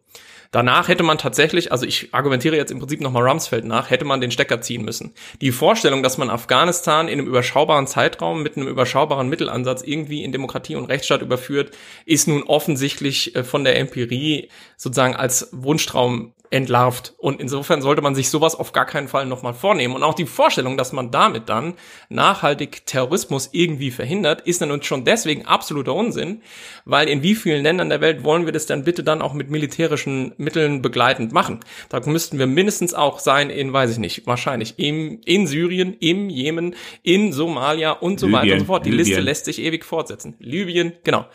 Danach 0.51 0.89
hätte 0.89 1.03
man 1.03 1.19
tatsächlich, 1.19 1.73
also 1.73 1.87
ich 1.87 2.15
argumentiere 2.15 2.57
jetzt 2.57 2.71
im 2.71 2.79
Prinzip 2.79 3.01
nochmal 3.01 3.29
Rumsfeld 3.29 3.65
nach, 3.65 3.91
hätte 3.91 4.05
man 4.05 4.21
den 4.21 4.31
Stecker 4.31 4.61
ziehen 4.61 4.85
müssen. 4.85 5.13
Die 5.41 5.53
Vorstellung, 5.53 6.03
dass 6.03 6.19
man 6.19 6.31
Afghanistan 6.31 7.09
in 7.09 7.19
einem 7.19 7.29
überschaubaren 7.29 7.87
Zeitraum 7.87 8.43
mit 8.43 8.57
einem 8.57 8.69
überschaubaren 8.69 9.29
Mittelansatz 9.29 9.83
irgendwie 9.83 10.25
in 10.25 10.33
Demokratie 10.33 10.77
und 10.77 10.87
Rechtsstaat 10.87 11.23
überführt, 11.23 11.73
ist 12.05 12.29
nun 12.29 12.43
offensichtlich 12.45 13.35
äh, 13.35 13.45
von 13.45 13.65
der 13.65 13.79
Empirie 13.79 14.49
sozusagen 14.77 15.17
als 15.17 15.49
Wunschtraum 15.53 16.33
entlarvt. 16.51 17.15
Und 17.19 17.41
insofern 17.41 17.83
sollte 17.83 18.03
man 18.03 18.15
sich 18.15 18.31
sowas 18.31 18.55
auf 18.55 18.73
gar 18.73 18.87
keinen 18.87 19.09
Fall 19.09 19.27
nochmal 19.27 19.55
vornehmen. 19.55 19.95
Und 19.95 20.03
auch 20.03 20.15
die 20.15 20.27
Vorstellung, 20.27 20.77
dass 20.77 20.93
man 20.93 21.11
damit 21.11 21.49
dann 21.49 21.75
nachhaltig 22.09 22.87
Terrorismus 22.87 23.51
irgendwie 23.53 23.91
verhindert, 23.91 24.43
ist 24.43 24.61
dann 24.61 24.71
uns 24.71 24.87
schon 24.87 25.05
deswegen 25.05 25.47
absoluter 25.87 25.94
Unsinn, 25.94 26.42
weil 26.85 27.09
in 27.09 27.22
wie 27.22 27.35
vielen 27.35 27.62
Ländern 27.62 27.88
der 27.88 28.01
Welt 28.01 28.25
wollen 28.25 28.46
wir 28.46 28.53
das 28.53 28.66
dann 28.66 28.85
bitte 28.85 29.03
dann 29.03 29.22
auch 29.22 29.33
mit 29.33 29.51
militärischen 29.51 30.33
Mitteln 30.37 30.83
begleitend 30.83 31.33
machen? 31.33 31.61
Da 31.88 32.01
müssten 32.05 32.38
wir 32.38 32.46
mindestens 32.46 32.94
auch 32.94 33.18
sein 33.18 33.51
in, 33.51 33.72
weiß 33.72 33.92
ich 33.92 33.99
nicht, 33.99 34.27
wahrscheinlich 34.27 34.79
im, 34.79 35.20
in 35.25 35.46
Syrien, 35.46 35.96
im 36.01 36.29
Jemen, 36.29 36.75
in 37.03 37.33
Somalia 37.33 37.92
und 37.92 38.20
so 38.20 38.27
Libyen, 38.27 38.42
weiter 38.42 38.53
und 38.55 38.61
so 38.61 38.66
fort. 38.66 38.87
Die 38.87 38.90
Libyen. 38.90 39.07
Liste 39.07 39.20
lässt 39.20 39.44
sich 39.46 39.61
ewig 39.61 39.85
fortsetzen. 39.85 40.35
Libyen, 40.40 40.92
genau. 41.05 41.27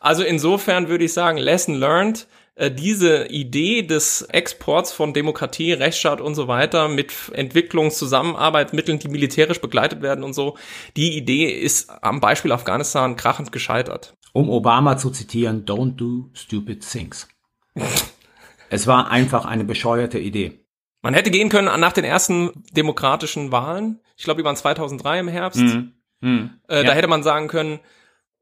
Also 0.00 0.24
insofern 0.24 0.88
würde 0.88 1.04
ich 1.04 1.12
sagen, 1.12 1.38
Lesson 1.38 1.76
learned, 1.76 2.26
diese 2.70 3.28
Idee 3.28 3.82
des 3.82 4.22
Exports 4.22 4.92
von 4.92 5.14
Demokratie, 5.14 5.72
Rechtsstaat 5.72 6.20
und 6.20 6.34
so 6.34 6.48
weiter 6.48 6.88
mit 6.88 7.12
Entwicklungszusammenarbeitsmitteln, 7.32 8.98
die 8.98 9.08
militärisch 9.08 9.60
begleitet 9.60 10.02
werden 10.02 10.22
und 10.22 10.34
so, 10.34 10.56
die 10.96 11.16
Idee 11.16 11.46
ist 11.46 11.90
am 12.02 12.20
Beispiel 12.20 12.52
Afghanistan 12.52 13.16
krachend 13.16 13.52
gescheitert. 13.52 14.14
Um 14.34 14.50
Obama 14.50 14.96
zu 14.96 15.10
zitieren, 15.10 15.64
don't 15.64 15.96
do 15.96 16.30
stupid 16.34 16.86
things. 16.86 17.28
es 18.70 18.86
war 18.86 19.10
einfach 19.10 19.44
eine 19.44 19.64
bescheuerte 19.64 20.18
Idee. 20.18 20.62
Man 21.02 21.14
hätte 21.14 21.30
gehen 21.30 21.48
können 21.48 21.80
nach 21.80 21.92
den 21.92 22.04
ersten 22.04 22.50
demokratischen 22.72 23.50
Wahlen. 23.50 24.00
Ich 24.16 24.24
glaube, 24.24 24.40
die 24.40 24.44
waren 24.44 24.56
2003 24.56 25.20
im 25.20 25.28
Herbst. 25.28 25.60
Mhm. 25.60 25.92
Mhm. 26.20 26.50
Äh, 26.68 26.76
ja. 26.76 26.82
Da 26.84 26.92
hätte 26.92 27.08
man 27.08 27.22
sagen 27.22 27.48
können, 27.48 27.80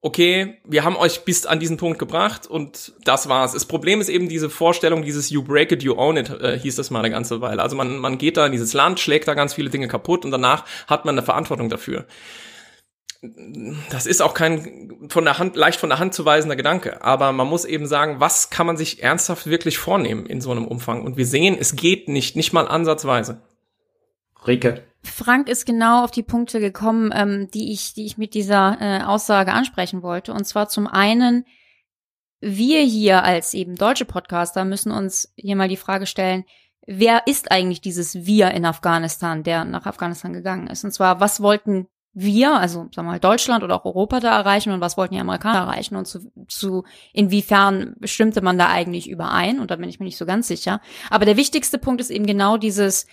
okay, 0.02 0.58
wir 0.64 0.84
haben 0.84 0.96
euch 0.96 1.24
bis 1.24 1.46
an 1.46 1.60
diesen 1.60 1.76
Punkt 1.76 1.98
gebracht 1.98 2.46
und 2.46 2.94
das 3.04 3.28
war's. 3.28 3.52
Das 3.52 3.66
Problem 3.66 4.00
ist 4.00 4.08
eben 4.08 4.28
diese 4.28 4.48
Vorstellung, 4.48 5.02
dieses 5.02 5.30
You 5.30 5.42
break 5.42 5.72
it, 5.72 5.82
you 5.82 5.94
own 5.96 6.16
it, 6.16 6.30
äh, 6.30 6.58
hieß 6.58 6.76
das 6.76 6.90
mal 6.90 7.00
eine 7.00 7.10
ganze 7.10 7.40
Weile. 7.40 7.62
Also 7.62 7.76
man, 7.76 7.98
man 7.98 8.16
geht 8.16 8.36
da 8.36 8.46
in 8.46 8.52
dieses 8.52 8.72
Land, 8.72 9.00
schlägt 9.00 9.28
da 9.28 9.34
ganz 9.34 9.54
viele 9.54 9.70
Dinge 9.70 9.88
kaputt 9.88 10.24
und 10.24 10.30
danach 10.30 10.64
hat 10.86 11.04
man 11.04 11.14
eine 11.14 11.24
Verantwortung 11.24 11.68
dafür. 11.68 12.06
Das 13.90 14.06
ist 14.06 14.22
auch 14.22 14.32
kein 14.32 15.08
von 15.10 15.26
der 15.26 15.38
Hand, 15.38 15.54
leicht 15.54 15.78
von 15.78 15.90
der 15.90 15.98
Hand 15.98 16.14
zu 16.14 16.24
weisender 16.24 16.56
Gedanke, 16.56 17.04
aber 17.04 17.32
man 17.32 17.46
muss 17.46 17.66
eben 17.66 17.86
sagen, 17.86 18.18
was 18.18 18.48
kann 18.48 18.66
man 18.66 18.78
sich 18.78 19.02
ernsthaft 19.02 19.46
wirklich 19.46 19.76
vornehmen 19.76 20.24
in 20.24 20.40
so 20.40 20.50
einem 20.50 20.66
Umfang? 20.66 21.02
Und 21.02 21.18
wir 21.18 21.26
sehen, 21.26 21.58
es 21.60 21.76
geht 21.76 22.08
nicht, 22.08 22.34
nicht 22.34 22.54
mal 22.54 22.66
ansatzweise. 22.66 23.42
Rike. 24.46 24.84
Frank 25.02 25.48
ist 25.48 25.64
genau 25.64 26.04
auf 26.04 26.10
die 26.10 26.22
Punkte 26.22 26.60
gekommen, 26.60 27.10
ähm, 27.14 27.50
die 27.52 27.72
ich, 27.72 27.94
die 27.94 28.04
ich 28.04 28.18
mit 28.18 28.34
dieser 28.34 28.76
äh, 28.80 29.02
Aussage 29.02 29.52
ansprechen 29.52 30.02
wollte. 30.02 30.32
Und 30.32 30.44
zwar 30.44 30.68
zum 30.68 30.86
einen, 30.86 31.46
wir 32.40 32.82
hier 32.82 33.24
als 33.24 33.54
eben 33.54 33.76
deutsche 33.76 34.04
Podcaster 34.04 34.64
müssen 34.64 34.92
uns 34.92 35.32
hier 35.36 35.56
mal 35.56 35.68
die 35.68 35.76
Frage 35.76 36.06
stellen, 36.06 36.44
wer 36.86 37.26
ist 37.26 37.50
eigentlich 37.50 37.80
dieses 37.80 38.26
Wir 38.26 38.50
in 38.50 38.64
Afghanistan, 38.64 39.42
der 39.42 39.64
nach 39.64 39.86
Afghanistan 39.86 40.32
gegangen 40.32 40.66
ist? 40.66 40.84
Und 40.84 40.92
zwar, 40.92 41.20
was 41.20 41.40
wollten 41.40 41.86
wir, 42.12 42.56
also 42.56 42.88
sagen 42.92 43.06
wir 43.06 43.12
mal 43.12 43.20
Deutschland 43.20 43.62
oder 43.62 43.76
auch 43.76 43.84
Europa 43.84 44.20
da 44.20 44.36
erreichen 44.36 44.72
und 44.72 44.80
was 44.80 44.96
wollten 44.96 45.14
die 45.14 45.20
Amerikaner 45.20 45.60
erreichen 45.60 45.94
und 45.94 46.06
zu, 46.06 46.32
zu 46.48 46.84
inwiefern 47.12 47.94
bestimmte 47.98 48.40
man 48.42 48.58
da 48.58 48.68
eigentlich 48.68 49.08
überein? 49.08 49.60
Und 49.60 49.70
da 49.70 49.76
bin 49.76 49.88
ich 49.88 50.00
mir 50.00 50.06
nicht 50.06 50.18
so 50.18 50.26
ganz 50.26 50.48
sicher. 50.48 50.80
Aber 51.08 51.24
der 51.24 51.36
wichtigste 51.36 51.78
Punkt 51.78 52.00
ist 52.00 52.10
eben 52.10 52.26
genau 52.26 52.56
dieses, 52.56 53.06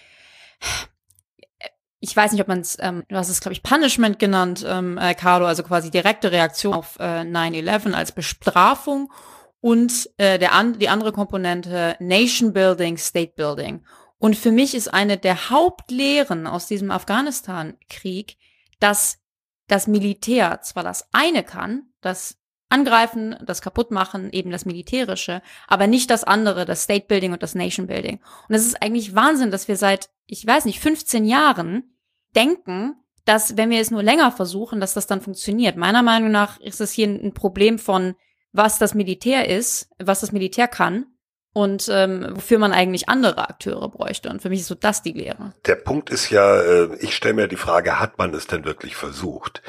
ich 2.08 2.15
weiß 2.15 2.32
nicht, 2.32 2.41
ob 2.41 2.48
man 2.48 2.62
es, 2.62 2.78
ähm, 2.80 3.04
du 3.10 3.15
hast 3.15 3.30
es, 3.30 3.41
glaube 3.41 3.54
ich, 3.54 3.63
Punishment 3.63 4.17
genannt, 4.17 4.65
ähm, 4.67 4.98
äh, 4.98 5.13
Carlo, 5.13 5.46
also 5.46 5.63
quasi 5.63 5.91
direkte 5.91 6.32
Reaktion 6.32 6.74
auf 6.74 6.98
äh, 7.00 7.22
9-11 7.22 7.93
als 7.93 8.13
Bestrafung 8.13 9.12
und 9.60 10.10
äh, 10.17 10.39
der 10.39 10.54
an, 10.54 10.80
die 10.80 10.89
andere 10.89 11.12
Komponente 11.12 11.98
Nation 12.00 12.54
Building, 12.54 12.98
State 12.98 13.34
Building. 13.36 13.84
Und 14.20 14.36
für 14.36 14.52
mich 14.52 14.74
ist 14.74 14.93
eine 14.93 15.17
der 15.17 15.50
Hauptlehren 15.50 16.48
aus 16.48 16.67
diesem 16.67 16.91
Afghanistan-Krieg, 16.91 18.38
dass 18.80 19.20
das 19.67 19.88
Militär 19.88 20.62
zwar 20.62 20.84
das 20.84 21.10
eine 21.12 21.43
kann, 21.43 21.89
das 22.02 22.38
Angreifen, 22.70 23.36
das 23.46 23.62
Kaputtmachen, 23.62 24.32
eben 24.32 24.52
das 24.52 24.65
Militärische, 24.65 25.41
aber 25.67 25.88
nicht 25.88 26.10
das 26.10 26.24
andere, 26.24 26.65
das 26.65 26.84
State 26.84 27.06
Building 27.08 27.34
und 27.34 27.43
das 27.43 27.56
Nation 27.56 27.88
Building. 27.88 28.20
Und 28.48 28.56
es 28.56 28.65
ist 28.65 28.82
eigentlich 28.82 29.15
Wahnsinn, 29.15 29.52
dass 29.52 29.67
wir 29.67 29.78
seit, 29.78 30.10
ich 30.26 30.46
weiß 30.46 30.65
nicht, 30.65 30.80
15 30.80 31.26
Jahren 31.26 31.96
denken, 32.38 32.95
dass 33.26 33.58
wenn 33.58 33.69
wir 33.69 33.82
es 33.82 33.91
nur 33.91 34.04
länger 34.04 34.32
versuchen, 34.32 34.80
dass 34.80 34.93
das 34.93 35.08
dann 35.08 35.21
funktioniert. 35.21 35.76
Meiner 35.76 36.02
Meinung 36.04 36.32
nach 36.32 36.60
ist 36.62 36.80
es 36.80 36.93
hier 36.93 37.08
ein 37.08 37.34
Problem 37.34 37.78
von, 37.78 38.15
was 38.54 38.80
das 38.80 38.93
Militär 38.93 39.50
ist, 39.50 39.89
was 40.00 40.21
das 40.21 40.32
Militär 40.32 40.67
kann 40.67 41.08
und 41.54 41.89
ähm, 41.91 42.28
wofür 42.32 42.60
man 42.60 42.71
eigentlich 42.71 43.10
andere 43.10 43.50
Akteure 43.50 43.89
bräuchte. 43.89 44.30
Und 44.30 44.41
für 44.41 44.50
mich 44.50 44.62
ist 44.62 44.67
so 44.67 44.76
das 44.76 45.02
die 45.02 45.12
Lehre. 45.12 45.54
Der 45.65 45.76
Punkt 45.76 46.10
ist 46.10 46.30
ja, 46.30 46.62
äh, 46.62 46.95
ich 47.00 47.15
stelle 47.15 47.34
mir 47.34 47.47
die 47.47 47.56
Frage, 47.58 48.00
hat 48.00 48.17
man 48.17 48.34
es 48.34 48.47
denn 48.47 48.63
wirklich 48.63 48.95
versucht? 48.95 49.62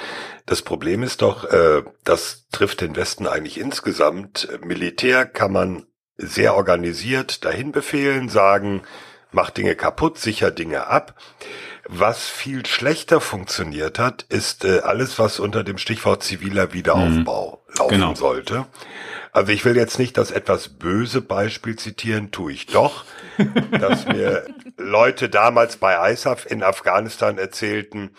Das 0.46 0.62
Problem 0.62 1.02
ist 1.02 1.22
doch, 1.22 1.44
äh, 1.44 1.83
das 2.04 2.46
trifft 2.52 2.83
den 2.83 2.94
Westen 2.94 3.26
eigentlich 3.26 3.59
insgesamt. 3.59 4.48
Militär 4.62 5.26
kann 5.26 5.52
man 5.52 5.87
sehr 6.16 6.54
organisiert 6.54 7.44
dahin 7.44 7.72
befehlen, 7.72 8.28
sagen, 8.28 8.83
mach 9.33 9.50
Dinge 9.50 9.74
kaputt, 9.74 10.18
sicher 10.18 10.50
Dinge 10.50 10.87
ab. 10.87 11.14
Was 11.90 12.29
viel 12.29 12.66
schlechter 12.66 13.18
funktioniert 13.20 13.98
hat, 13.98 14.27
ist 14.29 14.66
äh, 14.66 14.81
alles, 14.81 15.18
was 15.18 15.40
unter 15.40 15.64
dem 15.64 15.79
Stichwort 15.79 16.22
ziviler 16.22 16.74
Wiederaufbau 16.74 17.62
mhm. 17.66 17.74
laufen 17.79 17.94
genau. 17.94 18.14
sollte. 18.14 18.66
Also 19.33 19.53
ich 19.53 19.64
will 19.64 19.77
jetzt 19.77 19.98
nicht 19.98 20.18
das 20.18 20.31
etwas 20.31 20.68
böse 20.68 21.22
Beispiel 21.22 21.77
zitieren, 21.77 22.31
tue 22.31 22.53
ich 22.53 22.66
doch, 22.66 23.05
dass 23.81 24.07
mir 24.07 24.44
Leute 24.77 25.31
damals 25.31 25.79
bei 25.79 26.12
ISAF 26.12 26.44
in 26.44 26.62
Afghanistan 26.62 27.38
erzählten, 27.38 28.11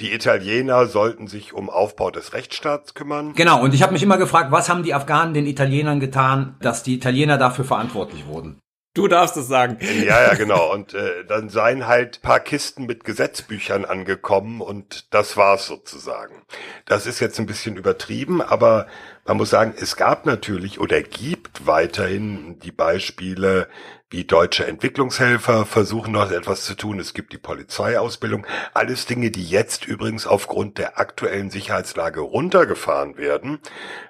die 0.00 0.12
Italiener 0.12 0.86
sollten 0.86 1.28
sich 1.28 1.52
um 1.52 1.70
Aufbau 1.70 2.10
des 2.10 2.32
Rechtsstaats 2.32 2.94
kümmern. 2.94 3.34
Genau, 3.34 3.62
und 3.62 3.72
ich 3.72 3.82
habe 3.82 3.92
mich 3.92 4.02
immer 4.02 4.18
gefragt, 4.18 4.50
was 4.50 4.68
haben 4.68 4.82
die 4.82 4.94
Afghanen 4.94 5.32
den 5.32 5.46
Italienern 5.46 6.00
getan, 6.00 6.56
dass 6.60 6.82
die 6.82 6.94
Italiener 6.94 7.38
dafür 7.38 7.64
verantwortlich 7.64 8.26
wurden? 8.26 8.58
Du 8.94 9.08
darfst 9.08 9.38
es 9.38 9.48
sagen. 9.48 9.78
Ja, 9.80 10.22
ja, 10.22 10.34
genau. 10.34 10.70
Und 10.70 10.92
äh, 10.92 11.24
dann 11.24 11.48
seien 11.48 11.86
halt 11.86 12.20
paar 12.20 12.40
Kisten 12.40 12.84
mit 12.84 13.04
Gesetzbüchern 13.04 13.86
angekommen 13.86 14.60
und 14.60 15.14
das 15.14 15.38
war's 15.38 15.66
sozusagen. 15.66 16.42
Das 16.84 17.06
ist 17.06 17.18
jetzt 17.18 17.38
ein 17.38 17.46
bisschen 17.46 17.76
übertrieben, 17.78 18.42
aber 18.42 18.86
man 19.24 19.38
muss 19.38 19.48
sagen, 19.48 19.72
es 19.80 19.96
gab 19.96 20.26
natürlich 20.26 20.78
oder 20.78 21.00
gibt 21.02 21.66
weiterhin 21.66 22.58
die 22.58 22.72
Beispiele, 22.72 23.68
wie 24.10 24.24
deutsche 24.24 24.66
Entwicklungshelfer 24.66 25.64
versuchen 25.64 26.12
noch 26.12 26.30
etwas 26.30 26.64
zu 26.64 26.74
tun. 26.74 27.00
Es 27.00 27.14
gibt 27.14 27.32
die 27.32 27.38
Polizeiausbildung. 27.38 28.46
Alles 28.74 29.06
Dinge, 29.06 29.30
die 29.30 29.44
jetzt 29.44 29.86
übrigens 29.86 30.26
aufgrund 30.26 30.76
der 30.76 30.98
aktuellen 30.98 31.48
Sicherheitslage 31.48 32.20
runtergefahren 32.20 33.16
werden. 33.16 33.60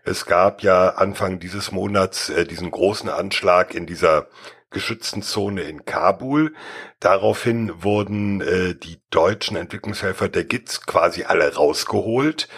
Es 0.03 0.27
gab 0.27 0.63
ja 0.63 0.89
Anfang 0.89 1.39
dieses 1.39 1.71
Monats 1.71 2.31
äh, 2.31 2.45
diesen 2.45 2.73
großen 2.73 3.09
Anschlag 3.09 3.75
in 3.77 3.87
dieser 3.87 4.27
geschützten 4.73 5.23
Zone 5.23 5.63
in 5.63 5.85
Kabul. 5.85 6.55
Daraufhin 7.01 7.83
wurden 7.83 8.41
äh, 8.41 8.75
die 8.75 9.01
deutschen 9.11 9.57
Entwicklungshelfer 9.57 10.29
der 10.29 10.45
GITS 10.45 10.87
quasi 10.87 11.25
alle 11.25 11.55
rausgeholt. 11.55 12.49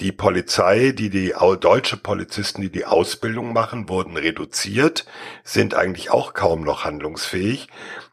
Die 0.00 0.12
Polizei, 0.12 0.92
die 0.92 1.10
die 1.10 1.34
deutsche 1.60 1.96
Polizisten, 1.96 2.62
die 2.62 2.70
die 2.70 2.84
Ausbildung 2.84 3.52
machen, 3.52 3.88
wurden 3.88 4.16
reduziert, 4.16 5.06
sind 5.42 5.74
eigentlich 5.74 6.10
auch 6.10 6.34
kaum 6.34 6.62
noch 6.62 6.84
handlungsfähig. 6.84 7.68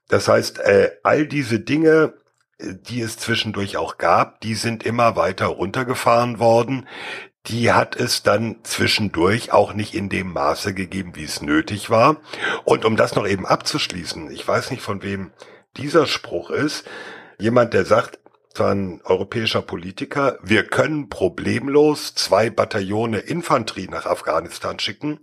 Das 0.07 0.27
heißt, 0.27 0.59
äh, 0.59 0.91
all 1.03 1.27
diese 1.27 1.59
Dinge, 1.59 2.13
äh, 2.57 2.73
die 2.73 3.01
es 3.01 3.17
zwischendurch 3.17 3.77
auch 3.77 3.97
gab, 3.97 4.41
die 4.41 4.55
sind 4.55 4.83
immer 4.83 5.15
weiter 5.15 5.45
runtergefahren 5.45 6.39
worden 6.39 6.87
die 7.47 7.71
hat 7.71 7.95
es 7.95 8.23
dann 8.23 8.57
zwischendurch 8.63 9.51
auch 9.51 9.73
nicht 9.73 9.93
in 9.93 10.09
dem 10.09 10.33
Maße 10.33 10.73
gegeben, 10.73 11.11
wie 11.15 11.23
es 11.23 11.41
nötig 11.41 11.89
war. 11.89 12.17
Und 12.63 12.85
um 12.85 12.95
das 12.95 13.15
noch 13.15 13.27
eben 13.27 13.45
abzuschließen, 13.45 14.31
ich 14.31 14.47
weiß 14.47 14.71
nicht, 14.71 14.81
von 14.81 15.03
wem 15.03 15.31
dieser 15.77 16.07
Spruch 16.07 16.49
ist, 16.49 16.85
jemand, 17.37 17.73
der 17.73 17.85
sagt, 17.85 18.19
zwar 18.55 18.71
ein 18.71 19.01
europäischer 19.03 19.61
Politiker, 19.61 20.39
wir 20.41 20.63
können 20.63 21.09
problemlos 21.09 22.15
zwei 22.15 22.49
Bataillone 22.49 23.19
Infanterie 23.19 23.89
nach 23.89 24.05
Afghanistan 24.05 24.79
schicken, 24.79 25.19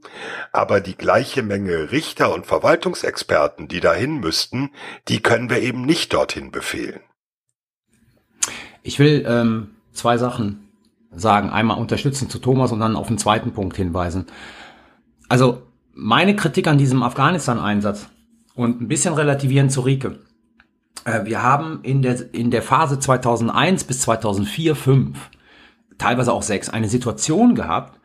aber 0.53 0.81
die 0.81 0.97
gleiche 0.97 1.43
Menge 1.43 1.91
Richter 1.93 2.33
und 2.33 2.47
Verwaltungsexperten, 2.47 3.69
die 3.69 3.81
dahin 3.81 4.21
müssten, 4.21 4.71
die 5.09 5.21
können 5.21 5.49
wir 5.49 5.61
eben 5.61 5.87
nicht 5.87 6.13
dorthin 6.13 6.51
befehlen. 6.51 7.01
Ich 8.83 8.99
will 8.99 9.25
ähm, 9.27 9.77
zwei 9.93 10.19
Sachen 10.19 10.72
sagen. 11.15 11.51
Einmal 11.51 11.79
unterstützen 11.79 12.29
zu 12.29 12.39
Thomas 12.39 12.73
und 12.73 12.81
dann 12.81 12.97
auf 12.97 13.09
den 13.09 13.19
zweiten 13.19 13.53
Punkt 13.53 13.77
hinweisen. 13.77 14.27
Also 15.29 15.63
Meine 15.95 16.35
Kritik 16.37 16.67
an 16.69 16.79
diesem 16.79 17.03
Afghanistan-Einsatz 17.03 18.09
und 18.55 18.81
ein 18.81 18.89
bisschen 18.89 19.15
relativieren 19.15 19.71
zu 19.71 19.83
Rike. 19.83 20.21
Äh, 21.05 21.25
wir 21.25 21.43
haben 21.43 21.81
in 21.83 22.03
der, 22.03 22.33
in 22.35 22.51
der 22.51 22.63
Phase 22.63 22.99
2001 22.99 23.85
bis 23.85 24.01
2004, 24.01 24.75
5, 24.75 25.31
teilweise 25.99 26.33
auch 26.33 26.43
6, 26.43 26.71
eine 26.71 26.89
Situation 26.89 27.55
gehabt, 27.55 28.01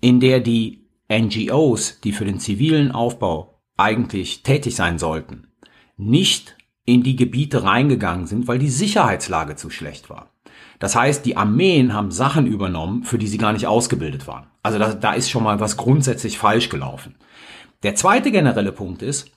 in 0.00 0.20
der 0.20 0.40
die 0.40 0.86
NGOs, 1.10 2.00
die 2.00 2.12
für 2.12 2.24
den 2.24 2.40
zivilen 2.40 2.92
Aufbau 2.92 3.60
eigentlich 3.76 4.42
tätig 4.42 4.74
sein 4.74 4.98
sollten, 4.98 5.48
nicht 5.96 6.56
in 6.84 7.02
die 7.02 7.16
Gebiete 7.16 7.64
reingegangen 7.64 8.26
sind, 8.26 8.48
weil 8.48 8.58
die 8.58 8.68
Sicherheitslage 8.68 9.56
zu 9.56 9.70
schlecht 9.70 10.08
war. 10.08 10.30
Das 10.78 10.94
heißt, 10.94 11.24
die 11.24 11.36
Armeen 11.36 11.94
haben 11.94 12.10
Sachen 12.10 12.46
übernommen, 12.46 13.04
für 13.04 13.18
die 13.18 13.26
sie 13.26 13.38
gar 13.38 13.52
nicht 13.52 13.66
ausgebildet 13.66 14.26
waren. 14.26 14.46
Also 14.62 14.78
da, 14.78 14.94
da 14.94 15.12
ist 15.12 15.30
schon 15.30 15.42
mal 15.42 15.60
was 15.60 15.76
grundsätzlich 15.76 16.38
falsch 16.38 16.68
gelaufen. 16.68 17.14
Der 17.82 17.94
zweite 17.94 18.30
generelle 18.30 18.72
Punkt 18.72 19.02
ist, 19.02 19.30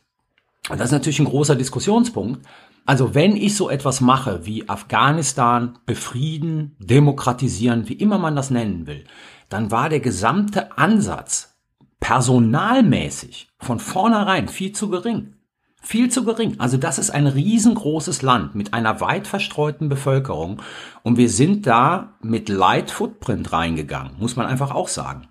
und 0.69 0.79
das 0.79 0.87
ist 0.87 0.93
natürlich 0.93 1.19
ein 1.19 1.25
großer 1.25 1.55
Diskussionspunkt, 1.55 2.45
also 2.85 3.13
wenn 3.13 3.35
ich 3.35 3.55
so 3.55 3.69
etwas 3.69 4.01
mache 4.01 4.45
wie 4.45 4.67
Afghanistan 4.67 5.77
befrieden, 5.85 6.75
demokratisieren, 6.79 7.87
wie 7.87 7.93
immer 7.93 8.17
man 8.17 8.35
das 8.35 8.49
nennen 8.49 8.87
will, 8.87 9.03
dann 9.49 9.71
war 9.71 9.89
der 9.89 9.99
gesamte 9.99 10.77
Ansatz 10.77 11.55
personalmäßig 11.99 13.49
von 13.59 13.79
vornherein 13.79 14.47
viel 14.47 14.71
zu 14.71 14.89
gering. 14.89 15.35
Viel 15.81 16.09
zu 16.11 16.25
gering. 16.25 16.59
Also 16.59 16.77
das 16.77 16.99
ist 16.99 17.09
ein 17.09 17.25
riesengroßes 17.25 18.21
Land 18.21 18.53
mit 18.53 18.73
einer 18.73 18.99
weit 19.01 19.27
verstreuten 19.27 19.89
Bevölkerung 19.89 20.61
und 21.03 21.17
wir 21.17 21.29
sind 21.29 21.65
da 21.67 22.13
mit 22.21 22.49
Light 22.49 22.91
Footprint 22.91 23.53
reingegangen, 23.53 24.13
muss 24.19 24.35
man 24.35 24.45
einfach 24.45 24.71
auch 24.71 24.89
sagen. 24.89 25.27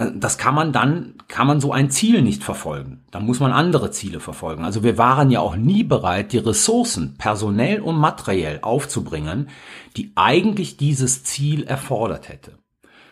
Also 0.00 0.14
das 0.16 0.38
kann 0.38 0.54
man 0.54 0.72
dann, 0.72 1.14
kann 1.28 1.46
man 1.46 1.60
so 1.60 1.72
ein 1.72 1.90
Ziel 1.90 2.22
nicht 2.22 2.42
verfolgen. 2.42 3.04
Dann 3.10 3.26
muss 3.26 3.40
man 3.40 3.52
andere 3.52 3.90
Ziele 3.90 4.20
verfolgen. 4.20 4.64
Also 4.64 4.82
wir 4.82 4.96
waren 4.96 5.30
ja 5.30 5.40
auch 5.40 5.56
nie 5.56 5.84
bereit, 5.84 6.32
die 6.32 6.38
Ressourcen 6.38 7.16
personell 7.18 7.80
und 7.80 7.96
materiell 7.96 8.60
aufzubringen, 8.62 9.50
die 9.98 10.12
eigentlich 10.14 10.78
dieses 10.78 11.24
Ziel 11.24 11.64
erfordert 11.64 12.30
hätte. 12.30 12.56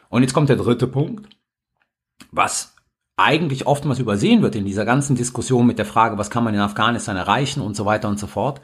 Und 0.09 0.23
jetzt 0.23 0.33
kommt 0.33 0.49
der 0.49 0.57
dritte 0.57 0.87
Punkt, 0.87 1.29
was 2.31 2.75
eigentlich 3.19 3.67
oftmals 3.67 3.99
übersehen 3.99 4.43
wird 4.43 4.55
in 4.55 4.65
dieser 4.65 4.85
ganzen 4.85 5.17
Diskussion 5.17 5.67
mit 5.67 5.79
der 5.79 5.85
Frage, 5.85 6.19
was 6.19 6.31
kann 6.31 6.45
man 6.45 6.55
in 6.55 6.61
Afghanistan 6.61 7.17
erreichen 7.17 7.61
und 7.61 7.77
so 7.77 7.85
weiter 7.85 8.09
und 8.09 8.19
so 8.19 8.27
fort. 8.27 8.61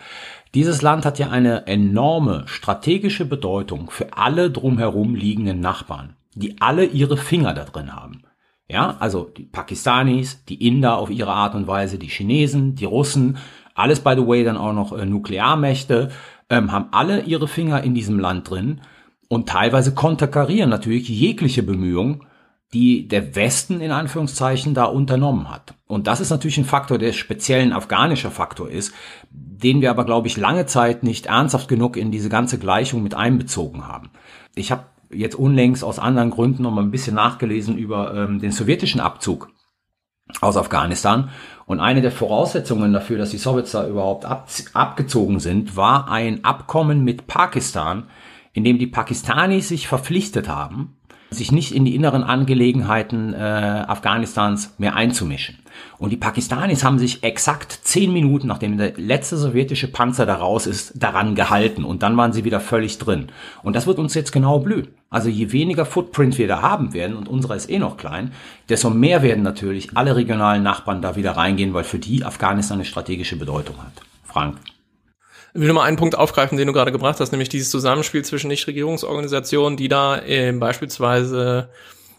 Dieses 0.54 0.80
Land 0.80 1.04
hat 1.04 1.18
ja 1.18 1.30
eine 1.30 1.66
enorme 1.66 2.44
strategische 2.46 3.24
Bedeutung 3.24 3.90
für 3.90 4.16
alle 4.16 4.50
drumherum 4.50 5.16
liegenden 5.16 5.60
Nachbarn, 5.60 6.14
die 6.34 6.60
alle 6.60 6.84
ihre 6.84 7.16
Finger 7.16 7.52
da 7.52 7.64
drin 7.64 7.94
haben. 7.94 8.22
Ja, 8.68 8.96
also 9.00 9.30
die 9.36 9.42
Pakistanis, 9.44 10.44
die 10.44 10.66
Inder 10.66 10.96
auf 10.96 11.10
ihre 11.10 11.32
Art 11.32 11.54
und 11.54 11.66
Weise, 11.66 11.98
die 11.98 12.08
Chinesen, 12.08 12.76
die 12.76 12.86
Russen, 12.86 13.36
alles 13.74 14.00
by 14.00 14.14
the 14.16 14.26
way 14.26 14.44
dann 14.44 14.56
auch 14.56 14.72
noch 14.72 14.96
äh, 14.96 15.04
Nuklearmächte, 15.04 16.10
ähm, 16.48 16.72
haben 16.72 16.88
alle 16.92 17.22
ihre 17.22 17.48
Finger 17.48 17.82
in 17.82 17.94
diesem 17.94 18.18
Land 18.18 18.48
drin 18.48 18.80
und 19.28 19.48
teilweise 19.48 19.94
konterkarieren 19.94 20.70
natürlich 20.70 21.08
jegliche 21.08 21.62
Bemühungen, 21.62 22.24
die 22.72 23.06
der 23.06 23.36
Westen 23.36 23.80
in 23.80 23.92
Anführungszeichen 23.92 24.74
da 24.74 24.84
unternommen 24.84 25.50
hat. 25.50 25.74
Und 25.86 26.06
das 26.06 26.20
ist 26.20 26.30
natürlich 26.30 26.58
ein 26.58 26.64
Faktor, 26.64 26.98
der 26.98 27.12
speziell 27.12 27.62
ein 27.62 27.72
afghanischer 27.72 28.30
Faktor 28.30 28.68
ist, 28.68 28.92
den 29.30 29.80
wir 29.80 29.90
aber, 29.90 30.04
glaube 30.04 30.26
ich, 30.26 30.36
lange 30.36 30.66
Zeit 30.66 31.04
nicht 31.04 31.26
ernsthaft 31.26 31.68
genug 31.68 31.96
in 31.96 32.10
diese 32.10 32.28
ganze 32.28 32.58
Gleichung 32.58 33.02
mit 33.02 33.14
einbezogen 33.14 33.86
haben. 33.86 34.10
Ich 34.54 34.72
habe 34.72 34.86
jetzt 35.10 35.36
unlängst 35.36 35.84
aus 35.84 35.98
anderen 35.98 36.30
Gründen 36.30 36.64
noch 36.64 36.72
mal 36.72 36.82
ein 36.82 36.90
bisschen 36.90 37.14
nachgelesen 37.14 37.78
über 37.78 38.14
ähm, 38.14 38.40
den 38.40 38.50
sowjetischen 38.50 39.00
Abzug 39.00 39.50
aus 40.40 40.56
Afghanistan. 40.56 41.30
Und 41.66 41.80
eine 41.80 42.02
der 42.02 42.12
Voraussetzungen 42.12 42.92
dafür, 42.92 43.18
dass 43.18 43.30
die 43.30 43.38
Sowjets 43.38 43.72
da 43.72 43.86
überhaupt 43.86 44.24
ab, 44.24 44.48
abgezogen 44.72 45.40
sind, 45.40 45.76
war 45.76 46.10
ein 46.10 46.44
Abkommen 46.44 47.04
mit 47.04 47.26
Pakistan, 47.26 48.04
in 48.52 48.64
dem 48.64 48.78
die 48.78 48.86
Pakistanis 48.86 49.68
sich 49.68 49.88
verpflichtet 49.88 50.48
haben, 50.48 50.96
sich 51.34 51.52
nicht 51.52 51.72
in 51.72 51.84
die 51.84 51.94
inneren 51.94 52.22
Angelegenheiten 52.22 53.34
äh, 53.34 53.36
Afghanistans 53.36 54.74
mehr 54.78 54.94
einzumischen. 54.94 55.58
Und 55.98 56.10
die 56.10 56.16
Pakistanis 56.16 56.84
haben 56.84 56.98
sich 56.98 57.22
exakt 57.22 57.72
zehn 57.82 58.12
Minuten, 58.12 58.46
nachdem 58.46 58.78
der 58.78 58.92
letzte 58.96 59.36
sowjetische 59.36 59.88
Panzer 59.88 60.26
da 60.26 60.36
raus 60.36 60.66
ist, 60.66 60.92
daran 60.94 61.34
gehalten. 61.34 61.84
Und 61.84 62.02
dann 62.02 62.16
waren 62.16 62.32
sie 62.32 62.44
wieder 62.44 62.60
völlig 62.60 62.98
drin. 62.98 63.28
Und 63.62 63.76
das 63.76 63.86
wird 63.86 63.98
uns 63.98 64.14
jetzt 64.14 64.32
genau 64.32 64.60
blühen. 64.60 64.88
Also 65.10 65.28
je 65.28 65.52
weniger 65.52 65.86
Footprint 65.86 66.38
wir 66.38 66.48
da 66.48 66.62
haben 66.62 66.92
werden, 66.92 67.16
und 67.16 67.28
unserer 67.28 67.56
ist 67.56 67.70
eh 67.70 67.78
noch 67.78 67.96
klein, 67.96 68.32
desto 68.68 68.90
mehr 68.90 69.22
werden 69.22 69.44
natürlich 69.44 69.96
alle 69.96 70.16
regionalen 70.16 70.62
Nachbarn 70.62 71.02
da 71.02 71.16
wieder 71.16 71.32
reingehen, 71.32 71.74
weil 71.74 71.84
für 71.84 71.98
die 71.98 72.24
Afghanistan 72.24 72.78
eine 72.78 72.84
strategische 72.84 73.36
Bedeutung 73.36 73.76
hat. 73.78 74.02
Frank. 74.24 74.56
Ich 75.56 75.60
will 75.60 75.68
nochmal 75.68 75.86
einen 75.86 75.96
Punkt 75.96 76.18
aufgreifen, 76.18 76.58
den 76.58 76.66
du 76.66 76.72
gerade 76.72 76.90
gebracht 76.90 77.20
hast, 77.20 77.30
nämlich 77.30 77.48
dieses 77.48 77.70
Zusammenspiel 77.70 78.24
zwischen 78.24 78.48
Nichtregierungsorganisationen, 78.48 79.76
die 79.76 79.86
da 79.86 80.18
äh, 80.18 80.50
beispielsweise 80.50 81.68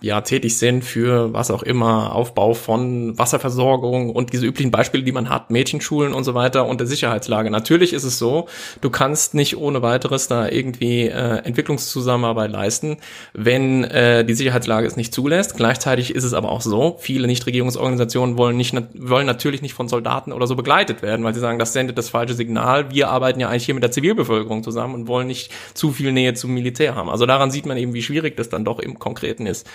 ja 0.01 0.21
tätig 0.21 0.57
sind 0.57 0.83
für 0.83 1.33
was 1.33 1.51
auch 1.51 1.63
immer, 1.63 2.13
Aufbau 2.13 2.53
von 2.53 3.17
Wasserversorgung 3.17 4.09
und 4.09 4.33
diese 4.33 4.45
üblichen 4.45 4.71
Beispiele, 4.71 5.03
die 5.03 5.11
man 5.11 5.29
hat, 5.29 5.51
Mädchenschulen 5.51 6.13
und 6.13 6.23
so 6.23 6.33
weiter 6.33 6.67
und 6.67 6.79
der 6.79 6.87
Sicherheitslage. 6.87 7.49
Natürlich 7.49 7.93
ist 7.93 8.03
es 8.03 8.19
so, 8.19 8.47
du 8.81 8.89
kannst 8.89 9.33
nicht 9.33 9.57
ohne 9.57 9.81
weiteres 9.81 10.27
da 10.27 10.47
irgendwie 10.47 11.07
äh, 11.07 11.37
Entwicklungszusammenarbeit 11.43 12.51
leisten, 12.51 12.97
wenn 13.33 13.83
äh, 13.85 14.25
die 14.25 14.33
Sicherheitslage 14.33 14.87
es 14.87 14.95
nicht 14.95 15.13
zulässt. 15.13 15.55
Gleichzeitig 15.55 16.13
ist 16.13 16.23
es 16.23 16.33
aber 16.33 16.51
auch 16.51 16.61
so, 16.61 16.97
viele 16.99 17.27
Nichtregierungsorganisationen 17.27 18.37
wollen 18.37 18.57
nicht 18.57 18.75
wollen 18.93 19.25
natürlich 19.25 19.61
nicht 19.61 19.73
von 19.73 19.87
Soldaten 19.87 20.31
oder 20.31 20.47
so 20.47 20.55
begleitet 20.55 21.01
werden, 21.01 21.23
weil 21.23 21.33
sie 21.33 21.39
sagen, 21.39 21.59
das 21.59 21.73
sendet 21.73 21.97
das 21.97 22.09
falsche 22.09 22.33
Signal. 22.33 22.91
Wir 22.91 23.09
arbeiten 23.09 23.39
ja 23.39 23.49
eigentlich 23.49 23.65
hier 23.65 23.75
mit 23.75 23.83
der 23.83 23.91
Zivilbevölkerung 23.91 24.63
zusammen 24.63 24.93
und 24.93 25.07
wollen 25.07 25.27
nicht 25.27 25.51
zu 25.73 25.91
viel 25.91 26.11
Nähe 26.11 26.33
zum 26.33 26.53
Militär 26.53 26.95
haben. 26.95 27.09
Also 27.09 27.25
daran 27.25 27.51
sieht 27.51 27.65
man 27.65 27.77
eben, 27.77 27.93
wie 27.93 28.01
schwierig 28.01 28.35
das 28.37 28.49
dann 28.49 28.65
doch 28.65 28.79
im 28.79 28.99
Konkreten 28.99 29.45
ist. 29.45 29.67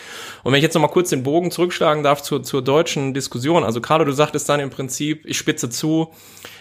Und 0.43 0.53
wenn 0.53 0.59
ich 0.59 0.63
jetzt 0.63 0.75
noch 0.75 0.83
mal 0.83 0.89
kurz 0.89 1.11
den 1.11 1.23
Bogen 1.23 1.51
zurückschlagen 1.51 2.03
darf 2.03 2.23
zur, 2.23 2.43
zur 2.43 2.63
deutschen 2.63 3.15
Diskussion. 3.15 3.65
Also 3.65 3.81
Carlo, 3.81 4.05
du 4.05 4.13
sagtest 4.13 4.49
dann 4.49 4.61
im 4.61 4.71
Prinzip, 4.71 5.25
ich 5.27 5.39
spitze 5.39 5.71
zu, 5.71 6.13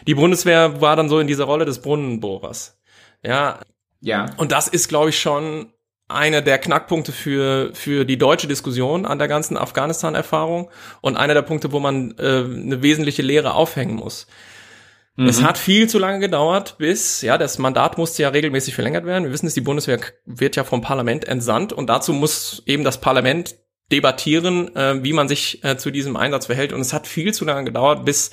die 0.07 0.15
Bundeswehr 0.15 0.81
war 0.81 0.95
dann 0.95 1.09
so 1.09 1.19
in 1.19 1.27
dieser 1.27 1.45
Rolle 1.45 1.65
des 1.65 1.81
Brunnenbohrers. 1.81 2.79
Ja. 3.23 3.59
Ja. 4.01 4.27
Und 4.37 4.51
das 4.51 4.67
ist, 4.67 4.87
glaube 4.87 5.09
ich, 5.09 5.19
schon 5.19 5.73
einer 6.09 6.41
der 6.41 6.57
Knackpunkte 6.57 7.11
für, 7.11 7.71
für 7.73 8.03
die 8.03 8.17
deutsche 8.17 8.47
Diskussion 8.47 9.05
an 9.05 9.19
der 9.19 9.27
ganzen 9.27 9.57
Afghanistan-Erfahrung 9.57 10.69
und 11.01 11.17
einer 11.17 11.35
der 11.35 11.43
Punkte, 11.43 11.71
wo 11.71 11.79
man 11.79 12.15
äh, 12.17 12.43
eine 12.43 12.81
wesentliche 12.81 13.21
Lehre 13.21 13.53
aufhängen 13.53 13.95
muss. 13.95 14.25
Es 15.27 15.41
mhm. 15.41 15.45
hat 15.45 15.57
viel 15.57 15.89
zu 15.89 15.99
lange 15.99 16.19
gedauert, 16.19 16.77
bis, 16.77 17.21
ja, 17.21 17.37
das 17.37 17.57
Mandat 17.57 17.97
musste 17.97 18.23
ja 18.23 18.29
regelmäßig 18.29 18.73
verlängert 18.73 19.05
werden. 19.05 19.25
Wir 19.25 19.31
wissen 19.31 19.47
es, 19.47 19.53
die 19.53 19.61
Bundeswehr 19.61 19.99
wird 20.25 20.55
ja 20.55 20.63
vom 20.63 20.81
Parlament 20.81 21.25
entsandt 21.25 21.73
und 21.73 21.87
dazu 21.87 22.13
muss 22.13 22.63
eben 22.65 22.83
das 22.85 23.01
Parlament 23.01 23.55
debattieren, 23.91 24.73
äh, 24.75 25.03
wie 25.03 25.13
man 25.13 25.27
sich 25.27 25.63
äh, 25.63 25.77
zu 25.77 25.91
diesem 25.91 26.15
Einsatz 26.15 26.45
verhält. 26.45 26.71
Und 26.71 26.79
es 26.79 26.93
hat 26.93 27.05
viel 27.05 27.33
zu 27.33 27.43
lange 27.43 27.65
gedauert, 27.65 28.05
bis 28.05 28.31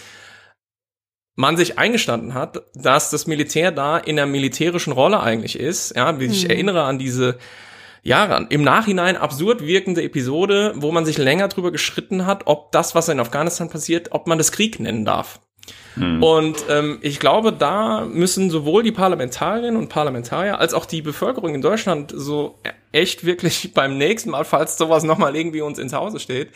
man 1.35 1.57
sich 1.57 1.79
eingestanden 1.79 2.35
hat, 2.35 2.63
dass 2.75 3.11
das 3.11 3.27
Militär 3.27 3.73
da 3.73 3.99
in 3.99 4.17
der 4.17 4.27
militärischen 4.27 4.93
Rolle 4.93 5.21
eigentlich 5.21 5.59
ist. 5.59 5.97
Ja, 5.97 6.21
wie 6.21 6.27
ich 6.27 6.45
mhm. 6.45 6.51
erinnere 6.51 6.83
an 6.85 6.99
diese 6.99 7.39
ja, 8.03 8.37
im 8.37 8.63
Nachhinein 8.63 9.17
absurd 9.17 9.67
wirkende 9.67 10.05
Episode, 10.05 10.75
wo 10.77 10.93
man 10.93 11.05
sich 11.05 11.19
länger 11.19 11.49
drüber 11.49 11.73
geschritten 11.73 12.25
hat, 12.25 12.47
ob 12.47 12.71
das, 12.71 12.95
was 12.95 13.09
in 13.09 13.19
Afghanistan 13.19 13.69
passiert, 13.69 14.13
ob 14.13 14.29
man 14.29 14.39
das 14.39 14.53
Krieg 14.53 14.79
nennen 14.79 15.05
darf. 15.05 15.41
Hm. 15.97 16.23
Und 16.23 16.65
ähm, 16.69 16.99
ich 17.01 17.19
glaube, 17.19 17.53
da 17.53 18.05
müssen 18.05 18.51
sowohl 18.51 18.83
die 18.83 18.93
Parlamentarierinnen 18.93 19.77
und 19.77 19.89
Parlamentarier 19.89 20.59
als 20.61 20.75
auch 20.75 20.87
die 20.87 21.03
Bevölkerung 21.03 21.55
in 21.55 21.63
Deutschland 21.63 22.13
so 22.15 22.59
echt 22.93 23.25
wirklich 23.25 23.73
beim 23.75 23.99
nächsten 23.99 24.31
Mal, 24.31 24.45
falls 24.45 24.79
sowas 24.79 25.05
nochmal 25.05 25.35
irgendwie 25.35 25.63
uns 25.63 25.79
ins 25.79 25.93
Hause 25.93 26.21
steht, 26.21 26.51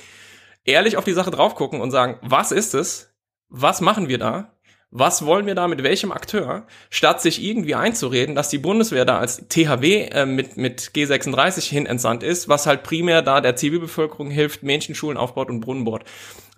ehrlich 0.65 0.97
auf 0.97 1.05
die 1.05 1.13
Sache 1.13 1.31
drauf 1.31 1.55
gucken 1.55 1.81
und 1.81 1.91
sagen, 1.91 2.19
was 2.23 2.53
ist 2.53 2.75
es? 2.75 3.15
Was 3.49 3.81
machen 3.81 4.09
wir 4.09 4.19
da? 4.19 4.53
Was 4.93 5.25
wollen 5.25 5.47
wir 5.47 5.55
da 5.55 5.69
mit 5.69 5.85
welchem 5.85 6.11
Akteur? 6.11 6.67
Statt 6.91 7.23
sich 7.23 7.41
irgendwie 7.45 7.77
einzureden, 7.77 8.35
dass 8.35 8.49
die 8.49 8.59
Bundeswehr 8.59 9.05
da 9.05 9.19
als 9.19 9.47
THW 9.49 10.07
äh, 10.07 10.27
mit, 10.27 10.57
mit 10.57 10.91
G36 10.97 11.69
hin 11.69 11.87
entsandt 11.87 12.25
ist, 12.25 12.49
was 12.49 12.67
halt 12.67 12.83
primär 12.83 13.23
da 13.23 13.41
der 13.41 13.55
Zivilbevölkerung 13.55 14.31
hilft, 14.31 14.65
Mädchenschulen 14.65 15.17
aufbaut 15.17 15.49
und 15.49 15.61
Brunnen 15.61 15.85
bohrt. 15.85 16.05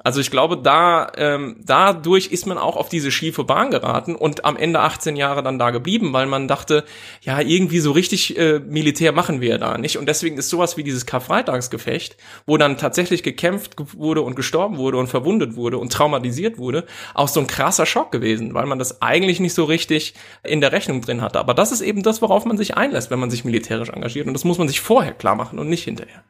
Also 0.04 0.20
ich 0.20 0.30
glaube, 0.30 0.56
da 0.56 1.12
ähm, 1.16 1.56
dadurch 1.64 2.28
ist 2.28 2.46
man 2.46 2.58
auch 2.58 2.76
auf 2.76 2.88
diese 2.88 3.12
schiefe 3.12 3.44
Bahn 3.44 3.70
geraten 3.70 4.16
und 4.16 4.44
am 4.44 4.56
Ende 4.56 4.80
18 4.80 5.14
Jahre 5.14 5.42
dann 5.42 5.58
da 5.58 5.70
geblieben, 5.70 6.12
weil 6.12 6.26
man 6.26 6.48
dachte, 6.48 6.84
ja, 7.20 7.40
irgendwie 7.40 7.78
so 7.78 7.92
richtig 7.92 8.36
äh, 8.36 8.58
Militär 8.58 9.12
machen 9.12 9.40
wir 9.40 9.58
da 9.58 9.78
nicht. 9.78 9.98
Und 9.98 10.06
deswegen 10.06 10.38
ist 10.38 10.48
sowas 10.48 10.76
wie 10.76 10.82
dieses 10.82 11.06
Karfreitagsgefecht, 11.06 12.16
wo 12.46 12.56
dann 12.56 12.78
tatsächlich 12.78 13.22
gekämpft 13.22 13.76
wurde 13.96 14.22
und 14.22 14.34
gestorben 14.34 14.76
wurde 14.76 14.98
und 14.98 15.06
verwundet 15.06 15.54
wurde 15.54 15.78
und 15.78 15.92
traumatisiert 15.92 16.58
wurde, 16.58 16.84
auch 17.14 17.28
so 17.28 17.38
ein 17.38 17.46
krasser 17.46 17.86
Schock 17.86 18.10
gewesen, 18.10 18.21
weil 18.22 18.66
man 18.66 18.78
das 18.78 19.02
eigentlich 19.02 19.40
nicht 19.40 19.54
so 19.54 19.64
richtig 19.64 20.14
in 20.42 20.60
der 20.60 20.72
Rechnung 20.72 21.00
drin 21.00 21.20
hatte. 21.20 21.38
Aber 21.38 21.54
das 21.54 21.72
ist 21.72 21.80
eben 21.80 22.02
das, 22.02 22.22
worauf 22.22 22.44
man 22.44 22.56
sich 22.56 22.76
einlässt, 22.76 23.10
wenn 23.10 23.20
man 23.20 23.30
sich 23.30 23.44
militärisch 23.44 23.90
engagiert. 23.90 24.26
Und 24.26 24.34
das 24.34 24.44
muss 24.44 24.58
man 24.58 24.68
sich 24.68 24.80
vorher 24.80 25.12
klar 25.12 25.34
machen 25.34 25.58
und 25.58 25.68
nicht 25.68 25.84
hinterher. 25.84 26.22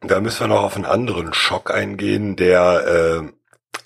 Da 0.00 0.20
müssen 0.20 0.40
wir 0.40 0.48
noch 0.48 0.62
auf 0.62 0.76
einen 0.76 0.84
anderen 0.84 1.34
Schock 1.34 1.72
eingehen, 1.72 2.36
der 2.36 3.22
äh, 3.26 3.32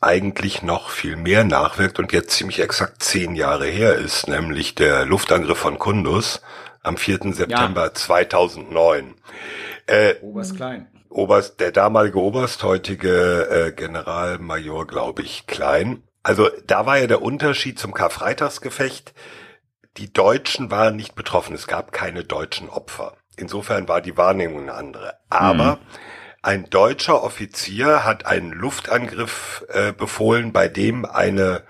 eigentlich 0.01 0.63
noch 0.63 0.91
viel 0.91 1.17
mehr 1.17 1.45
nachwirkt 1.45 1.99
und 1.99 2.13
jetzt 2.13 2.31
ziemlich 2.31 2.61
exakt 2.61 3.03
zehn 3.03 3.35
Jahre 3.35 3.67
her 3.67 3.95
ist, 3.95 4.29
nämlich 4.29 4.75
der 4.75 5.07
Luftangriff 5.07 5.59
von 5.59 5.79
Kundus 5.79 6.43
am 6.83 6.97
4. 6.97 7.33
September 7.33 7.85
ja. 7.85 7.95
2009. 7.95 9.15
Äh, 9.87 10.15
Oberst 10.21 10.57
Klein. 10.57 10.89
Oberst, 11.09 11.61
der 11.61 11.73
damalige 11.73 12.19
Oberst, 12.19 12.63
heutige 12.63 13.49
äh, 13.49 13.73
Generalmajor, 13.73 14.87
glaube 14.87 15.23
ich, 15.23 15.47
Klein. 15.47 16.03
Also 16.23 16.49
da 16.67 16.87
war 16.87 16.99
ja 16.99 17.07
der 17.07 17.23
Unterschied 17.23 17.79
zum 17.79 17.95
Karfreitagsgefecht. 17.95 19.13
Die 19.97 20.13
Deutschen 20.13 20.71
waren 20.71 20.97
nicht 20.97 21.15
betroffen. 21.15 21.55
Es 21.55 21.67
gab 21.67 21.93
keine 21.93 22.25
deutschen 22.25 22.69
Opfer. 22.69 23.17
Insofern 23.37 23.89
war 23.89 24.01
die 24.01 24.17
Wahrnehmung 24.17 24.63
eine 24.63 24.75
andere. 24.75 25.15
Aber 25.29 25.77
mhm. 25.77 25.79
ein 26.43 26.71
deutscher 26.71 27.23
Offizier 27.23 28.05
hat 28.05 28.27
einen 28.27 28.53
Luftangriff 28.53 29.65
äh, 29.69 29.93
befohlen, 29.93 30.53
bei 30.53 30.69
dem 30.69 31.05
eine 31.05 31.63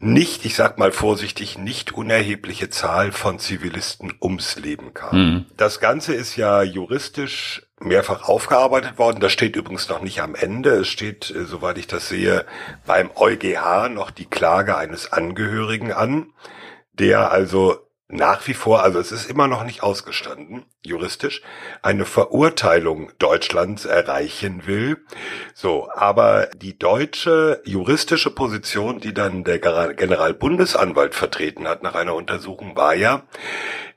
nicht, 0.00 0.44
ich 0.44 0.54
sag 0.54 0.78
mal 0.78 0.92
vorsichtig, 0.92 1.56
nicht 1.56 1.92
unerhebliche 1.92 2.68
Zahl 2.68 3.12
von 3.12 3.38
Zivilisten 3.38 4.12
ums 4.20 4.56
Leben 4.56 4.92
kam. 4.92 5.16
Mhm. 5.16 5.46
Das 5.56 5.80
Ganze 5.80 6.14
ist 6.14 6.36
ja 6.36 6.62
juristisch 6.62 7.62
mehrfach 7.84 8.28
aufgearbeitet 8.28 8.98
worden. 8.98 9.20
Das 9.20 9.32
steht 9.32 9.56
übrigens 9.56 9.88
noch 9.88 10.00
nicht 10.00 10.20
am 10.20 10.34
Ende. 10.34 10.70
Es 10.70 10.88
steht, 10.88 11.30
äh, 11.30 11.44
soweit 11.44 11.78
ich 11.78 11.86
das 11.86 12.08
sehe, 12.08 12.46
beim 12.86 13.10
EuGH 13.14 13.88
noch 13.90 14.10
die 14.10 14.26
Klage 14.26 14.76
eines 14.76 15.12
Angehörigen 15.12 15.92
an, 15.92 16.32
der 16.92 17.30
also 17.30 17.84
nach 18.08 18.46
wie 18.46 18.54
vor, 18.54 18.82
also 18.82 18.98
es 18.98 19.12
ist 19.12 19.28
immer 19.28 19.48
noch 19.48 19.64
nicht 19.64 19.82
ausgestanden, 19.82 20.66
juristisch, 20.84 21.42
eine 21.82 22.04
Verurteilung 22.04 23.10
Deutschlands 23.18 23.86
erreichen 23.86 24.66
will. 24.66 24.98
So, 25.54 25.88
aber 25.90 26.48
die 26.54 26.78
deutsche 26.78 27.62
juristische 27.64 28.30
Position, 28.30 29.00
die 29.00 29.14
dann 29.14 29.42
der 29.42 29.58
Generalbundesanwalt 29.58 31.14
vertreten 31.14 31.66
hat 31.66 31.82
nach 31.82 31.94
einer 31.94 32.14
Untersuchung, 32.14 32.76
war 32.76 32.94
ja, 32.94 33.22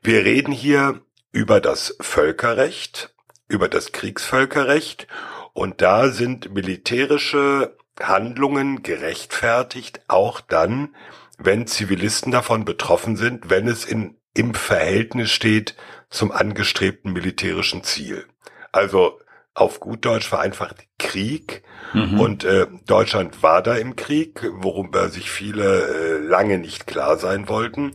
wir 0.01 0.23
reden 0.23 0.53
hier 0.53 1.01
über 1.31 1.59
das 1.59 1.95
Völkerrecht, 1.99 3.13
über 3.47 3.69
das 3.69 3.91
Kriegsvölkerrecht 3.91 5.07
und 5.53 5.81
da 5.81 6.09
sind 6.09 6.53
militärische 6.53 7.75
Handlungen 7.99 8.83
gerechtfertigt, 8.83 10.01
auch 10.07 10.39
dann, 10.41 10.95
wenn 11.37 11.67
Zivilisten 11.67 12.31
davon 12.31 12.65
betroffen 12.65 13.15
sind, 13.15 13.49
wenn 13.49 13.67
es 13.67 13.85
in, 13.85 14.17
im 14.33 14.53
Verhältnis 14.53 15.31
steht 15.31 15.75
zum 16.09 16.31
angestrebten 16.31 17.11
militärischen 17.11 17.83
Ziel. 17.83 18.25
Also 18.71 19.19
auf 19.53 19.79
gut 19.79 20.05
Deutsch 20.05 20.27
vereinfacht 20.27 20.85
Krieg. 20.99 21.63
Mhm. 21.93 22.19
Und 22.19 22.43
äh, 22.43 22.67
Deutschland 22.85 23.41
war 23.41 23.63
da 23.63 23.75
im 23.75 23.95
Krieg, 23.95 24.47
worüber 24.51 25.09
sich 25.09 25.31
viele 25.31 25.87
äh, 25.87 26.17
lange 26.19 26.59
nicht 26.59 26.85
klar 26.85 27.17
sein 27.17 27.49
wollten. 27.49 27.93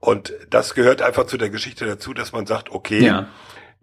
Und 0.00 0.32
das 0.50 0.74
gehört 0.74 1.02
einfach 1.02 1.26
zu 1.26 1.36
der 1.36 1.50
Geschichte 1.50 1.86
dazu, 1.86 2.12
dass 2.12 2.32
man 2.32 2.46
sagt, 2.46 2.70
okay, 2.72 3.04
ja. 3.04 3.28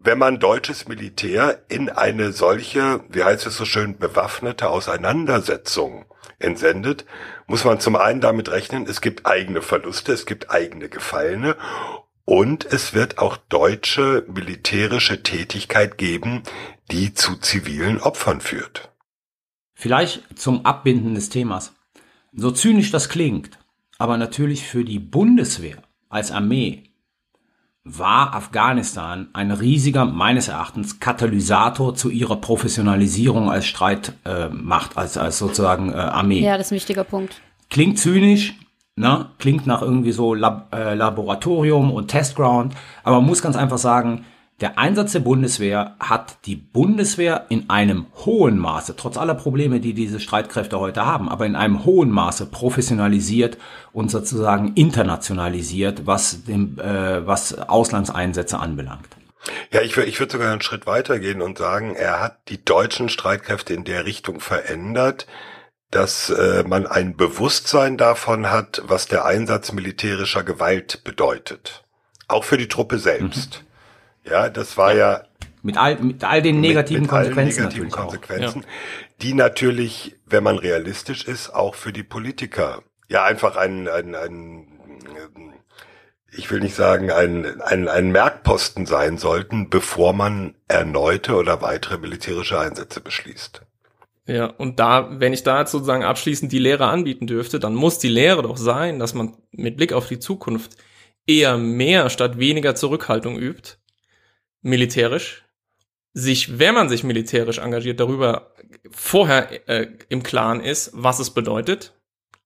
Wenn 0.04 0.18
man 0.18 0.40
deutsches 0.40 0.88
Militär 0.88 1.64
in 1.70 1.90
eine 1.90 2.34
solche, 2.34 3.02
wie 3.10 3.24
heißt 3.24 3.46
es 3.46 3.56
so 3.56 3.66
schön, 3.66 3.98
bewaffnete 3.98 4.70
Auseinandersetzung 4.70 6.06
entsendet, 6.40 7.06
muss 7.48 7.64
man 7.64 7.80
zum 7.80 7.96
einen 7.96 8.20
damit 8.20 8.50
rechnen, 8.52 8.86
es 8.86 9.00
gibt 9.00 9.26
eigene 9.26 9.62
Verluste, 9.62 10.12
es 10.12 10.26
gibt 10.26 10.52
eigene 10.52 10.90
Gefallene 10.90 11.56
und 12.26 12.66
es 12.66 12.94
wird 12.94 13.18
auch 13.18 13.38
deutsche 13.38 14.26
militärische 14.28 15.24
Tätigkeit 15.24 15.98
geben, 15.98 16.44
die 16.92 17.14
zu 17.14 17.38
zivilen 17.38 18.02
Opfern 18.02 18.42
führt. 18.42 18.92
Vielleicht 19.74 20.38
zum 20.38 20.66
Abbinden 20.66 21.16
des 21.16 21.30
Themas. 21.30 21.74
So 22.34 22.52
zynisch 22.52 22.92
das 22.92 23.10
klingt, 23.10 23.58
aber 23.98 24.18
natürlich 24.18 24.64
für 24.64 24.84
die 24.84 25.00
Bundeswehr 25.00 25.78
als 26.10 26.32
Armee 26.32 26.93
war 27.86 28.34
Afghanistan 28.34 29.28
ein 29.34 29.52
riesiger, 29.52 30.06
meines 30.06 30.48
Erachtens, 30.48 31.00
Katalysator 31.00 31.96
zu 31.96 32.10
ihrer 32.10 32.38
Professionalisierung 32.38 33.52
als 33.52 33.66
Streitmacht, 33.66 34.96
äh, 34.96 35.00
als, 35.00 35.18
als 35.18 35.38
sozusagen 35.38 35.92
äh, 35.92 35.96
Armee. 35.96 36.40
Ja, 36.40 36.58
das 36.58 36.68
ist 36.68 36.72
ein 36.72 36.76
wichtiger 36.76 37.04
Punkt. 37.04 37.42
Klingt 37.70 38.00
zynisch, 38.00 38.56
ne? 38.96 39.26
klingt 39.38 39.68
nach 39.68 39.82
irgendwie 39.82 40.14
so 40.14 40.34
Lab 40.34 40.74
äh, 40.74 40.94
Laboratorium 40.94 41.92
und 41.92 42.08
Testground, 42.08 42.74
aber 43.04 43.18
man 43.18 43.26
muss 43.26 43.42
ganz 43.42 43.58
einfach 43.58 43.78
sagen, 43.78 44.26
der 44.64 44.80
Einsatz 44.80 45.12
der 45.12 45.20
Bundeswehr 45.20 45.98
hat 46.00 46.38
die 46.46 46.56
Bundeswehr 46.56 47.48
in 47.50 47.70
einem 47.70 48.06
hohen 48.24 48.58
Maße, 48.58 48.96
trotz 48.96 49.18
aller 49.18 49.36
Probleme, 49.36 49.82
die 49.82 49.94
diese 49.94 50.22
Streitkräfte 50.22 50.80
heute 50.80 51.06
haben, 51.06 51.28
aber 51.28 51.46
in 51.46 51.58
einem 51.58 51.84
hohen 51.84 52.10
Maße 52.10 52.46
professionalisiert 52.46 53.58
und 53.92 54.10
sozusagen 54.10 54.72
internationalisiert, 54.76 56.08
was, 56.08 56.46
dem, 56.46 56.80
äh, 56.80 57.28
was 57.28 57.60
Auslandseinsätze 57.60 58.58
anbelangt. 58.58 59.10
Ja, 59.70 59.82
ich, 59.82 59.98
würde 59.98 60.10
ich 60.10 60.22
würde 60.22 60.32
sogar 60.32 60.54
einen 60.54 60.62
Schritt 60.62 60.88
weitergehen 60.88 61.42
und 61.42 61.58
sagen, 61.58 61.94
er 61.94 62.22
hat 62.22 62.48
die 62.48 62.64
deutschen 62.64 63.10
Streitkräfte 63.10 63.74
in 63.74 63.84
der 63.84 64.06
Richtung 64.06 64.40
verändert, 64.40 65.28
dass 65.92 66.30
äh, 66.30 66.64
man 66.66 66.88
ein 66.88 67.18
Bewusstsein 67.18 67.98
davon 67.98 68.50
hat, 68.50 68.82
was 68.86 69.08
der 69.08 69.26
Einsatz 69.26 69.74
militärischer 69.74 70.44
Gewalt 70.44 71.04
bedeutet. 71.04 71.84
Auch 72.30 72.46
für 72.46 72.58
die 72.58 72.70
Truppe 72.70 72.98
selbst. 72.98 73.60
Mhm. 73.62 73.73
Ja, 74.26 74.50
das 74.50 74.78
war 74.78 74.94
ja, 74.94 75.12
ja 75.14 75.24
mit 75.64 75.78
all, 75.78 75.96
mit 75.98 76.24
all 76.24 76.42
den 76.42 76.60
negativen 76.60 77.04
mit, 77.04 77.12
mit 77.12 77.20
Konsequenzen, 77.20 77.62
negativen 77.62 77.90
Konsequenzen 77.90 78.62
ja. 78.62 78.68
die 79.22 79.34
natürlich, 79.34 80.18
wenn 80.26 80.44
man 80.44 80.58
realistisch 80.58 81.26
ist, 81.26 81.50
auch 81.50 81.76
für 81.76 81.94
die 81.94 82.04
Politiker 82.04 82.84
ja 83.10 83.24
einfach 83.24 83.56
ein, 83.56 83.88
ein, 83.88 84.14
ein 84.14 84.68
ich 86.36 86.52
will 86.52 86.60
nicht 86.60 86.76
sagen, 86.76 87.12
ein, 87.12 87.62
ein, 87.62 87.88
ein 87.88 88.12
Merkposten 88.12 88.86
sein 88.86 89.18
sollten, 89.18 89.70
bevor 89.70 90.14
man 90.14 90.56
erneute 90.68 91.36
oder 91.36 91.62
weitere 91.62 91.98
militärische 91.98 92.60
Einsätze 92.60 93.02
beschließt. 93.02 93.62
Ja, 94.26 94.46
und 94.46 94.80
da, 94.80 95.20
wenn 95.20 95.34
ich 95.34 95.44
da 95.44 95.60
jetzt 95.60 95.72
sozusagen 95.72 96.04
abschließend 96.04 96.52
die 96.52 96.60
Lehre 96.60 96.88
anbieten 96.88 97.28
dürfte, 97.28 97.60
dann 97.60 97.76
muss 97.76 98.00
die 98.00 98.10
Lehre 98.10 98.42
doch 98.42 98.58
sein, 98.58 99.00
dass 99.00 99.14
man 99.14 99.36
mit 99.52 99.78
Blick 99.78 99.94
auf 99.94 100.08
die 100.08 100.20
Zukunft 100.20 100.78
eher 101.28 101.58
mehr 101.58 102.10
statt 102.10 102.40
weniger 102.40 102.74
Zurückhaltung 102.74 103.38
übt 103.38 103.78
militärisch, 104.64 105.46
sich, 106.14 106.58
wenn 106.60 106.74
man 106.74 106.90
sich 106.90 107.04
militärisch 107.04 107.60
engagiert, 107.60 108.00
darüber 108.00 108.54
vorher 108.92 109.68
äh, 109.70 109.88
im 110.10 110.24
Klaren 110.24 110.62
ist, 110.62 110.92
was 110.94 111.20
es 111.20 111.32
bedeutet 111.32 111.94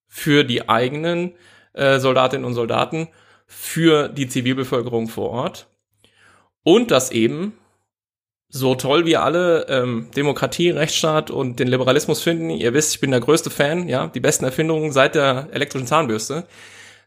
für 0.07 0.43
die 0.43 0.67
eigenen 0.67 1.33
äh, 1.73 1.99
Soldatinnen 1.99 2.45
und 2.45 2.53
Soldaten, 2.53 3.07
für 3.45 4.09
die 4.09 4.27
Zivilbevölkerung 4.27 5.07
vor 5.07 5.29
Ort 5.29 5.67
und 6.63 6.91
dass 6.91 7.11
eben 7.11 7.53
so 8.49 8.75
toll 8.75 9.05
wir 9.05 9.23
alle 9.23 9.67
ähm, 9.67 10.09
Demokratie, 10.15 10.69
Rechtsstaat 10.69 11.31
und 11.31 11.59
den 11.59 11.67
Liberalismus 11.67 12.21
finden, 12.21 12.49
ihr 12.49 12.73
wisst, 12.73 12.95
ich 12.95 13.01
bin 13.01 13.11
der 13.11 13.19
größte 13.19 13.49
Fan, 13.49 13.87
ja, 13.87 14.07
die 14.07 14.19
besten 14.19 14.45
Erfindungen 14.45 14.91
seit 14.91 15.15
der 15.15 15.49
elektrischen 15.51 15.87
Zahnbürste, 15.87 16.47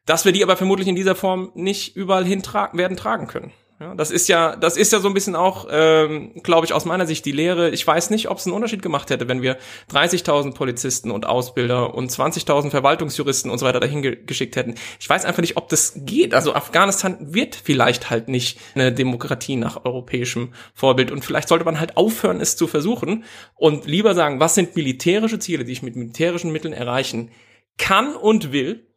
dass 0.06 0.24
wir 0.24 0.32
die 0.32 0.42
aber 0.42 0.56
vermutlich 0.56 0.88
in 0.88 0.96
dieser 0.96 1.14
Form 1.14 1.50
nicht 1.54 1.96
überall 1.96 2.24
hin 2.24 2.42
tra 2.42 2.70
werden 2.72 2.96
tragen 2.96 3.26
können. 3.26 3.52
Ja, 3.80 3.94
das 3.94 4.10
ist 4.10 4.28
ja, 4.28 4.56
das 4.56 4.76
ist 4.76 4.92
ja 4.92 4.98
so 4.98 5.08
ein 5.08 5.14
bisschen 5.14 5.34
auch, 5.34 5.66
ähm, 5.70 6.34
glaube 6.42 6.66
ich, 6.66 6.74
aus 6.74 6.84
meiner 6.84 7.06
Sicht 7.06 7.24
die 7.24 7.32
Lehre. 7.32 7.70
Ich 7.70 7.86
weiß 7.86 8.10
nicht, 8.10 8.28
ob 8.28 8.36
es 8.36 8.44
einen 8.44 8.54
Unterschied 8.54 8.82
gemacht 8.82 9.08
hätte, 9.08 9.26
wenn 9.26 9.40
wir 9.40 9.56
30.000 9.90 10.52
Polizisten 10.52 11.10
und 11.10 11.24
Ausbilder 11.24 11.94
und 11.94 12.10
20.000 12.10 12.68
Verwaltungsjuristen 12.68 13.50
und 13.50 13.56
so 13.56 13.64
weiter 13.64 13.80
dahin 13.80 14.02
ge 14.02 14.18
geschickt 14.26 14.56
hätten. 14.56 14.74
Ich 15.00 15.08
weiß 15.08 15.24
einfach 15.24 15.40
nicht, 15.40 15.56
ob 15.56 15.70
das 15.70 15.94
geht. 15.96 16.34
Also 16.34 16.54
Afghanistan 16.54 17.16
wird 17.32 17.56
vielleicht 17.56 18.10
halt 18.10 18.28
nicht 18.28 18.60
eine 18.74 18.92
Demokratie 18.92 19.56
nach 19.56 19.86
europäischem 19.86 20.52
Vorbild 20.74 21.10
und 21.10 21.24
vielleicht 21.24 21.48
sollte 21.48 21.64
man 21.64 21.80
halt 21.80 21.96
aufhören, 21.96 22.42
es 22.42 22.56
zu 22.56 22.66
versuchen 22.66 23.24
und 23.54 23.86
lieber 23.86 24.14
sagen, 24.14 24.40
was 24.40 24.54
sind 24.54 24.76
militärische 24.76 25.38
Ziele, 25.38 25.64
die 25.64 25.72
ich 25.72 25.82
mit 25.82 25.96
militärischen 25.96 26.52
Mitteln 26.52 26.74
erreichen 26.74 27.30
kann 27.78 28.14
und 28.14 28.52
will 28.52 28.90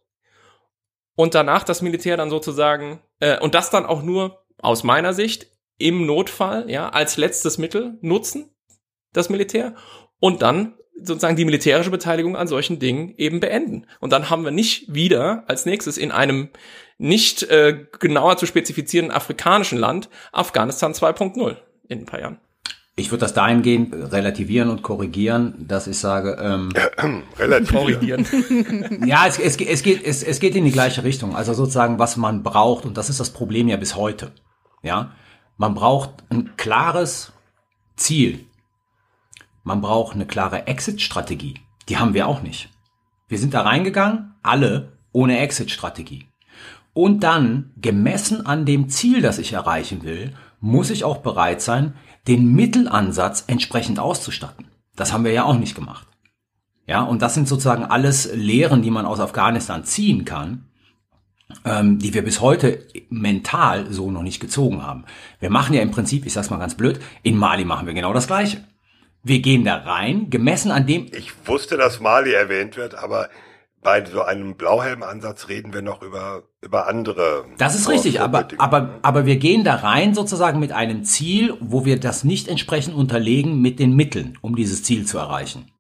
und 1.16 1.36
danach 1.36 1.64
das 1.64 1.82
Militär 1.82 2.18
dann 2.18 2.30
sozusagen 2.30 3.00
äh, 3.22 3.40
und 3.40 3.56
das 3.56 3.70
dann 3.70 3.86
auch 3.86 4.04
nur 4.04 4.43
aus 4.64 4.84
meiner 4.84 5.14
Sicht 5.14 5.48
im 5.78 6.06
Notfall, 6.06 6.70
ja, 6.70 6.90
als 6.90 7.18
letztes 7.18 7.58
Mittel 7.58 7.98
nutzen, 8.02 8.50
das 9.12 9.30
Militär, 9.30 9.76
und 10.20 10.42
dann 10.42 10.76
sozusagen 11.02 11.36
die 11.36 11.46
militärische 11.46 11.90
Beteiligung 11.90 12.36
an 12.36 12.48
solchen 12.48 12.80
Dingen 12.80 13.14
eben 13.18 13.40
beenden. 13.40 13.86
Und 14.00 14.14
dann 14.14 14.30
haben 14.30 14.44
wir 14.44 14.52
nicht 14.52 14.94
wieder 14.94 15.44
als 15.48 15.66
nächstes 15.66 15.98
in 15.98 16.12
einem 16.12 16.50
nicht 16.98 17.44
äh, 17.44 17.86
genauer 18.00 18.38
zu 18.38 18.46
spezifizierenden 18.46 19.16
afrikanischen 19.16 19.78
Land 19.78 20.10
Afghanistan 20.32 20.94
2.0 20.94 21.58
in 21.90 22.00
ein 22.00 22.06
paar 22.06 22.22
Jahren. 22.22 22.40
Ich 22.96 23.10
würde 23.10 23.22
das 23.22 23.34
dahingehend 23.34 24.14
relativieren 24.14 24.70
und 24.70 24.84
korrigieren, 24.84 25.66
dass 25.68 25.88
ich 25.88 25.98
sage, 25.98 26.38
ähm, 26.40 26.72
relativieren. 27.40 28.28
ja, 29.08 29.26
es, 29.28 29.40
es, 29.40 29.58
es, 29.60 29.82
geht, 29.82 30.06
es, 30.06 30.22
es 30.22 30.40
geht 30.40 30.56
in 30.56 30.64
die 30.64 30.72
gleiche 30.72 31.04
Richtung. 31.04 31.36
Also 31.36 31.56
sozusagen, 31.56 31.98
was 31.98 32.18
man 32.18 32.44
braucht, 32.44 32.86
und 32.86 32.96
das 32.96 33.10
ist 33.10 33.20
das 33.20 33.32
Problem 33.32 33.68
ja 33.68 33.78
bis 33.78 33.96
heute. 33.96 34.32
Ja, 34.84 35.14
man 35.58 35.74
braucht 35.74 36.24
ein 36.30 36.56
klares 36.58 37.34
Ziel. 37.96 38.46
man 39.64 39.82
braucht 39.82 40.16
eine 40.16 40.26
klare 40.26 40.68
Exit-Strategie. 40.68 41.56
Die 41.88 41.98
haben 41.98 42.14
wir 42.14 42.28
auch 42.28 42.42
nicht. 42.42 42.70
Wir 43.30 43.40
sind 43.40 43.54
da 43.54 43.62
reingegangen, 43.62 44.36
alle 44.44 44.98
ohne 45.14 45.40
Exit-Strategie. 45.40 46.28
Und 46.94 47.22
dann, 47.24 47.72
gemessen 47.78 48.46
an 48.46 48.66
dem 48.66 48.90
Ziel, 48.90 49.22
das 49.22 49.40
ich 49.40 49.54
erreichen 49.54 50.04
will, 50.04 50.34
muss 50.60 50.90
ich 50.90 51.04
auch 51.04 51.18
bereit 51.18 51.62
sein, 51.62 51.94
den 52.28 52.54
Mittelansatz 52.54 53.46
entsprechend 53.48 54.00
auszustatten. 54.00 54.68
Das 54.96 55.12
haben 55.12 55.24
wir 55.24 55.32
ja 55.32 55.46
auch 55.46 55.58
nicht 55.58 55.76
gemacht. 55.76 56.08
Ja, 56.86 57.02
und 57.02 57.22
das 57.22 57.34
sind 57.34 57.48
sozusagen 57.48 57.86
alles 57.86 58.34
Lehren, 58.34 58.82
die 58.82 58.92
man 58.92 59.06
aus 59.06 59.20
Afghanistan 59.20 59.86
ziehen 59.86 60.26
kann, 60.26 60.66
ähm, 61.66 62.00
die 62.00 62.14
wir 62.14 62.24
bis 62.24 62.42
heute 62.42 62.86
mental 63.10 63.92
so 63.92 64.12
noch 64.12 64.24
nicht 64.24 64.40
gezogen 64.40 64.84
haben. 64.84 65.06
Wir 65.40 65.50
machen 65.50 65.74
ja 65.74 65.82
im 65.82 65.92
Prinzip, 65.92 66.26
ich 66.26 66.34
sag's 66.34 66.50
mal 66.50 66.58
ganz 66.58 66.76
blöd, 66.76 67.00
in 67.22 67.38
Mali 67.38 67.66
machen 67.66 67.88
wir 67.88 67.94
genau 67.94 68.14
das 68.14 68.28
Gleiche. 68.28 68.64
Wir 69.24 69.40
gehen 69.40 69.64
da 69.64 69.78
rein, 69.78 70.30
gemessen 70.30 70.72
an 70.72 70.86
dem. 70.86 71.08
Ich 71.14 71.32
wusste, 71.46 71.78
dass 71.78 72.02
Mali 72.02 72.34
erwähnt 72.34 72.76
wird, 72.76 72.96
aber 72.96 73.30
bei 73.84 74.04
so 74.06 74.22
einem 74.22 74.56
Blauhelm-Ansatz 74.56 75.50
reden 75.50 75.74
wir 75.74 75.82
noch 75.82 76.02
über, 76.02 76.44
über 76.62 76.88
andere. 76.88 77.46
Das 77.58 77.76
ist 77.76 77.90
richtig, 77.90 78.22
aber, 78.22 78.48
aber, 78.58 79.00
aber 79.02 79.26
wir 79.26 79.36
gehen 79.36 79.64
da 79.64 79.76
rein 79.76 80.14
sozusagen 80.14 80.60
mit 80.60 80.72
einem 80.72 81.04
Ziel, 81.04 81.56
wo 81.60 81.86
wir 81.86 82.00
das 82.00 82.24
nicht 82.24 82.48
entsprechend 82.48 82.96
unterlegen 82.96 83.62
mit 83.62 83.80
den 83.80 83.96
Mitteln, 83.96 84.38
um 84.42 84.56
dieses 84.56 84.84
Ziel 84.84 85.06
zu 85.06 85.18
erreichen. 85.18 85.73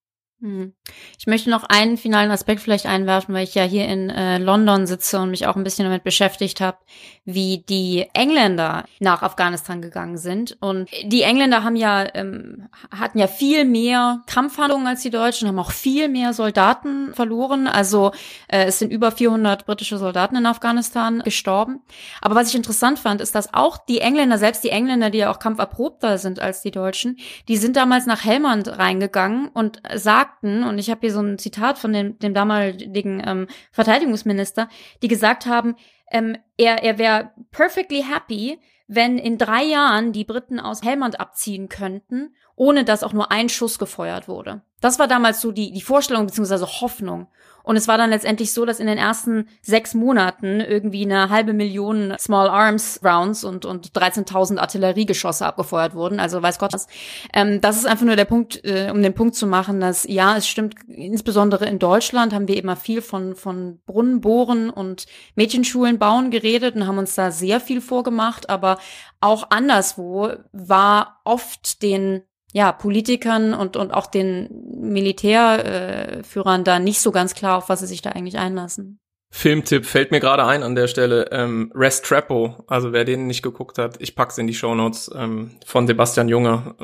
Hm. 0.43 0.73
Ich 1.17 1.25
möchte 1.25 1.49
noch 1.49 1.63
einen 1.63 1.95
finalen 1.95 2.29
Aspekt 2.29 2.59
vielleicht 2.59 2.85
einwerfen, 2.85 3.33
weil 3.33 3.45
ich 3.45 3.55
ja 3.55 3.63
hier 3.63 3.87
in 3.87 4.09
äh, 4.09 4.39
London 4.39 4.85
sitze 4.85 5.21
und 5.21 5.29
mich 5.29 5.47
auch 5.47 5.55
ein 5.55 5.63
bisschen 5.63 5.85
damit 5.85 6.03
beschäftigt 6.03 6.59
habe, 6.59 6.79
wie 7.23 7.63
die 7.69 8.09
Engländer 8.13 8.83
nach 8.99 9.21
Afghanistan 9.21 9.81
gegangen 9.81 10.17
sind. 10.17 10.57
Und 10.59 10.89
die 11.05 11.21
Engländer 11.21 11.63
haben 11.63 11.77
ja 11.77 12.13
ähm, 12.13 12.67
hatten 12.91 13.19
ja 13.19 13.27
viel 13.27 13.63
mehr 13.63 14.21
Kampfhandlungen 14.27 14.85
als 14.85 15.01
die 15.01 15.11
Deutschen, 15.11 15.47
haben 15.47 15.59
auch 15.59 15.71
viel 15.71 16.09
mehr 16.09 16.33
Soldaten 16.33 17.13
verloren. 17.13 17.67
Also 17.67 18.11
äh, 18.49 18.65
es 18.65 18.79
sind 18.79 18.91
über 18.91 19.13
400 19.13 19.65
britische 19.65 19.97
Soldaten 19.97 20.35
in 20.35 20.45
Afghanistan 20.45 21.19
gestorben. 21.19 21.83
Aber 22.19 22.35
was 22.35 22.49
ich 22.49 22.55
interessant 22.55 22.99
fand, 22.99 23.21
ist, 23.21 23.33
dass 23.33 23.53
auch 23.53 23.77
die 23.77 23.99
Engländer, 23.99 24.37
selbst 24.37 24.61
die 24.65 24.71
Engländer, 24.71 25.09
die 25.09 25.19
ja 25.19 25.31
auch 25.31 25.39
kampferprobter 25.39 26.17
sind 26.17 26.41
als 26.41 26.61
die 26.61 26.71
Deutschen, 26.71 27.15
die 27.47 27.55
sind 27.55 27.77
damals 27.77 28.07
nach 28.07 28.25
Helmand 28.25 28.67
reingegangen 28.77 29.47
und 29.47 29.81
sagten 29.95 30.32
sagten, 30.33 30.63
und 30.63 30.77
ich 30.77 30.89
habe 30.89 31.01
hier 31.01 31.11
so 31.11 31.21
ein 31.21 31.37
Zitat 31.37 31.77
von 31.77 31.93
dem, 31.93 32.17
dem 32.19 32.33
damaligen 32.33 33.21
ähm, 33.25 33.47
Verteidigungsminister, 33.71 34.69
die 35.01 35.07
gesagt 35.07 35.45
haben, 35.45 35.75
ähm, 36.11 36.37
er, 36.57 36.83
er 36.83 36.97
wäre 36.97 37.31
perfectly 37.51 38.03
happy, 38.03 38.59
wenn 38.87 39.17
in 39.17 39.37
drei 39.37 39.63
Jahren 39.63 40.11
die 40.11 40.25
Briten 40.25 40.59
aus 40.59 40.83
Helmand 40.83 41.19
abziehen 41.19 41.69
könnten, 41.69 42.35
ohne 42.55 42.83
dass 42.83 43.03
auch 43.03 43.13
nur 43.13 43.31
ein 43.31 43.49
Schuss 43.49 43.79
gefeuert 43.79 44.27
wurde. 44.27 44.61
Das 44.81 44.99
war 44.99 45.07
damals 45.07 45.41
so 45.41 45.51
die, 45.51 45.71
die 45.71 45.81
Vorstellung 45.81 46.27
bzw. 46.27 46.65
Hoffnung. 46.81 47.27
Und 47.63 47.77
es 47.77 47.87
war 47.87 47.97
dann 47.97 48.09
letztendlich 48.09 48.51
so, 48.51 48.65
dass 48.65 48.79
in 48.79 48.87
den 48.87 48.97
ersten 48.97 49.47
sechs 49.61 49.93
Monaten 49.93 50.59
irgendwie 50.59 51.05
eine 51.05 51.29
halbe 51.29 51.53
Million 51.53 52.13
Small 52.19 52.49
Arms 52.49 52.99
Rounds 53.03 53.45
und, 53.45 53.65
und 53.65 53.91
13.000 53.93 54.59
Artilleriegeschosse 54.59 55.45
abgefeuert 55.45 55.95
wurden. 55.95 56.19
Also 56.19 56.41
weiß 56.41 56.59
Gott 56.59 56.73
was. 56.73 56.87
Ähm, 57.33 57.61
das 57.61 57.77
ist 57.77 57.85
einfach 57.85 58.05
nur 58.05 58.17
der 58.17 58.25
Punkt, 58.25 58.63
äh, 58.65 58.91
um 58.91 59.01
den 59.01 59.13
Punkt 59.13 59.35
zu 59.35 59.47
machen, 59.47 59.79
dass 59.79 60.03
ja, 60.03 60.35
es 60.35 60.47
stimmt, 60.47 60.75
insbesondere 60.87 61.65
in 61.65 61.79
Deutschland 61.79 62.33
haben 62.33 62.49
wir 62.49 62.57
immer 62.57 62.75
viel 62.75 63.01
von, 63.01 63.35
von 63.35 63.79
Brunnen 63.85 64.19
bohren 64.19 64.69
und 64.69 65.05
Mädchenschulen 65.35 65.97
bauen 65.97 66.31
geredet 66.31 66.75
und 66.75 66.85
haben 66.85 66.97
uns 66.97 67.15
da 67.15 67.31
sehr 67.31 67.61
viel 67.61 67.79
vorgemacht. 67.79 68.49
Aber 68.49 68.77
auch 69.21 69.51
anderswo 69.51 70.33
war 70.51 71.21
oft 71.23 71.81
den 71.81 72.23
ja, 72.53 72.71
Politikern 72.71 73.53
und, 73.53 73.75
und 73.75 73.93
auch 73.93 74.05
den 74.05 74.47
Militärführern 74.79 76.61
äh, 76.61 76.63
da 76.63 76.79
nicht 76.79 77.01
so 77.01 77.11
ganz 77.11 77.33
klar, 77.33 77.57
auf 77.57 77.67
was 77.67 77.79
sie 77.81 77.87
sich 77.87 78.01
da 78.01 78.11
eigentlich 78.11 78.37
einlassen. 78.37 78.99
Filmtipp 79.31 79.87
fällt 79.87 80.11
mir 80.11 80.19
gerade 80.19 80.45
ein 80.45 80.61
an 80.61 80.75
der 80.75 80.87
Stelle. 80.87 81.29
Ähm, 81.31 81.71
Rest 81.73 82.05
Trappo, 82.05 82.63
also 82.67 82.93
wer 82.93 83.03
den 83.03 83.25
nicht 83.25 83.41
geguckt 83.41 83.79
hat, 83.79 83.95
ich 83.99 84.15
pack's 84.15 84.37
in 84.37 84.45
die 84.45 84.53
Shownotes 84.53 85.09
ähm, 85.15 85.57
von 85.65 85.87
Sebastian 85.87 86.29
Junge. 86.29 86.75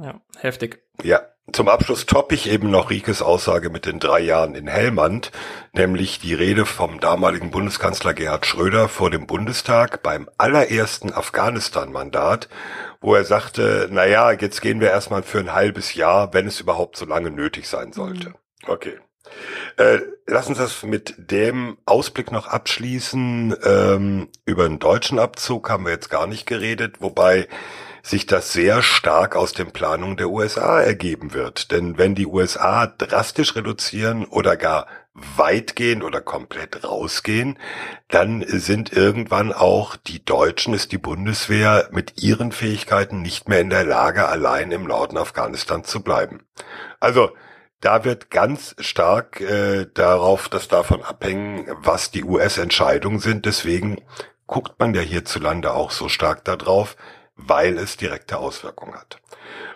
Ja, 0.00 0.20
heftig. 0.38 0.82
Ja, 1.02 1.22
zum 1.52 1.68
Abschluss 1.68 2.06
toppe 2.06 2.34
ich 2.34 2.48
eben 2.48 2.70
noch 2.70 2.90
Rikes 2.90 3.22
Aussage 3.22 3.70
mit 3.70 3.86
den 3.86 3.98
drei 3.98 4.20
Jahren 4.20 4.54
in 4.54 4.68
Helmand, 4.68 5.32
nämlich 5.72 6.20
die 6.20 6.34
Rede 6.34 6.66
vom 6.66 7.00
damaligen 7.00 7.50
Bundeskanzler 7.50 8.14
Gerhard 8.14 8.46
Schröder 8.46 8.88
vor 8.88 9.10
dem 9.10 9.26
Bundestag 9.26 10.02
beim 10.02 10.28
allerersten 10.36 11.12
Afghanistan-Mandat, 11.12 12.48
wo 13.00 13.14
er 13.14 13.24
sagte, 13.24 13.88
na 13.90 14.06
ja, 14.06 14.30
jetzt 14.32 14.60
gehen 14.60 14.80
wir 14.80 14.90
erstmal 14.90 15.22
für 15.22 15.38
ein 15.38 15.52
halbes 15.52 15.94
Jahr, 15.94 16.34
wenn 16.34 16.46
es 16.46 16.60
überhaupt 16.60 16.96
so 16.96 17.06
lange 17.06 17.30
nötig 17.30 17.66
sein 17.66 17.92
sollte. 17.92 18.28
Mhm. 18.28 18.34
Okay. 18.66 18.98
Äh, 19.78 20.00
lass 20.26 20.48
uns 20.48 20.58
das 20.58 20.82
mit 20.82 21.14
dem 21.18 21.78
Ausblick 21.86 22.30
noch 22.30 22.46
abschließen. 22.46 23.56
Ähm, 23.64 24.28
über 24.44 24.68
den 24.68 24.78
deutschen 24.78 25.18
Abzug 25.18 25.70
haben 25.70 25.84
wir 25.84 25.92
jetzt 25.92 26.10
gar 26.10 26.26
nicht 26.26 26.46
geredet, 26.46 27.00
wobei 27.00 27.48
sich 28.08 28.26
das 28.26 28.52
sehr 28.52 28.82
stark 28.82 29.36
aus 29.36 29.52
den 29.52 29.70
Planungen 29.70 30.16
der 30.16 30.30
USA 30.30 30.80
ergeben 30.80 31.34
wird. 31.34 31.70
Denn 31.70 31.98
wenn 31.98 32.14
die 32.14 32.26
USA 32.26 32.86
drastisch 32.86 33.54
reduzieren 33.54 34.24
oder 34.24 34.56
gar 34.56 34.86
weitgehend 35.36 36.04
oder 36.04 36.20
komplett 36.20 36.84
rausgehen, 36.84 37.58
dann 38.08 38.44
sind 38.46 38.92
irgendwann 38.92 39.52
auch 39.52 39.96
die 39.96 40.24
Deutschen, 40.24 40.74
ist 40.74 40.92
die 40.92 40.98
Bundeswehr 40.98 41.88
mit 41.90 42.22
ihren 42.22 42.52
Fähigkeiten 42.52 43.22
nicht 43.22 43.48
mehr 43.48 43.60
in 43.60 43.70
der 43.70 43.84
Lage, 43.84 44.28
allein 44.28 44.70
im 44.70 44.84
Norden 44.84 45.16
Afghanistan 45.16 45.84
zu 45.84 46.02
bleiben. 46.02 46.42
Also 47.00 47.30
da 47.80 48.04
wird 48.04 48.30
ganz 48.30 48.74
stark 48.80 49.40
äh, 49.40 49.86
darauf, 49.92 50.48
das 50.48 50.68
davon 50.68 51.02
abhängen, 51.02 51.66
was 51.82 52.10
die 52.10 52.24
US-Entscheidungen 52.24 53.20
sind. 53.20 53.46
Deswegen 53.46 54.00
guckt 54.46 54.80
man 54.80 54.94
ja 54.94 55.00
hierzulande 55.00 55.72
auch 55.72 55.90
so 55.90 56.08
stark 56.08 56.44
darauf, 56.44 56.96
weil 57.38 57.78
es 57.78 57.96
direkte 57.96 58.36
Auswirkungen 58.36 58.94
hat. 58.94 59.22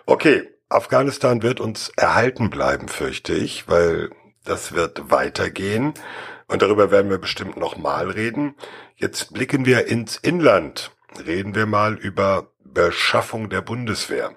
Okay, 0.05 0.49
Afghanistan 0.69 1.41
wird 1.41 1.59
uns 1.59 1.89
erhalten 1.95 2.49
bleiben, 2.49 2.87
fürchte 2.87 3.33
ich, 3.33 3.67
weil 3.67 4.11
das 4.43 4.73
wird 4.73 5.09
weitergehen. 5.09 5.93
Und 6.47 6.61
darüber 6.61 6.91
werden 6.91 7.09
wir 7.09 7.17
bestimmt 7.17 7.57
nochmal 7.57 8.11
reden. 8.11 8.55
Jetzt 8.95 9.33
blicken 9.33 9.65
wir 9.65 9.87
ins 9.87 10.17
Inland. 10.17 10.91
Reden 11.25 11.55
wir 11.55 11.65
mal 11.65 11.95
über 11.95 12.51
Beschaffung 12.63 13.49
der 13.49 13.61
Bundeswehr. 13.61 14.35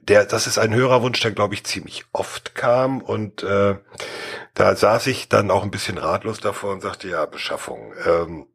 Der, 0.00 0.24
das 0.24 0.46
ist 0.46 0.58
ein 0.58 0.74
Hörerwunsch, 0.74 1.20
der 1.20 1.32
glaube 1.32 1.54
ich 1.54 1.64
ziemlich 1.64 2.04
oft 2.12 2.54
kam 2.54 3.00
und 3.00 3.42
äh, 3.42 3.76
da 4.54 4.74
saß 4.74 5.06
ich 5.06 5.28
dann 5.28 5.50
auch 5.50 5.62
ein 5.62 5.70
bisschen 5.70 5.98
ratlos 5.98 6.40
davor 6.40 6.72
und 6.72 6.80
sagte, 6.80 7.08
ja, 7.08 7.24
Beschaffung 7.26 7.92
ähm, 8.04 8.46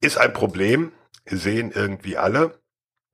ist 0.00 0.18
ein 0.18 0.32
Problem, 0.32 0.92
sehen 1.24 1.70
irgendwie 1.72 2.16
alle. 2.16 2.58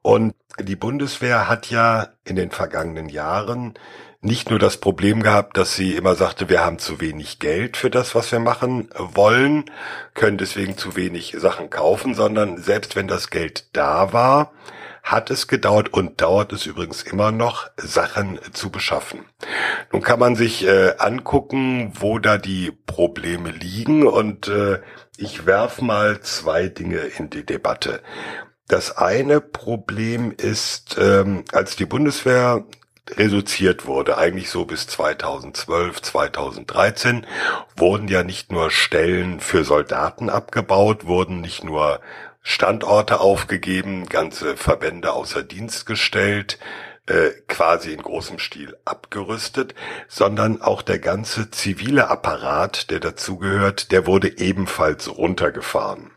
Und 0.09 0.35
die 0.59 0.75
Bundeswehr 0.75 1.51
hat 1.51 1.69
ja 1.69 2.09
in 2.25 2.37
den 2.37 2.51
vergangenen 2.51 3.11
Jahren 3.11 3.75
nicht 4.23 4.49
nur 4.49 4.59
das 4.59 4.79
Problem 4.79 5.23
gehabt, 5.23 5.59
dass 5.59 5.77
sie 5.77 5.97
immer 5.97 6.15
sagte, 6.15 6.49
wir 6.49 6.65
haben 6.65 6.79
zu 6.79 7.03
wenig 7.03 7.41
Geld 7.41 7.77
für 7.77 7.91
das, 7.91 8.15
was 8.15 8.33
wir 8.33 8.39
machen 8.39 8.89
wollen, 8.97 9.67
können 10.15 10.39
deswegen 10.39 10.79
zu 10.79 10.97
wenig 10.97 11.37
Sachen 11.37 11.69
kaufen, 11.69 12.15
sondern 12.15 12.57
selbst 12.57 12.97
wenn 12.97 13.07
das 13.07 13.29
Geld 13.29 13.69
da 13.77 14.15
war, 14.15 14.53
hat 15.03 15.31
es 15.31 15.47
gedauert 15.47 15.93
und 15.93 16.23
dauert 16.23 16.55
es 16.55 16.65
übrigens 16.65 17.03
immer 17.03 17.31
noch, 17.31 17.69
Sachen 17.77 18.41
zu 18.55 18.71
beschaffen. 18.71 19.27
Nun 19.93 20.01
kann 20.01 20.19
man 20.19 20.37
sich 20.37 20.67
äh, 20.67 20.95
angucken, 20.97 21.93
wo 22.01 22.19
da 22.19 22.39
die 22.39 22.73
Probleme 22.87 23.51
liegen 23.51 24.07
und 24.07 24.49
äh, 24.49 24.81
ich 25.19 25.45
werf 25.45 25.83
mal 25.83 26.23
zwei 26.23 26.69
Dinge 26.69 27.01
in 27.19 27.29
die 27.29 27.45
Debatte. 27.45 28.01
Das 28.69 28.99
eine 28.99 29.41
Problem 29.41 30.31
ist, 30.31 30.99
ähm, 31.01 31.45
als 31.53 31.77
die 31.77 31.87
Bundeswehr 31.87 32.65
reduziert 33.11 33.87
wurde, 33.87 34.19
eigentlich 34.19 34.51
so 34.51 34.67
bis 34.67 34.87
2012, 34.87 36.03
2013, 36.03 37.27
wurden 37.77 38.09
ja 38.09 38.23
nicht 38.23 38.53
nur 38.53 38.71
Stellen 38.71 39.41
für 39.41 39.65
Soldaten 39.65 40.29
abgebaut, 40.29 41.07
wurden 41.07 41.41
nicht 41.41 41.65
nur 41.65 42.01
Standorte 42.43 43.21
aufgegeben, 43.21 44.07
ganze 44.07 44.59
Verbände 44.59 45.13
außer 45.13 45.43
Dienst 45.43 45.87
gestellt, 45.87 46.59
äh, 47.07 47.31
quasi 47.47 47.93
in 47.93 48.03
großem 48.03 48.39
Stil 48.39 48.77
abgerüstet, 48.85 49.75
sondern 50.09 50.61
auch 50.61 50.83
der 50.83 50.99
ganze 50.99 51.51
zivile 51.51 52.09
Apparat, 52.09 52.91
der 52.91 53.01
dazugehört, 53.01 53.93
der 53.93 54.07
wurde 54.07 54.39
ebenfalls 54.39 55.09
runtergefahren. 55.09 56.11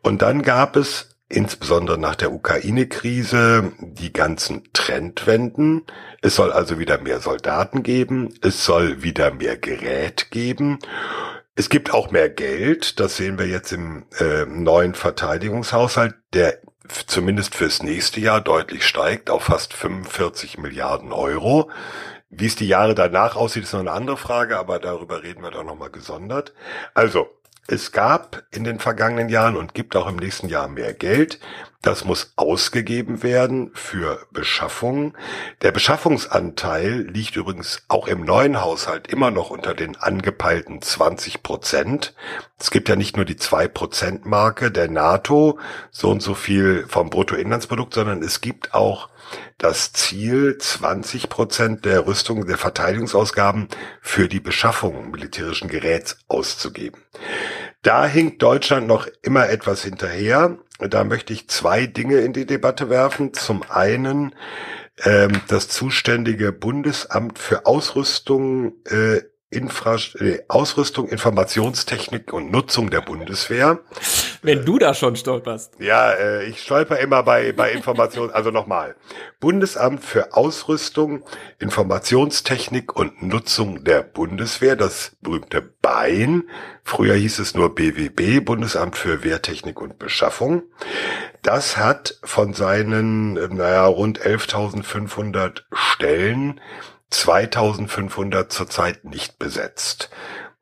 Und 0.00 0.22
dann 0.22 0.40
gab 0.40 0.76
es 0.76 1.15
insbesondere 1.28 1.98
nach 1.98 2.14
der 2.14 2.32
Ukraine-Krise 2.32 3.72
die 3.80 4.12
ganzen 4.12 4.68
Trendwenden. 4.72 5.84
Es 6.22 6.36
soll 6.36 6.52
also 6.52 6.78
wieder 6.78 6.98
mehr 6.98 7.20
Soldaten 7.20 7.82
geben, 7.82 8.34
es 8.42 8.64
soll 8.64 9.02
wieder 9.02 9.32
mehr 9.32 9.56
Gerät 9.56 10.30
geben. 10.30 10.78
Es 11.56 11.68
gibt 11.68 11.92
auch 11.92 12.10
mehr 12.10 12.28
Geld, 12.28 13.00
das 13.00 13.16
sehen 13.16 13.38
wir 13.38 13.46
jetzt 13.46 13.72
im 13.72 14.04
äh, 14.18 14.44
neuen 14.44 14.94
Verteidigungshaushalt, 14.94 16.14
der 16.34 16.58
zumindest 17.06 17.54
fürs 17.54 17.82
nächste 17.82 18.20
Jahr 18.20 18.40
deutlich 18.40 18.86
steigt 18.86 19.30
auf 19.30 19.44
fast 19.44 19.72
45 19.72 20.58
Milliarden 20.58 21.12
Euro. 21.12 21.70
Wie 22.28 22.46
es 22.46 22.56
die 22.56 22.68
Jahre 22.68 22.94
danach 22.94 23.36
aussieht, 23.36 23.64
ist 23.64 23.72
noch 23.72 23.80
eine 23.80 23.92
andere 23.92 24.16
Frage, 24.16 24.58
aber 24.58 24.78
darüber 24.78 25.22
reden 25.22 25.42
wir 25.42 25.50
dann 25.50 25.66
nochmal 25.66 25.90
gesondert. 25.90 26.52
Also, 26.94 27.28
es 27.68 27.92
gab 27.92 28.44
in 28.50 28.64
den 28.64 28.78
vergangenen 28.78 29.28
Jahren 29.28 29.56
und 29.56 29.74
gibt 29.74 29.96
auch 29.96 30.08
im 30.08 30.16
nächsten 30.16 30.48
Jahr 30.48 30.68
mehr 30.68 30.94
Geld. 30.94 31.40
Das 31.82 32.04
muss 32.04 32.32
ausgegeben 32.36 33.22
werden 33.22 33.70
für 33.74 34.26
Beschaffung. 34.32 35.16
Der 35.62 35.72
Beschaffungsanteil 35.72 37.02
liegt 37.02 37.36
übrigens 37.36 37.84
auch 37.88 38.08
im 38.08 38.24
neuen 38.24 38.60
Haushalt 38.60 39.06
immer 39.06 39.30
noch 39.30 39.50
unter 39.50 39.74
den 39.74 39.96
angepeilten 39.96 40.82
20 40.82 41.42
Prozent. 41.42 42.14
Es 42.58 42.70
gibt 42.70 42.88
ja 42.88 42.96
nicht 42.96 43.16
nur 43.16 43.24
die 43.24 43.36
2 43.36 43.68
Prozent 43.68 44.26
Marke 44.26 44.70
der 44.70 44.90
NATO, 44.90 45.58
so 45.90 46.10
und 46.10 46.22
so 46.22 46.34
viel 46.34 46.86
vom 46.88 47.10
Bruttoinlandsprodukt, 47.10 47.94
sondern 47.94 48.22
es 48.22 48.40
gibt 48.40 48.74
auch 48.74 49.08
das 49.58 49.92
Ziel, 49.92 50.58
20 50.58 51.28
Prozent 51.28 51.84
der 51.84 52.06
Rüstung, 52.06 52.46
der 52.46 52.58
Verteidigungsausgaben 52.58 53.68
für 54.00 54.28
die 54.28 54.40
Beschaffung 54.40 55.10
militärischen 55.10 55.68
Geräts 55.68 56.18
auszugeben. 56.28 57.02
Da 57.82 58.06
hinkt 58.06 58.42
Deutschland 58.42 58.86
noch 58.86 59.06
immer 59.22 59.48
etwas 59.48 59.82
hinterher. 59.82 60.58
Da 60.78 61.04
möchte 61.04 61.32
ich 61.32 61.48
zwei 61.48 61.86
Dinge 61.86 62.18
in 62.18 62.32
die 62.32 62.46
Debatte 62.46 62.90
werfen. 62.90 63.32
Zum 63.32 63.62
einen 63.68 64.34
ähm, 65.04 65.40
das 65.48 65.68
zuständige 65.68 66.52
Bundesamt 66.52 67.38
für 67.38 67.66
Ausrüstung 67.66 68.74
äh, 68.86 69.20
Infra 69.48 69.96
äh, 70.18 70.40
Ausrüstung, 70.48 71.08
Informationstechnik 71.08 72.32
und 72.32 72.50
Nutzung 72.50 72.90
der 72.90 73.00
Bundeswehr. 73.00 73.78
Wenn 74.42 74.64
du 74.64 74.76
da 74.78 74.92
schon 74.92 75.14
stolperst. 75.14 75.74
Ja, 75.78 76.10
äh, 76.10 76.46
ich 76.46 76.60
stolper 76.60 76.98
immer 76.98 77.22
bei, 77.22 77.52
bei 77.52 77.70
Information, 77.70 78.30
also 78.30 78.50
nochmal. 78.50 78.96
Bundesamt 79.38 80.04
für 80.04 80.34
Ausrüstung, 80.34 81.22
Informationstechnik 81.60 82.96
und 82.96 83.22
Nutzung 83.22 83.84
der 83.84 84.02
Bundeswehr, 84.02 84.74
das 84.74 85.12
berühmte 85.20 85.62
BEIN. 85.62 86.48
Früher 86.82 87.14
hieß 87.14 87.38
es 87.38 87.54
nur 87.54 87.72
BWB, 87.72 88.44
Bundesamt 88.44 88.96
für 88.96 89.22
Wehrtechnik 89.22 89.80
und 89.80 90.00
Beschaffung. 90.00 90.64
Das 91.42 91.76
hat 91.76 92.18
von 92.24 92.52
seinen, 92.52 93.36
äh, 93.36 93.46
naja, 93.46 93.86
rund 93.86 94.20
11.500 94.20 95.62
Stellen 95.72 96.60
2500 97.10 98.52
zurzeit 98.52 99.04
nicht 99.04 99.38
besetzt. 99.38 100.10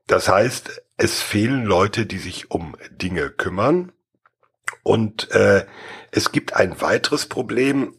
Das 0.07 0.28
heißt, 0.28 0.82
es 0.97 1.22
fehlen 1.22 1.64
Leute, 1.64 2.07
die 2.07 2.18
sich 2.18 2.51
um 2.51 2.76
Dinge 2.90 3.30
kümmern. 3.30 3.92
Und 4.82 5.30
äh, 5.30 5.66
es 6.11 6.32
gibt 6.32 6.55
ein 6.55 6.80
weiteres 6.80 7.26
Problem 7.26 7.95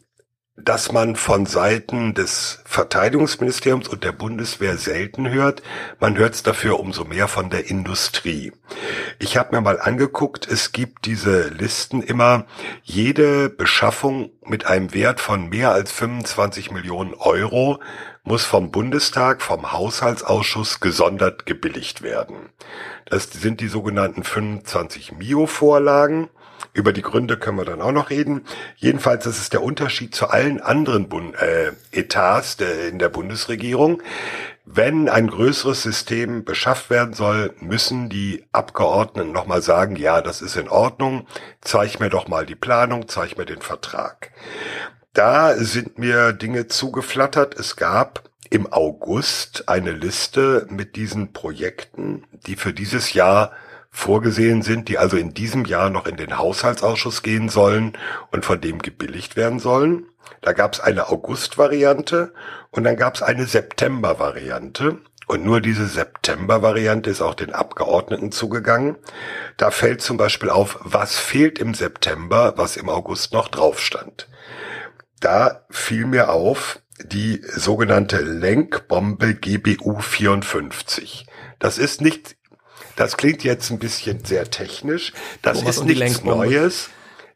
dass 0.57 0.93
man 0.93 1.17
von 1.17 1.45
Seiten 1.45 2.13
des 2.13 2.61
Verteidigungsministeriums 2.63 3.89
und 3.89 4.05
der 4.05 4.13
Bundeswehr 4.13 4.77
selten 4.77 5.29
hört. 5.29 5.61
Man 5.99 6.17
hört 6.17 6.33
es 6.33 6.43
dafür 6.43 6.79
umso 6.79 7.03
mehr 7.03 7.27
von 7.27 7.49
der 7.49 7.69
Industrie. 7.69 8.53
Ich 9.19 9.35
habe 9.35 9.53
mir 9.53 9.61
mal 9.61 9.79
angeguckt, 9.81 10.47
es 10.47 10.71
gibt 10.71 11.05
diese 11.05 11.49
Listen 11.49 12.01
immer, 12.01 12.45
jede 12.83 13.49
Beschaffung 13.49 14.31
mit 14.45 14.65
einem 14.65 14.93
Wert 14.93 15.19
von 15.19 15.49
mehr 15.49 15.71
als 15.71 15.91
25 15.91 16.71
Millionen 16.71 17.13
Euro 17.15 17.79
muss 18.23 18.45
vom 18.45 18.71
Bundestag, 18.71 19.41
vom 19.41 19.71
Haushaltsausschuss 19.73 20.79
gesondert 20.79 21.45
gebilligt 21.45 22.01
werden. 22.01 22.49
Das 23.05 23.25
sind 23.25 23.59
die 23.59 23.67
sogenannten 23.67 24.23
25 24.23 25.11
Mio-Vorlagen. 25.11 26.29
Über 26.73 26.93
die 26.93 27.01
Gründe 27.01 27.37
können 27.37 27.57
wir 27.57 27.65
dann 27.65 27.81
auch 27.81 27.91
noch 27.91 28.09
reden. 28.09 28.45
Jedenfalls, 28.75 29.23
das 29.23 29.39
ist 29.39 29.53
der 29.53 29.63
Unterschied 29.63 30.13
zu 30.13 30.27
allen 30.27 30.59
anderen 30.59 31.07
Bund 31.07 31.35
äh, 31.35 31.71
Etats 31.91 32.57
der, 32.57 32.89
in 32.89 32.99
der 32.99 33.09
Bundesregierung. 33.09 34.01
Wenn 34.65 35.09
ein 35.09 35.27
größeres 35.27 35.83
System 35.83 36.43
beschafft 36.43 36.89
werden 36.89 37.13
soll, 37.13 37.53
müssen 37.59 38.09
die 38.09 38.45
Abgeordneten 38.51 39.31
nochmal 39.31 39.61
sagen, 39.61 39.95
ja, 39.95 40.21
das 40.21 40.41
ist 40.41 40.57
in 40.57 40.69
Ordnung, 40.69 41.27
zeig 41.61 41.99
mir 41.99 42.09
doch 42.09 42.27
mal 42.27 42.45
die 42.45 42.55
Planung, 42.55 43.07
zeig 43.07 43.37
mir 43.37 43.45
den 43.45 43.61
Vertrag. 43.61 44.31
Da 45.13 45.55
sind 45.55 45.97
mir 45.97 46.33
Dinge 46.33 46.67
zugeflattert. 46.67 47.57
Es 47.57 47.75
gab 47.75 48.29
im 48.49 48.71
August 48.71 49.69
eine 49.69 49.91
Liste 49.91 50.67
mit 50.69 50.95
diesen 50.95 51.31
Projekten, 51.31 52.25
die 52.47 52.55
für 52.55 52.73
dieses 52.73 53.13
Jahr 53.13 53.51
vorgesehen 53.95 54.61
sind, 54.61 54.89
die 54.89 54.97
also 54.97 55.15
in 55.15 55.33
diesem 55.33 55.63
Jahr 55.65 55.89
noch 55.89 56.05
in 56.05 56.17
den 56.17 56.37
Haushaltsausschuss 56.37 57.23
gehen 57.23 57.47
sollen 57.47 57.93
und 58.29 58.43
von 58.43 58.59
dem 58.59 58.79
gebilligt 58.79 59.37
werden 59.37 59.57
sollen. 59.57 60.05
Da 60.41 60.51
gab 60.51 60.73
es 60.73 60.81
eine 60.81 61.07
August-Variante 61.09 62.33
und 62.71 62.83
dann 62.83 62.97
gab 62.97 63.15
es 63.15 63.21
eine 63.21 63.45
September-Variante. 63.45 64.99
Und 65.27 65.43
nur 65.43 65.61
diese 65.61 65.87
September-Variante 65.87 67.09
ist 67.09 67.21
auch 67.21 67.33
den 67.35 67.53
Abgeordneten 67.53 68.31
zugegangen. 68.31 68.97
Da 69.57 69.71
fällt 69.71 70.01
zum 70.01 70.17
Beispiel 70.17 70.49
auf, 70.49 70.77
was 70.81 71.17
fehlt 71.17 71.57
im 71.57 71.73
September, 71.73 72.53
was 72.57 72.77
im 72.77 72.89
August 72.89 73.33
noch 73.33 73.47
drauf 73.47 73.79
stand. 73.79 74.27
Da 75.21 75.65
fiel 75.71 76.05
mir 76.05 76.29
auf, 76.29 76.79
die 77.01 77.41
sogenannte 77.43 78.19
Lenkbombe 78.19 79.35
GBU 79.35 79.99
54. 79.99 81.25
Das 81.59 81.77
ist 81.77 82.01
nicht 82.01 82.35
das 82.95 83.17
klingt 83.17 83.43
jetzt 83.43 83.69
ein 83.71 83.79
bisschen 83.79 84.23
sehr 84.23 84.49
technisch. 84.49 85.13
Das 85.41 85.59
Thomas 85.59 85.77
ist 85.77 85.85
nichts 85.85 86.23
Neues. 86.23 86.89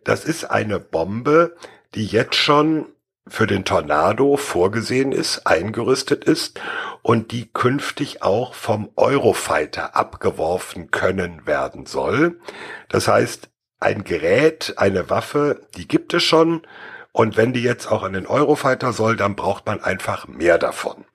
Das 0.03 0.25
ist 0.25 0.45
eine 0.45 0.79
Bombe, 0.79 1.55
die 1.95 2.05
jetzt 2.05 2.35
schon 2.35 2.87
für 3.27 3.47
den 3.47 3.63
Tornado 3.63 4.37
vorgesehen 4.37 5.11
ist, 5.11 5.45
eingerüstet 5.45 6.23
ist 6.23 6.59
und 7.01 7.31
die 7.31 7.47
künftig 7.51 8.23
auch 8.23 8.53
vom 8.53 8.89
Eurofighter 8.95 9.95
abgeworfen 9.95 10.91
können 10.91 11.45
werden 11.45 11.85
soll. 11.85 12.39
Das 12.87 13.07
heißt, 13.07 13.49
ein 13.79 14.03
Gerät, 14.03 14.73
eine 14.77 15.09
Waffe, 15.09 15.61
die 15.77 15.87
gibt 15.87 16.13
es 16.13 16.23
schon 16.23 16.63
und 17.11 17.37
wenn 17.37 17.53
die 17.53 17.63
jetzt 17.63 17.91
auch 17.91 18.03
an 18.03 18.13
den 18.13 18.27
Eurofighter 18.27 18.93
soll, 18.93 19.15
dann 19.15 19.35
braucht 19.35 19.65
man 19.65 19.81
einfach 19.81 20.27
mehr 20.27 20.57
davon. 20.57 21.05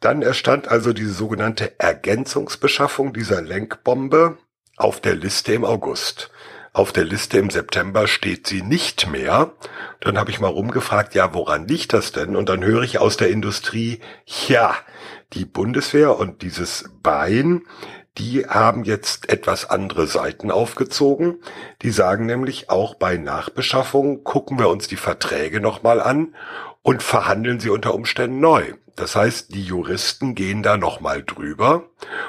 Dann 0.00 0.22
erstand 0.22 0.68
also 0.68 0.92
diese 0.92 1.12
sogenannte 1.12 1.78
Ergänzungsbeschaffung 1.78 3.12
dieser 3.12 3.42
Lenkbombe 3.42 4.38
auf 4.76 5.00
der 5.00 5.14
Liste 5.14 5.52
im 5.52 5.64
August. 5.64 6.30
Auf 6.72 6.92
der 6.92 7.04
Liste 7.04 7.38
im 7.38 7.50
September 7.50 8.06
steht 8.06 8.46
sie 8.46 8.62
nicht 8.62 9.10
mehr. 9.10 9.52
Dann 10.00 10.16
habe 10.16 10.30
ich 10.30 10.40
mal 10.40 10.48
rumgefragt, 10.48 11.14
ja, 11.14 11.34
woran 11.34 11.66
liegt 11.66 11.92
das 11.92 12.12
denn? 12.12 12.36
Und 12.36 12.48
dann 12.48 12.64
höre 12.64 12.82
ich 12.82 12.98
aus 12.98 13.16
der 13.16 13.28
Industrie, 13.28 14.00
ja, 14.48 14.74
die 15.32 15.44
Bundeswehr 15.44 16.16
und 16.16 16.42
dieses 16.42 16.88
Bein, 17.02 17.62
die 18.18 18.46
haben 18.46 18.84
jetzt 18.84 19.28
etwas 19.28 19.68
andere 19.68 20.06
Seiten 20.06 20.50
aufgezogen. 20.50 21.40
Die 21.82 21.90
sagen 21.90 22.26
nämlich 22.26 22.70
auch 22.70 22.94
bei 22.94 23.16
Nachbeschaffung 23.16 24.24
gucken 24.24 24.58
wir 24.58 24.68
uns 24.68 24.88
die 24.88 24.96
Verträge 24.96 25.60
nochmal 25.60 26.00
an 26.00 26.34
und 26.82 27.02
verhandeln 27.02 27.60
sie 27.60 27.70
unter 27.70 27.94
Umständen 27.94 28.40
neu. 28.40 28.74
Das 28.96 29.16
heißt, 29.16 29.54
die 29.54 29.62
Juristen 29.64 30.34
gehen 30.34 30.62
da 30.62 30.76
nochmal 30.76 31.22
drüber 31.22 31.84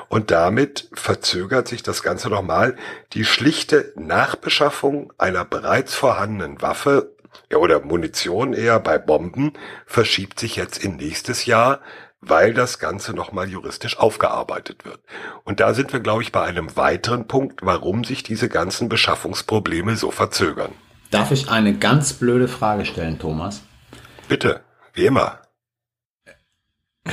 und 0.07 0.31
damit 0.31 0.89
verzögert 0.93 1.67
sich 1.67 1.83
das 1.83 2.03
Ganze 2.03 2.29
nochmal. 2.29 2.77
Die 3.13 3.25
schlichte 3.25 3.91
Nachbeschaffung 3.95 5.11
einer 5.17 5.43
bereits 5.43 5.95
vorhandenen 5.95 6.61
Waffe 6.61 7.15
ja, 7.51 7.57
oder 7.57 7.81
Munition 7.81 8.53
eher 8.53 8.79
bei 8.79 8.97
Bomben 8.97 9.53
verschiebt 9.85 10.39
sich 10.39 10.55
jetzt 10.55 10.83
in 10.83 10.97
nächstes 10.97 11.45
Jahr, 11.45 11.79
weil 12.21 12.53
das 12.53 12.79
Ganze 12.79 13.13
nochmal 13.13 13.49
juristisch 13.49 13.97
aufgearbeitet 13.97 14.85
wird. 14.85 14.99
Und 15.43 15.59
da 15.59 15.73
sind 15.73 15.91
wir, 15.91 15.99
glaube 15.99 16.21
ich, 16.21 16.31
bei 16.31 16.43
einem 16.43 16.75
weiteren 16.75 17.27
Punkt, 17.27 17.61
warum 17.63 18.03
sich 18.03 18.23
diese 18.23 18.47
ganzen 18.47 18.89
Beschaffungsprobleme 18.89 19.95
so 19.95 20.11
verzögern. 20.11 20.71
Darf 21.09 21.31
ich 21.31 21.49
eine 21.49 21.73
ganz 21.73 22.13
blöde 22.13 22.47
Frage 22.47 22.85
stellen, 22.85 23.19
Thomas? 23.19 23.63
Bitte, 24.31 24.63
wie 24.93 25.07
immer. 25.07 25.39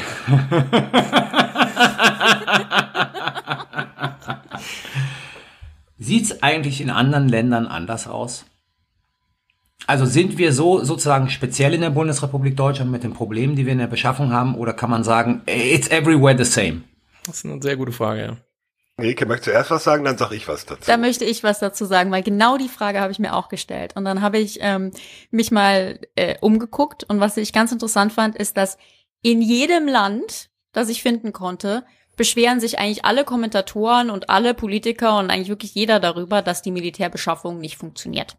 Sieht 5.98 6.26
es 6.26 6.42
eigentlich 6.44 6.80
in 6.80 6.90
anderen 6.90 7.28
Ländern 7.28 7.66
anders 7.66 8.06
aus? 8.06 8.46
Also 9.88 10.06
sind 10.06 10.38
wir 10.38 10.52
so 10.52 10.84
sozusagen 10.84 11.28
speziell 11.28 11.74
in 11.74 11.80
der 11.80 11.90
Bundesrepublik 11.90 12.56
Deutschland 12.56 12.92
mit 12.92 13.02
den 13.02 13.14
Problemen, 13.14 13.56
die 13.56 13.66
wir 13.66 13.72
in 13.72 13.80
der 13.80 13.88
Beschaffung 13.88 14.32
haben, 14.32 14.54
oder 14.54 14.72
kann 14.72 14.90
man 14.90 15.02
sagen, 15.02 15.42
it's 15.46 15.88
everywhere 15.88 16.38
the 16.38 16.44
same? 16.44 16.82
Das 17.26 17.38
ist 17.38 17.46
eine 17.46 17.60
sehr 17.60 17.76
gute 17.76 17.90
Frage, 17.90 18.20
ja. 18.20 18.36
Rike, 19.00 19.26
möchtest 19.26 19.46
du 19.46 19.50
erst 19.52 19.70
was 19.70 19.84
sagen, 19.84 20.04
dann 20.04 20.18
sag 20.18 20.32
ich 20.32 20.48
was 20.48 20.66
dazu. 20.66 20.82
Da 20.86 20.96
möchte 20.96 21.24
ich 21.24 21.44
was 21.44 21.60
dazu 21.60 21.84
sagen, 21.84 22.10
weil 22.10 22.22
genau 22.22 22.56
die 22.56 22.68
Frage 22.68 23.00
habe 23.00 23.12
ich 23.12 23.20
mir 23.20 23.34
auch 23.34 23.48
gestellt. 23.48 23.94
Und 23.94 24.04
dann 24.04 24.22
habe 24.22 24.38
ich 24.38 24.58
ähm, 24.60 24.90
mich 25.30 25.50
mal 25.52 26.00
äh, 26.16 26.36
umgeguckt 26.40 27.04
und 27.04 27.20
was 27.20 27.36
ich 27.36 27.52
ganz 27.52 27.70
interessant 27.70 28.12
fand, 28.12 28.36
ist, 28.36 28.56
dass 28.56 28.76
in 29.22 29.40
jedem 29.40 29.86
Land, 29.86 30.50
das 30.72 30.88
ich 30.88 31.02
finden 31.02 31.32
konnte, 31.32 31.84
beschweren 32.16 32.58
sich 32.58 32.78
eigentlich 32.78 33.04
alle 33.04 33.24
Kommentatoren 33.24 34.10
und 34.10 34.28
alle 34.28 34.52
Politiker 34.52 35.18
und 35.18 35.30
eigentlich 35.30 35.48
wirklich 35.48 35.74
jeder 35.74 36.00
darüber, 36.00 36.42
dass 36.42 36.62
die 36.62 36.72
Militärbeschaffung 36.72 37.58
nicht 37.58 37.76
funktioniert. 37.76 38.36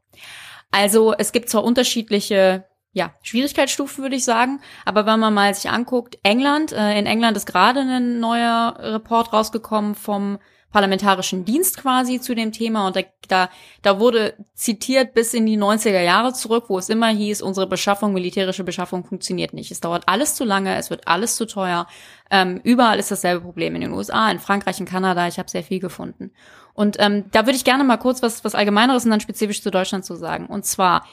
Also 0.71 1.13
es 1.17 1.31
gibt 1.31 1.49
zwar 1.49 1.63
unterschiedliche 1.63 2.65
ja, 2.99 3.13
Schwierigkeitsstufen 3.23 4.03
würde 4.03 4.17
ich 4.17 4.25
sagen. 4.25 4.59
Aber 4.85 5.05
wenn 5.05 5.19
man 5.19 5.33
mal 5.33 5.55
sich 5.55 5.71
anguckt, 5.71 6.19
England, 6.21 6.73
äh, 6.73 6.99
in 6.99 7.05
England 7.05 7.37
ist 7.37 7.45
gerade 7.45 7.79
ein 7.79 8.19
neuer 8.19 8.75
Report 8.77 9.31
rausgekommen 9.33 9.95
vom 9.95 10.37
parlamentarischen 10.71 11.45
Dienst 11.45 11.77
quasi 11.77 12.21
zu 12.21 12.35
dem 12.35 12.51
Thema 12.51 12.85
und 12.85 12.95
da, 12.95 13.01
da, 13.27 13.49
da 13.81 13.99
wurde 13.99 14.35
zitiert 14.53 15.15
bis 15.15 15.33
in 15.33 15.47
die 15.47 15.57
90er 15.57 16.01
Jahre 16.01 16.33
zurück, 16.33 16.65
wo 16.67 16.77
es 16.77 16.89
immer 16.89 17.07
hieß, 17.07 17.41
unsere 17.41 17.65
Beschaffung, 17.65 18.13
militärische 18.13 18.63
Beschaffung 18.63 19.03
funktioniert 19.03 19.53
nicht. 19.53 19.71
Es 19.71 19.79
dauert 19.79 20.03
alles 20.05 20.35
zu 20.35 20.43
lange, 20.43 20.75
es 20.75 20.91
wird 20.91 21.07
alles 21.07 21.37
zu 21.37 21.47
teuer. 21.47 21.87
Ähm, 22.29 22.61
überall 22.63 22.99
ist 22.99 23.09
dasselbe 23.09 23.41
Problem 23.41 23.73
in 23.73 23.81
den 23.81 23.93
USA, 23.93 24.29
in 24.29 24.37
Frankreich, 24.37 24.79
in 24.79 24.85
Kanada. 24.85 25.27
Ich 25.27 25.39
habe 25.39 25.49
sehr 25.49 25.63
viel 25.63 25.79
gefunden. 25.79 26.33
Und 26.75 26.97
ähm, 26.99 27.25
da 27.31 27.47
würde 27.47 27.55
ich 27.55 27.63
gerne 27.63 27.83
mal 27.83 27.97
kurz 27.97 28.21
was, 28.21 28.43
was 28.43 28.53
Allgemeineres 28.53 29.05
und 29.05 29.11
dann 29.11 29.21
spezifisch 29.21 29.63
zu 29.63 29.71
Deutschland 29.71 30.05
zu 30.05 30.15
sagen. 30.15 30.45
Und 30.45 30.65
zwar 30.65 31.03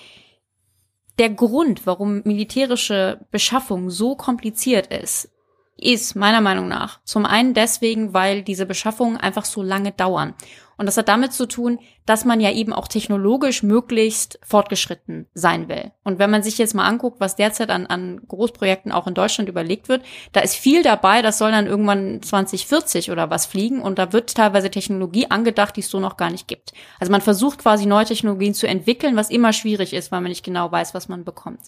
der 1.19 1.31
Grund, 1.31 1.87
warum 1.87 2.23
militärische 2.25 3.21
Beschaffung 3.31 3.91
so 3.91 4.17
kompliziert 4.17 4.89
ist, 4.89 5.31
ist 5.79 6.17
meiner 6.17 6.41
Meinung 6.41 6.69
nach 6.69 7.01
zum 7.05 7.27
einen 7.27 7.55
deswegen, 7.55 8.15
weil 8.15 8.43
diese 8.43 8.67
Beschaffungen 8.67 9.17
einfach 9.17 9.45
so 9.45 9.63
lange 9.63 9.93
dauern. 9.93 10.35
Und 10.79 10.87
das 10.87 10.97
hat 10.97 11.09
damit 11.09 11.33
zu 11.33 11.47
tun, 11.47 11.79
dass 12.05 12.25
man 12.25 12.41
ja 12.41 12.53
eben 12.53 12.73
auch 12.73 12.87
technologisch 12.87 13.63
möglichst 13.63 14.39
fortgeschritten 14.43 15.27
sein 15.33 15.69
will. 15.69 15.93
Und 16.05 16.19
wenn 16.19 16.31
man 16.31 16.43
sich 16.43 16.59
jetzt 16.59 16.75
mal 16.75 16.87
anguckt, 16.87 17.19
was 17.19 17.35
derzeit 17.35 17.71
an, 17.71 17.87
an 17.87 18.21
Großprojekten 18.29 18.93
auch 18.93 19.07
in 19.07 19.15
Deutschland 19.15 19.49
überlegt 19.49 19.89
wird, 19.89 20.05
da 20.33 20.41
ist 20.41 20.55
viel 20.55 20.83
dabei, 20.83 21.23
das 21.23 21.39
soll 21.39 21.51
dann 21.51 21.67
irgendwann 21.67 22.21
2040 22.23 23.11
oder 23.11 23.31
was 23.31 23.47
fliegen 23.47 23.81
und 23.81 23.99
da 23.99 24.13
wird 24.13 24.35
teilweise 24.35 24.71
Technologie 24.71 25.31
angedacht, 25.31 25.77
die 25.77 25.81
es 25.81 25.91
so 25.91 25.99
noch 25.99 26.17
gar 26.17 26.31
nicht 26.31 26.47
gibt. 26.47 26.73
Also 27.01 27.11
man 27.11 27.23
versucht 27.23 27.61
quasi 27.61 27.87
neue 27.87 28.05
Technologien 28.05 28.55
zu 28.55 28.69
entwickeln, 28.69 29.17
was 29.17 29.31
immer 29.31 29.53
schwierig 29.53 29.95
ist, 29.95 30.13
weil 30.13 30.21
man 30.21 30.31
nicht 30.31 30.45
genau 30.45 30.71
weiß, 30.71 30.93
was 30.95 31.09
man 31.09 31.25
bekommt. 31.25 31.61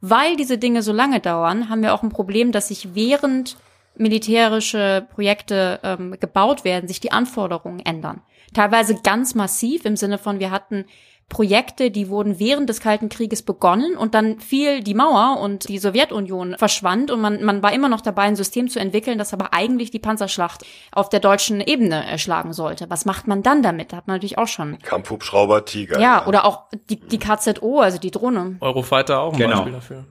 Weil 0.00 0.36
diese 0.36 0.58
Dinge 0.58 0.82
so 0.82 0.92
lange 0.92 1.20
dauern, 1.20 1.68
haben 1.68 1.82
wir 1.82 1.92
auch 1.92 2.02
ein 2.02 2.08
Problem, 2.08 2.50
dass 2.52 2.68
sich 2.68 2.94
während 2.94 3.56
militärische 3.98 5.06
Projekte 5.12 5.80
ähm, 5.82 6.16
gebaut 6.18 6.64
werden, 6.64 6.88
sich 6.88 7.00
die 7.00 7.12
Anforderungen 7.12 7.80
ändern. 7.80 8.22
Teilweise 8.54 8.96
ganz 9.02 9.34
massiv 9.34 9.84
im 9.84 9.96
Sinne 9.96 10.18
von, 10.18 10.40
wir 10.40 10.50
hatten 10.50 10.84
Projekte, 11.28 11.90
die 11.90 12.08
wurden 12.08 12.38
während 12.38 12.70
des 12.70 12.80
Kalten 12.80 13.10
Krieges 13.10 13.42
begonnen 13.42 13.98
und 13.98 14.14
dann 14.14 14.40
fiel 14.40 14.82
die 14.82 14.94
Mauer 14.94 15.38
und 15.40 15.68
die 15.68 15.78
Sowjetunion 15.78 16.56
verschwand 16.58 17.10
und 17.10 17.20
man, 17.20 17.44
man 17.44 17.62
war 17.62 17.72
immer 17.74 17.90
noch 17.90 18.00
dabei, 18.00 18.22
ein 18.22 18.36
System 18.36 18.68
zu 18.70 18.78
entwickeln, 18.80 19.18
das 19.18 19.34
aber 19.34 19.52
eigentlich 19.52 19.90
die 19.90 19.98
Panzerschlacht 19.98 20.64
auf 20.90 21.10
der 21.10 21.20
deutschen 21.20 21.60
Ebene 21.60 22.06
erschlagen 22.06 22.54
sollte. 22.54 22.88
Was 22.88 23.04
macht 23.04 23.26
man 23.26 23.42
dann 23.42 23.62
damit? 23.62 23.92
Da 23.92 23.98
hat 23.98 24.06
man 24.06 24.16
natürlich 24.16 24.38
auch 24.38 24.48
schon. 24.48 24.78
Kampfhubschrauber, 24.78 25.66
Tiger. 25.66 26.00
Ja, 26.00 26.26
oder 26.26 26.46
auch 26.46 26.62
die, 26.88 26.98
die 26.98 27.18
KZO, 27.18 27.80
also 27.80 27.98
die 27.98 28.10
Drohne. 28.10 28.56
Eurofighter 28.60 29.20
auch 29.20 29.34
ein 29.34 29.38
Genau. 29.38 29.56
Beispiel 29.56 29.72
dafür. 29.74 30.04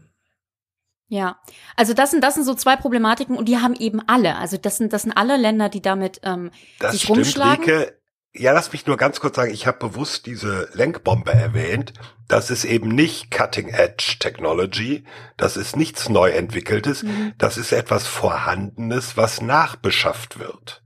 Ja, 1.09 1.37
also 1.77 1.93
das 1.93 2.11
sind 2.11 2.21
das 2.23 2.35
sind 2.35 2.43
so 2.43 2.53
zwei 2.53 2.75
Problematiken 2.75 3.37
und 3.37 3.47
die 3.47 3.57
haben 3.57 3.75
eben 3.75 4.01
alle. 4.07 4.35
Also 4.35 4.57
das 4.57 4.77
sind 4.77 4.91
das 4.91 5.03
sind 5.03 5.13
alle 5.13 5.37
Länder, 5.37 5.69
die 5.69 5.81
damit 5.81 6.19
ähm, 6.23 6.51
Das 6.79 6.91
sich 6.91 7.03
stimmt, 7.03 7.19
rumschlagen. 7.19 7.63
Rike. 7.63 7.96
Ja, 8.37 8.51
lass 8.53 8.71
mich 8.71 8.85
nur 8.85 8.97
ganz 8.97 9.19
kurz 9.19 9.35
sagen, 9.35 9.51
ich 9.51 9.65
habe 9.67 9.79
bewusst 9.79 10.25
diese 10.25 10.69
Lenkbombe 10.73 11.31
erwähnt. 11.33 11.93
Das 12.27 12.49
ist 12.49 12.65
eben 12.65 12.89
nicht 12.89 13.31
Cutting 13.31 13.69
Edge 13.69 14.17
Technology. 14.19 15.03
Das 15.37 15.57
ist 15.57 15.75
nichts 15.75 16.09
neu 16.09 16.29
entwickeltes. 16.29 17.03
Mhm. 17.03 17.33
Das 17.37 17.57
ist 17.57 17.71
etwas 17.71 18.05
Vorhandenes, 18.07 19.17
was 19.17 19.41
nachbeschafft 19.41 20.39
wird. 20.39 20.83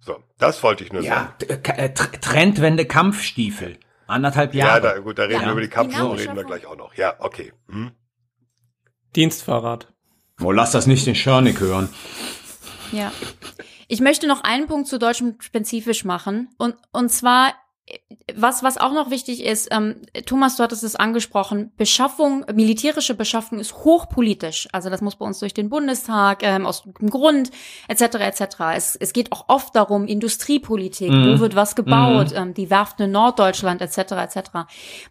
So, 0.00 0.22
das 0.38 0.62
wollte 0.62 0.84
ich 0.84 0.92
nur 0.92 1.02
sagen. 1.02 1.28
Ja, 1.48 1.54
äh, 1.56 1.88
Tr- 1.88 2.20
Trendwende 2.20 2.84
Kampfstiefel. 2.84 3.78
Anderthalb 4.06 4.54
Ja, 4.54 4.66
Jahre. 4.66 4.80
da, 4.82 4.98
gut, 4.98 5.18
da 5.18 5.24
reden 5.24 5.40
Ja. 5.40 5.46
wir 5.46 5.52
über 5.52 5.60
die 5.62 5.66
Die 5.66 5.72
Kampfführung, 5.72 6.16
reden 6.16 6.36
wir 6.36 6.44
gleich 6.44 6.66
auch 6.66 6.76
noch. 6.76 6.94
Ja, 6.94 7.14
okay. 7.18 7.52
Hm? 7.68 7.90
Dienstfahrrad. 9.16 9.92
Oh, 10.42 10.52
lass 10.52 10.70
das 10.72 10.86
nicht 10.86 11.06
den 11.06 11.14
Schörnig 11.14 11.58
hören. 11.60 11.88
Ja. 12.92 13.12
Ich 13.88 14.00
möchte 14.00 14.26
noch 14.26 14.42
einen 14.42 14.66
Punkt 14.66 14.88
zu 14.88 14.98
Deutschland 14.98 15.42
spezifisch 15.42 16.04
machen. 16.04 16.48
Und, 16.58 16.76
und 16.92 17.10
zwar, 17.10 17.54
was, 18.34 18.64
was 18.64 18.76
auch 18.78 18.92
noch 18.92 19.10
wichtig 19.10 19.44
ist, 19.44 19.68
ähm, 19.70 19.96
Thomas, 20.26 20.56
du 20.56 20.64
hattest 20.64 20.82
es 20.82 20.96
angesprochen, 20.96 21.70
Beschaffung, 21.76 22.44
militärische 22.52 23.14
Beschaffung 23.14 23.60
ist 23.60 23.74
hochpolitisch. 23.84 24.68
Also 24.72 24.90
das 24.90 25.00
muss 25.00 25.14
bei 25.14 25.24
uns 25.24 25.38
durch 25.38 25.54
den 25.54 25.68
Bundestag, 25.68 26.42
ähm, 26.42 26.66
aus 26.66 26.82
gutem 26.82 27.08
Grund, 27.08 27.50
etc. 27.86 28.16
etc. 28.16 28.40
Es, 28.74 28.96
es 28.96 29.12
geht 29.12 29.30
auch 29.30 29.44
oft 29.46 29.76
darum, 29.76 30.06
Industriepolitik, 30.06 31.12
wo 31.12 31.38
wird 31.38 31.54
was 31.54 31.76
gebaut, 31.76 32.32
ähm, 32.34 32.52
die 32.52 32.68
Werften 32.68 33.04
in 33.04 33.12
Norddeutschland, 33.12 33.80
etc. 33.80 33.98
etc. 33.98 34.50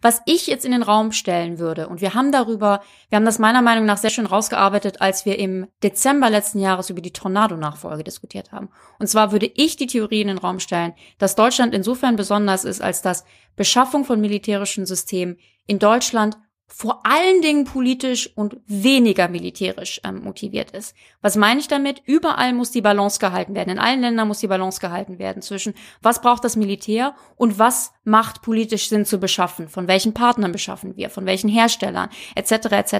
Was 0.02 0.20
ich 0.26 0.46
jetzt 0.46 0.66
in 0.66 0.72
den 0.72 0.82
Raum 0.82 1.12
stellen 1.12 1.58
würde, 1.58 1.88
und 1.88 2.02
wir 2.02 2.12
haben 2.12 2.32
darüber, 2.32 2.82
wir 3.08 3.16
haben 3.16 3.24
das 3.24 3.38
meiner 3.38 3.62
Meinung 3.62 3.86
nach 3.86 3.96
sehr 3.96 4.10
schön 4.10 4.26
rausgearbeitet, 4.26 5.00
als 5.00 5.24
wir 5.24 5.38
im 5.38 5.68
Dezember 5.82 6.28
letzten 6.28 6.58
Jahres 6.58 6.90
über 6.90 7.00
die 7.00 7.12
Tornado-Nachfolge 7.12 8.04
diskutiert 8.04 8.52
haben. 8.52 8.68
Und 8.98 9.06
zwar 9.06 9.32
würde 9.32 9.50
ich 9.54 9.76
die 9.76 9.86
Theorie 9.86 10.20
in 10.20 10.28
den 10.28 10.38
Raum 10.38 10.60
stellen, 10.60 10.92
dass 11.18 11.34
Deutschland 11.34 11.72
insofern 11.72 12.16
besonders 12.16 12.65
ist, 12.66 12.82
als 12.82 13.00
dass 13.00 13.24
Beschaffung 13.56 14.04
von 14.04 14.20
militärischen 14.20 14.84
Systemen 14.84 15.38
in 15.66 15.78
Deutschland 15.78 16.36
vor 16.68 17.02
allen 17.06 17.42
Dingen 17.42 17.64
politisch 17.64 18.28
und 18.36 18.56
weniger 18.66 19.28
militärisch 19.28 20.00
ähm, 20.04 20.22
motiviert 20.24 20.72
ist. 20.72 20.96
Was 21.22 21.36
meine 21.36 21.60
ich 21.60 21.68
damit? 21.68 22.02
Überall 22.06 22.52
muss 22.52 22.72
die 22.72 22.80
Balance 22.80 23.20
gehalten 23.20 23.54
werden. 23.54 23.70
In 23.70 23.78
allen 23.78 24.00
Ländern 24.00 24.26
muss 24.26 24.40
die 24.40 24.48
Balance 24.48 24.80
gehalten 24.80 25.18
werden 25.20 25.42
zwischen 25.42 25.74
was 26.02 26.20
braucht 26.20 26.42
das 26.44 26.56
Militär 26.56 27.14
und 27.36 27.60
was 27.60 27.92
macht 28.02 28.42
politisch 28.42 28.88
Sinn 28.88 29.04
zu 29.04 29.18
beschaffen. 29.18 29.68
Von 29.68 29.86
welchen 29.86 30.12
Partnern 30.12 30.50
beschaffen 30.50 30.96
wir, 30.96 31.08
von 31.08 31.24
welchen 31.24 31.48
Herstellern, 31.48 32.10
etc. 32.34 32.52
etc. 32.72 32.98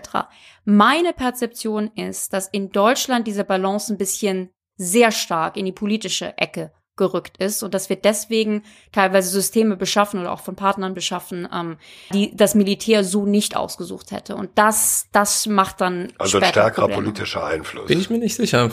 Meine 0.64 1.12
Perzeption 1.12 1.90
ist, 1.96 2.32
dass 2.32 2.48
in 2.48 2.70
Deutschland 2.70 3.26
diese 3.26 3.44
Balance 3.44 3.92
ein 3.92 3.98
bisschen 3.98 4.50
sehr 4.76 5.10
stark 5.10 5.56
in 5.56 5.64
die 5.64 5.72
politische 5.72 6.38
Ecke 6.38 6.72
gerückt 6.96 7.36
ist 7.38 7.62
und 7.62 7.74
dass 7.74 7.88
wir 7.88 7.96
deswegen 7.96 8.62
teilweise 8.92 9.30
Systeme 9.30 9.76
beschaffen 9.76 10.20
oder 10.20 10.32
auch 10.32 10.40
von 10.40 10.56
Partnern 10.56 10.94
beschaffen, 10.94 11.48
ähm, 11.52 11.76
die 12.12 12.34
das 12.34 12.54
Militär 12.54 13.04
so 13.04 13.26
nicht 13.26 13.56
ausgesucht 13.56 14.10
hätte. 14.10 14.36
Und 14.36 14.50
das, 14.54 15.08
das 15.12 15.46
macht 15.46 15.80
dann 15.80 16.12
Also 16.18 16.38
ein 16.38 16.44
stärkerer 16.44 16.88
Probleme. 16.88 17.02
politischer 17.02 17.44
Einfluss. 17.44 17.86
Bin 17.86 18.00
ich 18.00 18.10
mir 18.10 18.18
nicht 18.18 18.36
sicher. 18.36 18.70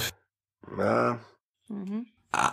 ja, 0.77 1.19
Mhm. 1.69 2.07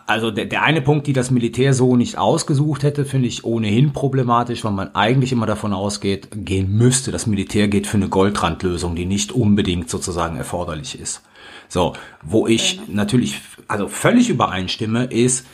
Also 0.06 0.30
der, 0.30 0.44
der 0.44 0.62
eine 0.62 0.82
Punkt, 0.82 1.06
die 1.06 1.14
das 1.14 1.30
Militär 1.30 1.72
so 1.72 1.96
nicht 1.96 2.18
ausgesucht 2.18 2.82
hätte, 2.82 3.06
finde 3.06 3.28
ich 3.28 3.44
ohnehin 3.44 3.94
problematisch, 3.94 4.62
weil 4.62 4.72
man 4.72 4.94
eigentlich 4.94 5.32
immer 5.32 5.46
davon 5.46 5.72
ausgeht, 5.72 6.28
gehen 6.32 6.76
müsste, 6.76 7.12
das 7.12 7.26
Militär 7.26 7.66
geht 7.66 7.86
für 7.86 7.96
eine 7.96 8.10
Goldrandlösung, 8.10 8.94
die 8.94 9.06
nicht 9.06 9.32
unbedingt 9.32 9.88
sozusagen 9.88 10.36
erforderlich 10.36 11.00
ist. 11.00 11.22
So, 11.68 11.94
wo 12.22 12.46
ich 12.46 12.82
natürlich 12.88 13.40
also 13.68 13.88
völlig 13.88 14.28
übereinstimme, 14.28 15.04
ist, 15.04 15.46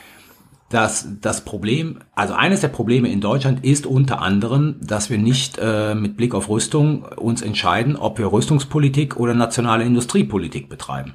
dass 0.69 1.09
das 1.21 1.45
Problem, 1.45 2.01
also 2.15 2.35
eines 2.35 2.61
der 2.61 2.69
Probleme 2.69 3.09
in 3.09 3.21
Deutschland 3.21 3.65
ist 3.65 3.87
unter 3.87 4.21
anderem, 4.21 4.77
dass 4.81 5.11
wir 5.11 5.19
nicht 5.19 5.59
äh, 5.61 5.95
mit 5.95 6.17
Blick 6.17 6.35
auf 6.35 6.49
Rüstung 6.49 7.05
uns 7.05 7.43
entscheiden, 7.43 7.97
ob 7.97 8.19
wir 8.19 8.33
Rüstungspolitik 8.33 9.17
oder 9.17 9.35
nationale 9.35 9.85
Industriepolitik 9.85 10.69
betreiben. 10.69 11.15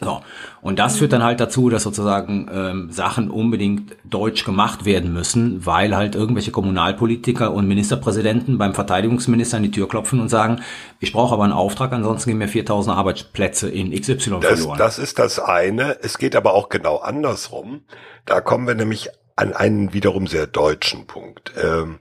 So. 0.00 0.20
Und 0.62 0.78
das 0.78 0.96
führt 0.98 1.12
dann 1.12 1.22
halt 1.24 1.40
dazu, 1.40 1.70
dass 1.70 1.82
sozusagen 1.82 2.48
ähm, 2.52 2.90
Sachen 2.92 3.30
unbedingt 3.30 3.96
deutsch 4.04 4.44
gemacht 4.44 4.84
werden 4.84 5.12
müssen, 5.12 5.66
weil 5.66 5.96
halt 5.96 6.14
irgendwelche 6.14 6.50
Kommunalpolitiker 6.52 7.52
und 7.52 7.66
Ministerpräsidenten 7.66 8.58
beim 8.58 8.74
Verteidigungsminister 8.74 9.56
an 9.56 9.64
die 9.64 9.70
Tür 9.70 9.88
klopfen 9.88 10.20
und 10.20 10.28
sagen, 10.28 10.60
ich 11.00 11.12
brauche 11.12 11.34
aber 11.34 11.44
einen 11.44 11.52
Auftrag, 11.52 11.92
ansonsten 11.92 12.30
gehen 12.30 12.38
mir 12.38 12.48
4000 12.48 12.96
Arbeitsplätze 12.96 13.68
in 13.68 13.90
XY 13.90 14.38
das, 14.40 14.60
verloren. 14.60 14.78
das 14.78 14.98
ist 14.98 15.18
das 15.18 15.38
eine. 15.40 15.98
Es 16.02 16.18
geht 16.18 16.36
aber 16.36 16.54
auch 16.54 16.68
genau 16.68 16.98
andersrum. 16.98 17.82
Da 18.24 18.40
kommen 18.40 18.66
wir 18.66 18.74
nämlich 18.74 19.08
an 19.36 19.52
einen 19.52 19.92
wiederum 19.92 20.26
sehr 20.26 20.46
deutschen 20.46 21.06
Punkt. 21.06 21.52
Ähm, 21.62 21.98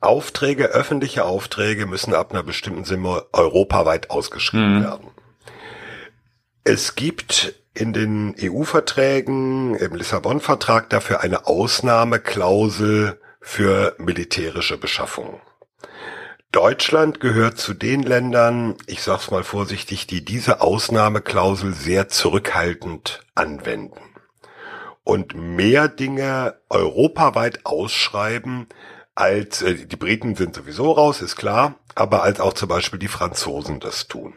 Aufträge, 0.00 0.66
öffentliche 0.66 1.24
Aufträge 1.24 1.86
müssen 1.86 2.14
ab 2.14 2.32
einer 2.32 2.42
bestimmten 2.42 2.84
Summe 2.84 3.24
europaweit 3.32 4.10
ausgeschrieben 4.10 4.78
Mhm. 4.78 4.82
werden. 4.84 5.06
Es 6.64 6.94
gibt 6.94 7.54
in 7.72 7.92
den 7.92 8.34
EU-Verträgen, 8.38 9.74
im 9.76 9.94
Lissabon-Vertrag 9.94 10.90
dafür 10.90 11.20
eine 11.20 11.46
Ausnahmeklausel 11.46 13.18
für 13.40 13.94
militärische 13.98 14.76
Beschaffung. 14.76 15.40
Deutschland 16.52 17.20
gehört 17.20 17.58
zu 17.58 17.74
den 17.74 18.02
Ländern, 18.02 18.76
ich 18.86 19.02
sag's 19.02 19.30
mal 19.30 19.44
vorsichtig, 19.44 20.06
die 20.06 20.24
diese 20.24 20.60
Ausnahmeklausel 20.60 21.72
sehr 21.72 22.08
zurückhaltend 22.08 23.20
anwenden 23.34 24.00
und 25.04 25.34
mehr 25.34 25.88
Dinge 25.88 26.60
europaweit 26.68 27.64
ausschreiben, 27.64 28.68
als 29.14 29.62
äh, 29.62 29.86
die 29.86 29.96
Briten 29.96 30.34
sind 30.34 30.54
sowieso 30.54 30.92
raus, 30.92 31.22
ist 31.22 31.36
klar, 31.36 31.76
aber 31.94 32.22
als 32.22 32.40
auch 32.40 32.52
zum 32.52 32.68
Beispiel 32.68 32.98
die 32.98 33.08
Franzosen 33.08 33.80
das 33.80 34.08
tun. 34.08 34.34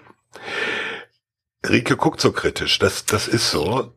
Rike 1.67 1.95
guckt 1.95 2.19
so 2.19 2.31
kritisch, 2.31 2.79
das, 2.79 3.05
das 3.05 3.27
ist 3.27 3.49
so. 3.49 3.93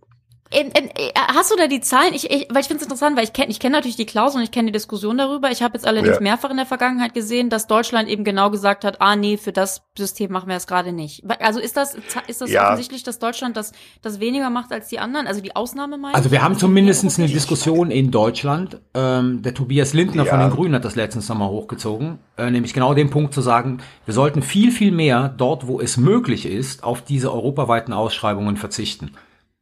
In, 0.58 0.70
in, 0.70 0.88
äh, 0.90 1.12
hast 1.34 1.50
du 1.50 1.56
da 1.56 1.66
die 1.66 1.80
Zahlen? 1.80 2.14
Ich, 2.14 2.30
ich, 2.30 2.46
weil 2.50 2.62
ich 2.62 2.66
finde 2.66 2.76
es 2.76 2.82
interessant, 2.84 3.16
weil 3.16 3.24
ich 3.24 3.32
kenne 3.34 3.50
ich 3.50 3.60
kenn 3.60 3.72
natürlich 3.72 3.96
die 3.96 4.06
Klausel 4.06 4.38
und 4.38 4.44
ich 4.44 4.50
kenne 4.50 4.66
die 4.66 4.72
Diskussion 4.72 5.18
darüber. 5.18 5.50
Ich 5.50 5.62
habe 5.62 5.74
jetzt 5.74 5.86
allerdings 5.86 6.16
Ja. 6.16 6.22
mehrfach 6.22 6.50
in 6.50 6.56
der 6.56 6.64
Vergangenheit 6.64 7.12
gesehen, 7.12 7.50
dass 7.50 7.66
Deutschland 7.66 8.08
eben 8.08 8.24
genau 8.24 8.50
gesagt 8.50 8.84
hat, 8.84 9.00
ah 9.02 9.16
nee, 9.16 9.36
für 9.36 9.52
das 9.52 9.82
System 9.98 10.32
machen 10.32 10.48
wir 10.48 10.56
es 10.56 10.66
gerade 10.66 10.92
nicht. 10.92 11.22
Also 11.40 11.60
ist 11.60 11.76
das 11.76 11.96
ist 12.26 12.40
das 12.40 12.50
Ja. 12.50 12.64
offensichtlich, 12.64 13.02
dass 13.02 13.18
Deutschland 13.18 13.56
das, 13.56 13.72
das 14.00 14.18
weniger 14.18 14.48
macht 14.48 14.72
als 14.72 14.88
die 14.88 14.98
anderen? 14.98 15.26
Also 15.26 15.42
die 15.42 15.54
Ausnahme 15.54 15.98
meint? 15.98 16.14
Also 16.16 16.30
wir 16.30 16.42
haben 16.42 16.56
zumindest 16.56 17.04
eine 17.18 17.28
Diskussion 17.28 17.90
in 17.90 18.10
Deutschland. 18.10 18.80
Ähm, 18.94 19.42
der 19.42 19.52
Tobias 19.52 19.92
Lindner 19.92 20.24
von 20.24 20.40
Ja. 20.40 20.48
den 20.48 20.54
Grünen 20.54 20.74
hat 20.74 20.84
das 20.86 20.96
letztens 20.96 21.28
nochmal 21.28 21.48
hochgezogen, 21.50 22.18
äh, 22.38 22.50
nämlich 22.50 22.72
genau 22.72 22.94
den 22.94 23.10
Punkt 23.10 23.34
zu 23.34 23.42
sagen, 23.42 23.78
wir 24.06 24.14
sollten 24.14 24.42
viel, 24.42 24.70
viel 24.72 24.90
mehr 24.92 25.28
dort, 25.36 25.66
wo 25.66 25.80
es 25.80 25.98
möglich 25.98 26.46
ist, 26.46 26.82
auf 26.82 27.02
diese 27.02 27.30
europaweiten 27.32 27.92
Ausschreibungen 27.92 28.56
verzichten. 28.56 29.12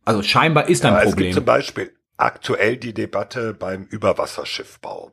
Also 0.05 0.23
scheinbar 0.23 0.69
ist 0.69 0.85
ein 0.85 0.93
Ja, 0.93 0.99
es 1.01 1.09
Problem. 1.11 1.27
gibt 1.27 1.35
zum 1.35 1.45
Beispiel 1.45 1.93
aktuell 2.17 2.77
die 2.77 2.95
Debatte 2.95 3.55
beim 3.55 3.85
Überwasserschiffbau. 3.85 5.13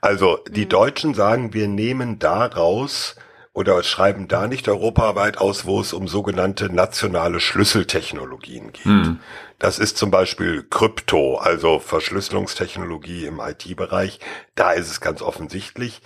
Also 0.00 0.38
die 0.48 0.68
Deutschen 0.68 1.14
sagen, 1.14 1.52
wir 1.54 1.68
nehmen 1.68 2.18
daraus 2.18 3.16
oder 3.52 3.82
schreiben 3.82 4.28
da 4.28 4.46
nicht 4.48 4.68
europaweit 4.68 5.38
aus, 5.38 5.64
wo 5.64 5.80
es 5.80 5.92
um 5.94 6.08
sogenannte 6.08 6.72
nationale 6.72 7.40
Schlüsseltechnologien 7.40 8.72
geht. 8.72 9.16
Das 9.58 9.78
ist 9.78 9.96
zum 9.96 10.10
Beispiel 10.10 10.62
Krypto, 10.68 11.36
also 11.38 11.78
Verschlüsselungstechnologie 11.78 13.24
im 13.24 13.40
IT-Bereich. 13.40 14.20
Da 14.54 14.72
ist 14.72 14.90
es 14.90 15.00
ganz 15.00 15.22
offensichtlich. 15.22 16.02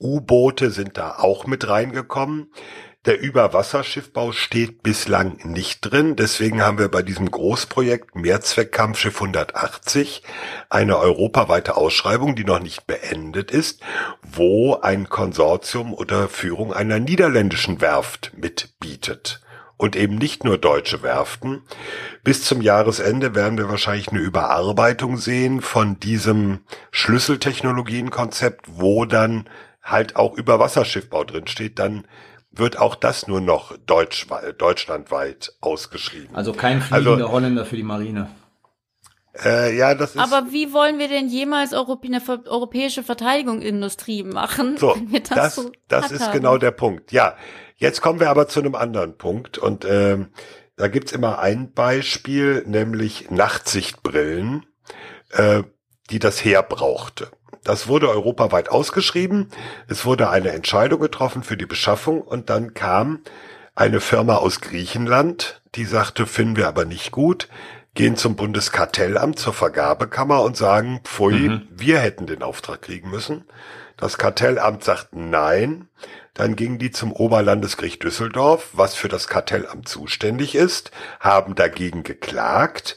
U-Boote 0.00 0.70
sind 0.70 0.96
da 0.96 1.16
auch 1.18 1.46
mit 1.46 1.68
reingekommen. 1.68 2.52
Der 3.04 3.20
Überwasserschiffbau 3.20 4.30
steht 4.30 4.84
bislang 4.84 5.38
nicht 5.42 5.80
drin. 5.80 6.14
Deswegen 6.14 6.62
haben 6.62 6.78
wir 6.78 6.88
bei 6.88 7.02
diesem 7.02 7.28
Großprojekt 7.28 8.14
Mehrzweckkampfschiff 8.14 9.16
180 9.16 10.22
eine 10.70 10.98
europaweite 10.98 11.76
Ausschreibung, 11.76 12.36
die 12.36 12.44
noch 12.44 12.60
nicht 12.60 12.86
beendet 12.86 13.50
ist, 13.50 13.80
wo 14.22 14.76
ein 14.76 15.08
Konsortium 15.08 15.92
unter 15.92 16.28
Führung 16.28 16.72
einer 16.72 17.00
niederländischen 17.00 17.80
Werft 17.80 18.34
mitbietet. 18.36 19.40
Und 19.76 19.96
eben 19.96 20.14
nicht 20.14 20.44
nur 20.44 20.58
deutsche 20.58 21.02
Werften. 21.02 21.62
Bis 22.22 22.44
zum 22.44 22.60
Jahresende 22.60 23.34
werden 23.34 23.58
wir 23.58 23.68
wahrscheinlich 23.68 24.10
eine 24.10 24.20
Überarbeitung 24.20 25.16
sehen 25.16 25.60
von 25.60 25.98
diesem 25.98 26.60
Schlüsseltechnologienkonzept, 26.92 28.66
wo 28.68 29.06
dann 29.06 29.48
halt 29.82 30.14
auch 30.14 30.36
Überwasserschiffbau 30.36 31.24
drin 31.24 31.48
steht. 31.48 31.80
Dann 31.80 32.06
wird 32.52 32.78
auch 32.78 32.94
das 32.94 33.26
nur 33.26 33.40
noch 33.40 33.76
deutsch, 33.86 34.26
deutschlandweit 34.58 35.54
ausgeschrieben. 35.60 36.34
also 36.34 36.52
kein 36.52 36.80
fliegender 36.82 37.12
Also- 37.12 37.32
Holländer 37.32 37.64
für 37.64 37.76
die 37.76 37.82
Marine. 37.82 38.30
Äh, 39.42 39.74
ja, 39.76 39.94
das 39.94 40.14
ist 40.14 40.20
Aber 40.20 40.52
wie 40.52 40.74
wollen 40.74 40.98
wir 40.98 41.08
denn 41.08 41.28
jemals 41.28 41.72
Europä 41.72 42.06
eine 42.08 42.20
ver- 42.20 42.42
europäische 42.46 43.02
Verteidigungsindustrie 43.02 44.24
machen, 44.24 44.76
so. 44.76 44.94
wenn 44.94 45.10
wir 45.10 45.20
das, 45.20 45.30
Das, 45.30 45.54
so 45.54 45.72
das 45.88 46.10
ist 46.10 46.32
genau 46.32 46.58
der 46.58 46.70
Punkt. 46.72 47.12
Ja, 47.12 47.36
jetzt 47.76 48.02
kommen 48.02 48.20
wir 48.20 48.28
aber 48.28 48.46
zu 48.48 48.60
einem 48.60 48.74
anderen 48.74 49.16
Punkt 49.16 49.56
und 49.56 49.86
ähm, 49.88 50.28
da 50.76 50.88
gibt's 50.88 51.12
immer 51.12 51.38
ein 51.38 51.72
Beispiel, 51.72 52.62
nämlich 52.66 53.30
Nachtsichtbrillen, 53.30 54.66
äh, 55.30 55.62
die 56.10 56.18
das 56.18 56.44
Heer 56.44 56.62
brauchte. 56.62 57.30
Das 57.64 57.88
wurde 57.88 58.08
europaweit 58.08 58.68
ausgeschrieben. 58.70 59.48
Es 59.88 60.04
wurde 60.04 60.30
eine 60.30 60.50
Entscheidung 60.50 61.00
getroffen 61.00 61.42
für 61.42 61.56
die 61.56 61.66
Beschaffung 61.66 62.20
und 62.20 62.50
dann 62.50 62.74
kam 62.74 63.20
eine 63.74 64.00
Firma 64.00 64.36
aus 64.36 64.60
Griechenland, 64.60 65.62
die 65.74 65.84
sagte, 65.84 66.26
finden 66.26 66.56
wir 66.56 66.68
aber 66.68 66.84
nicht 66.84 67.10
gut, 67.10 67.48
gehen 67.94 68.16
zum 68.16 68.36
Bundeskartellamt, 68.36 69.38
zur 69.38 69.54
Vergabekammer 69.54 70.42
und 70.42 70.56
sagen, 70.56 71.00
pfui, 71.04 71.60
wir 71.70 71.98
hätten 71.98 72.26
den 72.26 72.42
Auftrag 72.42 72.82
kriegen 72.82 73.10
müssen. 73.10 73.44
Das 73.96 74.18
Kartellamt 74.18 74.82
sagt 74.82 75.14
nein. 75.14 75.88
Dann 76.34 76.56
gingen 76.56 76.78
die 76.78 76.90
zum 76.90 77.12
Oberlandesgericht 77.12 78.02
Düsseldorf, 78.02 78.70
was 78.72 78.94
für 78.94 79.08
das 79.08 79.28
Kartellamt 79.28 79.86
zuständig 79.86 80.54
ist, 80.54 80.90
haben 81.20 81.54
dagegen 81.54 82.02
geklagt. 82.02 82.96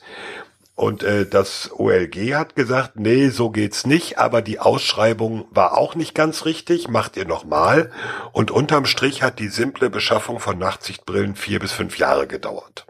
Und 0.76 1.04
äh, 1.04 1.26
das 1.26 1.72
OLG 1.72 2.34
hat 2.36 2.56
gesagt, 2.56 2.98
nee, 2.98 3.30
so 3.30 3.50
geht's 3.50 3.88
nicht, 3.88 4.20
aber 4.20 4.42
die 4.42 4.60
Ausschreibung 4.60 5.48
war 5.50 5.78
auch 5.78 5.96
nicht 5.96 6.14
ganz 6.14 6.44
richtig, 6.44 6.90
macht 6.90 7.16
ihr 7.16 7.26
nochmal. 7.26 7.92
Und 8.34 8.52
unterm 8.52 8.86
Strich 8.86 9.24
hat 9.24 9.40
die 9.40 9.48
simple 9.48 9.90
Beschaffung 9.90 10.40
von 10.40 10.58
Nachtsichtbrillen 10.58 11.36
vier 11.36 11.60
bis 11.60 11.72
fünf 11.72 11.98
Jahre 11.98 12.28
gedauert. 12.28 12.86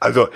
Also 0.00 0.28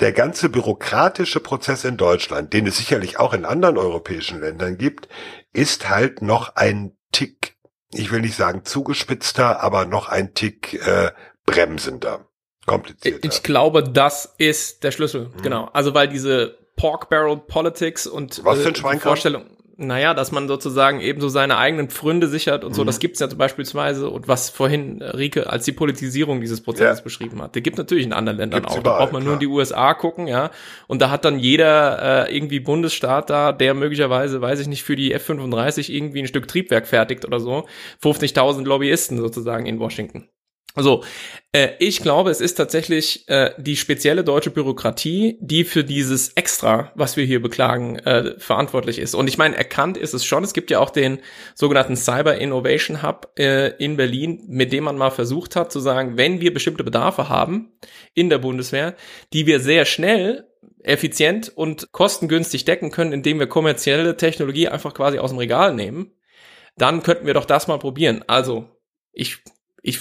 der 0.00 0.12
ganze 0.12 0.50
bürokratische 0.50 1.40
Prozess 1.40 1.84
in 1.84 1.96
Deutschland, 1.96 2.52
den 2.52 2.66
es 2.66 2.76
sicherlich 2.76 3.18
auch 3.18 3.32
in 3.32 3.44
anderen 3.44 3.78
europäischen 3.78 4.40
Ländern 4.40 4.76
gibt, 4.76 5.08
ist 5.52 5.88
halt 5.88 6.22
noch 6.22 6.56
ein 6.56 6.96
Tick, 7.10 7.56
ich 7.90 8.12
will 8.12 8.20
nicht 8.20 8.36
sagen 8.36 8.64
zugespitzter, 8.64 9.60
aber 9.62 9.86
noch 9.86 10.08
ein 10.08 10.34
Tick 10.34 10.74
äh, 10.86 11.10
bremsender, 11.46 12.27
komplizierter. 12.68 13.28
Ich 13.28 13.42
glaube, 13.42 13.82
das 13.82 14.34
ist 14.38 14.84
der 14.84 14.92
Schlüssel, 14.92 15.30
genau. 15.42 15.68
Also 15.72 15.94
weil 15.94 16.08
diese 16.08 16.56
Pork 16.76 17.08
Barrel 17.10 17.36
Politics 17.38 18.06
und 18.06 18.40
Was 18.44 18.64
ein 18.64 18.72
die? 18.74 19.00
Vorstellung, 19.00 19.44
naja, 19.80 20.12
dass 20.12 20.32
man 20.32 20.48
sozusagen 20.48 21.00
eben 21.00 21.20
so 21.20 21.28
seine 21.28 21.56
eigenen 21.56 21.88
Pfründe 21.88 22.26
sichert 22.26 22.64
und 22.64 22.74
so, 22.74 22.82
Mhm. 22.82 22.86
das 22.86 22.98
gibt's 22.98 23.20
ja 23.20 23.28
beispielsweise 23.28 24.10
und 24.10 24.26
was 24.26 24.50
vorhin 24.50 25.00
äh, 25.00 25.10
Rike 25.10 25.48
als 25.50 25.64
die 25.66 25.72
Politisierung 25.72 26.40
dieses 26.40 26.60
Prozesses 26.60 26.98
Ja. 26.98 27.04
beschrieben 27.04 27.40
hat. 27.42 27.54
Der 27.54 27.62
gibt 27.62 27.78
natürlich 27.78 28.04
in 28.04 28.12
anderen 28.12 28.38
Ländern 28.38 28.60
Gibt's 28.62 28.74
auch. 28.74 28.80
überall, 28.80 28.98
da 28.98 29.04
braucht 29.04 29.12
man 29.12 29.22
nur 29.24 29.34
in 29.34 29.38
klar. 29.38 29.48
die 29.50 29.54
USA 29.54 29.94
gucken, 29.94 30.26
ja. 30.26 30.50
Und 30.88 31.00
da 31.00 31.10
hat 31.10 31.24
dann 31.24 31.38
jeder 31.38 32.26
äh, 32.28 32.36
irgendwie 32.36 32.58
Bundesstaat 32.60 33.30
da, 33.30 33.52
der 33.52 33.74
möglicherweise, 33.74 34.40
weiß 34.40 34.58
ich 34.60 34.66
nicht, 34.66 34.82
für 34.82 34.96
die 34.96 35.12
F-35 35.12 35.90
irgendwie 35.92 36.20
ein 36.22 36.26
Stück 36.28 36.48
Triebwerk 36.48 36.86
fertigt 36.88 37.24
oder 37.24 37.38
so, 37.38 37.66
50.000 38.02 38.64
Lobbyisten 38.64 39.18
sozusagen 39.18 39.66
in 39.66 39.78
Washington. 39.78 40.28
Also, 40.78 41.02
äh, 41.50 41.70
ich 41.80 42.02
glaube, 42.02 42.30
es 42.30 42.40
ist 42.40 42.54
tatsächlich 42.54 43.28
äh, 43.28 43.50
die 43.58 43.74
spezielle 43.74 44.22
deutsche 44.22 44.50
Bürokratie, 44.50 45.36
die 45.40 45.64
für 45.64 45.82
dieses 45.82 46.28
Extra, 46.34 46.92
was 46.94 47.16
wir 47.16 47.24
hier 47.24 47.42
beklagen, 47.42 47.98
äh, 47.98 48.38
verantwortlich 48.38 49.00
ist. 49.00 49.16
Und 49.16 49.26
ich 49.26 49.38
meine, 49.38 49.56
erkannt 49.56 49.96
ist 49.96 50.14
es 50.14 50.24
schon. 50.24 50.44
Es 50.44 50.54
gibt 50.54 50.70
ja 50.70 50.78
auch 50.78 50.90
den 50.90 51.18
sogenannten 51.56 51.96
Cyber 51.96 52.36
Innovation 52.36 53.02
Hub 53.02 53.32
äh, 53.36 53.70
in 53.82 53.96
Berlin, 53.96 54.44
mit 54.46 54.72
dem 54.72 54.84
man 54.84 54.96
mal 54.96 55.10
versucht 55.10 55.56
hat 55.56 55.72
zu 55.72 55.80
sagen, 55.80 56.16
wenn 56.16 56.40
wir 56.40 56.54
bestimmte 56.54 56.84
Bedarfe 56.84 57.28
haben 57.28 57.72
in 58.14 58.30
der 58.30 58.38
Bundeswehr, 58.38 58.94
die 59.32 59.46
wir 59.46 59.58
sehr 59.58 59.84
schnell 59.84 60.46
effizient 60.84 61.48
und 61.48 61.90
kostengünstig 61.90 62.66
decken 62.66 62.92
können, 62.92 63.12
indem 63.12 63.40
wir 63.40 63.48
kommerzielle 63.48 64.16
Technologie 64.16 64.68
einfach 64.68 64.94
quasi 64.94 65.18
aus 65.18 65.30
dem 65.30 65.40
Regal 65.40 65.74
nehmen, 65.74 66.12
dann 66.76 67.02
könnten 67.02 67.26
wir 67.26 67.34
doch 67.34 67.46
das 67.46 67.66
mal 67.66 67.80
probieren. 67.80 68.22
Also, 68.28 68.68
ich, 69.12 69.38
ich 69.82 69.98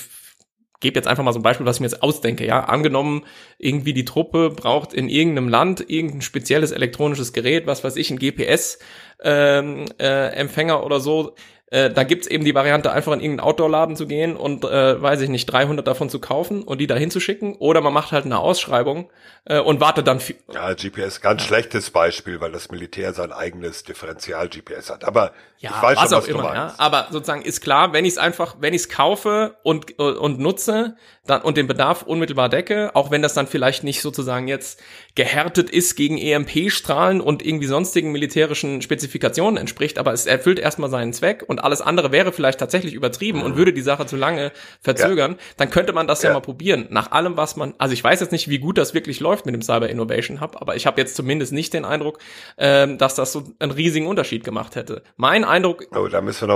gebe 0.80 0.98
jetzt 0.98 1.08
einfach 1.08 1.24
mal 1.24 1.34
so 1.34 1.40
ein 1.40 1.44
Beispiel, 1.44 1.66
was 1.66 1.78
ich 1.78 1.80
mir 1.82 1.88
jetzt 1.88 2.04
ausdenke, 2.04 2.46
ja. 2.46 2.66
Angenommen, 2.66 3.26
irgendwie 3.58 3.94
die 3.94 4.06
Truppe 4.06 4.50
braucht 4.50 4.94
in 4.94 5.10
irgendeinem 5.10 5.50
Land 5.50 5.90
irgendein 5.90 6.22
spezielles 6.22 6.72
elektronisches 6.72 7.34
Gerät, 7.34 7.68
was 7.68 7.84
weiß 7.84 7.96
ich, 7.96 8.12
ein 8.12 8.20
GPS 8.20 8.80
ähm, 9.24 9.86
äh, 9.98 10.76
oder 10.84 11.00
so. 11.00 11.36
Äh, 11.70 11.90
da 11.90 12.04
gibt's 12.04 12.28
eben 12.28 12.46
die 12.46 12.56
Variante, 12.56 12.94
einfach 12.94 13.12
in 13.12 13.20
irgendeinen 13.20 13.46
Outdoor-Laden 13.46 13.98
zu 13.98 14.08
gehen 14.08 14.38
und, 14.38 14.64
äh, 14.64 15.02
weiß 15.02 15.20
ich 15.20 15.30
nicht, 15.30 15.48
300 15.48 15.86
davon 15.86 16.10
zu 16.10 16.20
kaufen 16.20 16.64
und 16.64 16.78
die 16.80 16.88
da 16.88 16.96
hinzuschicken. 16.96 17.56
Oder 17.56 17.82
man 17.82 17.92
macht 17.92 18.14
halt 18.14 18.24
eine 18.24 18.40
Ausschreibung 18.40 19.10
äh, 19.44 19.60
und 19.60 19.82
wartet 19.82 20.08
dann. 20.08 20.22
Ja, 20.54 20.74
GPS, 20.74 21.20
ganz 21.20 21.44
schlechtes 21.44 21.92
Beispiel, 21.92 22.40
weil 22.40 22.54
das 22.54 22.72
Militär 22.72 23.14
sein 23.14 23.34
eigenes 23.34 23.84
Differential-GPS 23.84 24.90
hat. 24.90 25.04
Aber 25.04 25.34
Ja, 25.60 25.72
ich 25.76 25.82
weiß 25.82 25.98
was 25.98 26.10
schon, 26.10 26.14
auch 26.14 26.22
was 26.22 26.26
du 26.26 26.32
immer, 26.32 26.54
ja. 26.54 26.74
Aber 26.78 27.08
sozusagen 27.12 27.42
ist 27.42 27.60
klar, 27.60 27.92
wenn 27.92 28.06
ich 28.06 28.14
es 28.14 28.18
einfach, 28.18 28.56
wenn 28.62 28.74
ich 28.74 28.84
es 28.84 28.90
kaufe 28.90 29.58
und, 29.64 30.00
und 30.00 30.40
nutze 30.40 30.96
dann, 31.26 31.42
und 31.42 31.58
den 31.58 31.68
Bedarf 31.68 32.04
unmittelbar 32.04 32.48
decke, 32.48 32.92
auch 32.94 33.12
wenn 33.12 33.22
das 33.22 33.34
dann 33.34 33.48
vielleicht 33.48 33.84
nicht 33.84 34.02
sozusagen 34.02 34.48
jetzt 34.48 34.80
gehärtet 35.18 35.72
ist 35.72 35.96
gegen 35.96 36.20
EMP-Strahlen 36.20 37.22
und 37.22 37.44
irgendwie 37.44 37.66
sonstigen 37.66 38.12
militärischen 38.12 38.84
Spezifikationen 38.84 39.58
entspricht, 39.58 39.98
aber 39.98 40.14
es 40.14 40.28
erfüllt 40.28 40.60
erstmal 40.60 40.92
seinen 40.92 41.12
Zweck 41.12 41.44
und 41.48 41.64
alles 41.64 41.82
andere 41.82 42.12
wäre 42.12 42.32
vielleicht 42.32 42.60
tatsächlich 42.60 42.94
übertrieben 42.94 43.42
und 43.42 43.58
würde 43.58 43.74
die 43.74 43.82
Sache 43.82 44.06
zu 44.06 44.16
lange 44.16 44.52
verzögern, 44.80 45.38
dann 45.58 45.72
könnte 45.72 45.92
man 45.92 46.06
das 46.06 46.22
ja. 46.22 46.30
Ja. 46.30 46.36
mal 46.36 46.42
probieren. 46.42 46.86
Nach 46.92 47.12
allem, 47.12 47.36
was 47.36 47.56
man, 47.56 47.74
also 47.80 47.94
ich 47.94 48.04
weiß 48.04 48.20
jetzt 48.20 48.32
nicht, 48.32 48.48
wie 48.48 48.60
gut 48.60 48.78
das 48.78 48.94
wirklich 48.94 49.20
läuft 49.20 49.48
mit 49.48 49.56
dem 49.56 49.64
Cyber 49.64 49.90
Innovation 49.90 50.40
Hub, 50.40 50.62
aber 50.62 50.76
ich 50.76 50.86
habe 50.86 51.02
jetzt 51.02 51.16
zumindest 51.16 51.52
nicht 51.52 51.74
den 51.74 51.84
Eindruck, 51.84 52.20
ähm, 52.60 53.00
dass 53.00 53.16
das 53.16 53.32
so 53.32 53.44
einen 53.58 53.72
riesigen 53.72 54.06
Unterschied 54.06 54.44
gemacht 54.44 54.76
hätte. 54.76 55.02
Mein 55.16 55.44
Eindruck 55.44 55.88
Oh, 55.96 56.08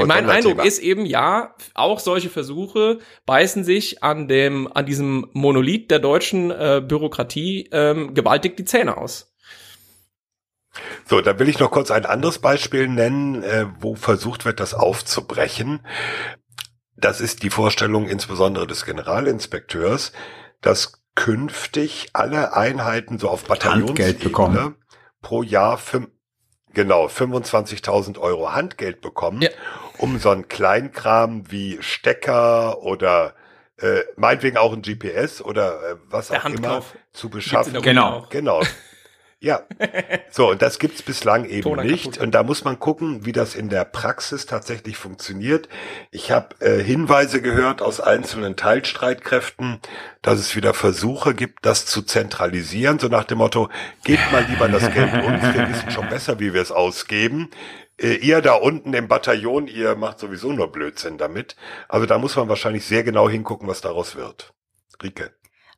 mein. 0.05 0.30
Eindruck 0.30 0.64
ist 0.64 0.78
eben, 0.78 1.07
ja, 1.07 1.55
auch 1.74 1.99
solche 1.99 2.30
Versuche 2.30 2.99
beißen 3.26 3.64
sich 3.64 4.03
an 4.03 4.28
dem, 4.28 4.72
an 4.72 4.86
diesem 4.86 5.28
Monolith 5.34 5.89
der 5.89 5.97
deutschen 5.97 6.51
äh, 6.51 6.80
Bürokratie 6.88 7.68
ähm, 7.72 8.14
gewaltig 8.14 8.51
die 8.60 8.66
Zähne 8.66 8.97
aus. 8.97 9.34
So, 11.06 11.20
da 11.22 11.38
will 11.38 11.49
ich 11.49 11.60
noch 11.60 11.72
kurz 11.72 11.91
ein 11.91 12.06
anderes 12.06 12.39
Beispiel 12.39 12.88
nennen, 12.88 13.43
äh, 13.43 13.66
wo 13.80 13.95
versucht 13.95 14.45
wird, 14.45 14.60
das 14.62 14.74
aufzubrechen. 14.74 15.86
Das 16.95 17.20
ist 17.20 17.43
die 17.43 17.49
Vorstellung 17.49 18.08
insbesondere 18.08 18.68
des 18.68 18.86
Generalinspekteurs, 18.86 20.14
dass 20.62 21.02
künftig 21.16 22.10
alle 22.14 22.56
Einheiten 22.56 23.20
so 23.20 23.30
auf 23.30 23.43
Bataillonsebene 23.45 24.14
bekommen. 24.14 24.76
pro 25.22 25.43
Jahr 25.43 25.78
fünf, 25.78 26.08
genau 26.74 27.08
25.000 27.08 28.18
Euro 28.18 28.54
Handgeld 28.54 29.02
bekommen, 29.02 29.41
Ja. 29.41 29.49
um 29.97 30.20
so 30.20 30.30
einen 30.30 30.47
Kleinkram 30.47 31.52
wie 31.52 31.80
Stecker 31.82 32.82
oder 32.82 33.36
äh, 33.82 34.04
meinetwegen 34.16 34.58
auch 34.58 34.74
ein 34.74 34.82
GPS 34.82 35.42
oder 35.42 35.92
äh, 35.92 35.96
was 36.10 36.28
Der 36.30 36.40
auch 36.42 36.46
immer 36.46 36.54
Handkauf. 36.56 36.96
zu 37.14 37.30
Gibt's 37.30 37.46
beschaffen. 37.46 37.82
Genau. 37.82 38.26
Genau. 38.30 38.62
Ja. 39.42 39.64
So, 40.34 40.52
und 40.52 40.62
das 40.62 40.80
gibt's 40.80 41.02
bislang 41.02 41.44
eben 41.44 41.64
Toner 41.64 41.84
nicht. 41.84 42.06
kaputt. 42.06 42.20
Und 42.20 42.32
da 42.32 42.44
muss 42.44 42.64
man 42.64 42.80
gucken, 42.80 43.26
wie 43.26 43.34
das 43.34 43.54
in 43.54 43.68
der 43.68 43.84
Praxis 43.84 44.46
tatsächlich 44.46 44.96
funktioniert. 44.96 45.68
Ich 46.10 46.32
habe 46.32 46.56
äh, 46.60 46.82
Hinweise 46.82 47.42
gehört 47.42 47.82
aus 47.82 48.00
einzelnen 48.00 48.56
Teilstreitkräften, 48.56 49.80
dass 50.22 50.39
es 50.39 50.56
wieder 50.56 50.74
Versuche 50.74 51.34
gibt, 51.34 51.66
das 51.66 51.86
zu 51.86 52.04
zentralisieren, 52.04 53.00
so 53.00 53.08
nach 53.08 53.26
dem 53.26 53.39
Motto, 53.39 53.70
gebt 54.06 54.32
mal 54.32 54.46
lieber 54.46 54.70
das 54.70 54.94
Geld 54.94 55.12
uns, 55.12 55.44
wir 55.44 55.70
wissen 55.70 55.92
schon 55.92 56.08
besser, 56.08 56.39
wie 56.39 56.54
wir 56.54 56.62
es 56.62 56.72
ausgeben. 56.72 57.50
Äh, 57.98 58.16
ihr 58.16 58.42
da 58.42 58.54
unten 58.54 58.94
im 58.94 59.08
Bataillon, 59.08 59.68
ihr 59.68 59.96
macht 59.96 60.20
sowieso 60.20 60.54
nur 60.54 60.72
Blödsinn 60.72 61.18
damit. 61.18 61.56
Also 61.89 62.06
da 62.06 62.20
muss 62.20 62.36
man 62.36 62.48
wahrscheinlich 62.48 62.86
sehr 62.86 63.04
genau 63.04 63.28
hingucken, 63.28 63.68
was 63.68 63.82
daraus 63.82 64.16
wird. 64.16 64.54
Rike. 65.04 65.32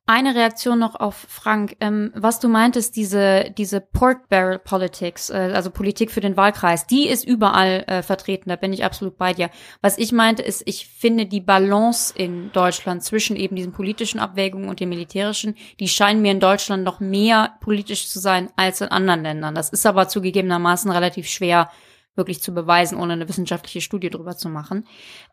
Eine 0.05 0.35
Reaktion 0.35 0.79
noch 0.79 0.95
auf 0.95 1.15
Frank, 1.29 1.77
ähm, 1.79 2.11
was 2.13 2.41
du 2.41 2.49
meintest, 2.49 2.97
diese 2.97 3.53
diese 3.57 3.79
Pork 3.79 4.27
Barrel 4.27 4.59
Politics, 4.59 5.29
äh, 5.29 5.51
also 5.53 5.69
Politik 5.69 6.11
für 6.11 6.19
den 6.19 6.35
Wahlkreis, 6.35 6.85
die 6.85 7.07
ist 7.07 7.25
überall 7.25 7.85
äh, 7.87 8.03
vertreten. 8.03 8.49
Da 8.49 8.57
bin 8.57 8.73
ich 8.73 8.83
absolut 8.83 9.17
bei 9.17 9.31
dir. 9.31 9.49
Was 9.81 9.97
ich 9.97 10.11
meinte, 10.11 10.41
ist, 10.41 10.61
ich 10.65 10.87
finde 10.87 11.25
die 11.25 11.39
Balance 11.39 12.13
in 12.17 12.51
Deutschland 12.51 13.01
zwischen 13.01 13.37
eben 13.37 13.55
diesen 13.55 13.71
politischen 13.71 14.19
Abwägungen 14.19 14.67
und 14.67 14.81
den 14.81 14.89
militärischen, 14.89 15.55
die 15.79 15.87
scheinen 15.87 16.21
mir 16.21 16.33
in 16.33 16.41
Deutschland 16.41 16.83
noch 16.83 16.99
mehr 16.99 17.55
politisch 17.61 18.09
zu 18.09 18.19
sein 18.19 18.49
als 18.57 18.81
in 18.81 18.89
anderen 18.89 19.23
Ländern. 19.23 19.55
Das 19.55 19.69
ist 19.69 19.85
aber 19.85 20.09
zugegebenermaßen 20.09 20.91
relativ 20.91 21.29
schwer 21.29 21.71
wirklich 22.15 22.41
zu 22.41 22.53
beweisen, 22.53 22.99
ohne 22.99 23.13
eine 23.13 23.29
wissenschaftliche 23.29 23.79
Studie 23.79 24.09
drüber 24.09 24.35
zu 24.35 24.49
machen. 24.49 24.85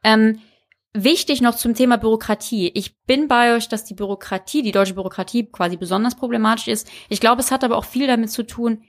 Ähm, 0.05 0.39
Wichtig 0.93 1.41
noch 1.41 1.55
zum 1.55 1.75
Thema 1.75 1.99
Bürokratie. 1.99 2.73
Ich 2.75 2.99
bin 3.05 3.29
bei 3.29 3.55
euch, 3.55 3.69
dass 3.69 3.85
die 3.85 3.95
Bürokratie, 3.95 4.63
die 4.63 4.73
deutsche 4.73 4.95
Bürokratie 4.95 5.47
quasi 5.47 5.77
besonders 5.77 6.17
problematisch 6.17 6.67
ist. 6.67 6.91
Ich 7.09 7.21
glaube, 7.21 7.41
es 7.41 7.53
hat 7.53 7.63
aber 7.63 7.77
auch 7.77 7.85
viel 7.85 8.09
damit 8.09 8.33
zu 8.33 8.45
tun, 8.45 8.83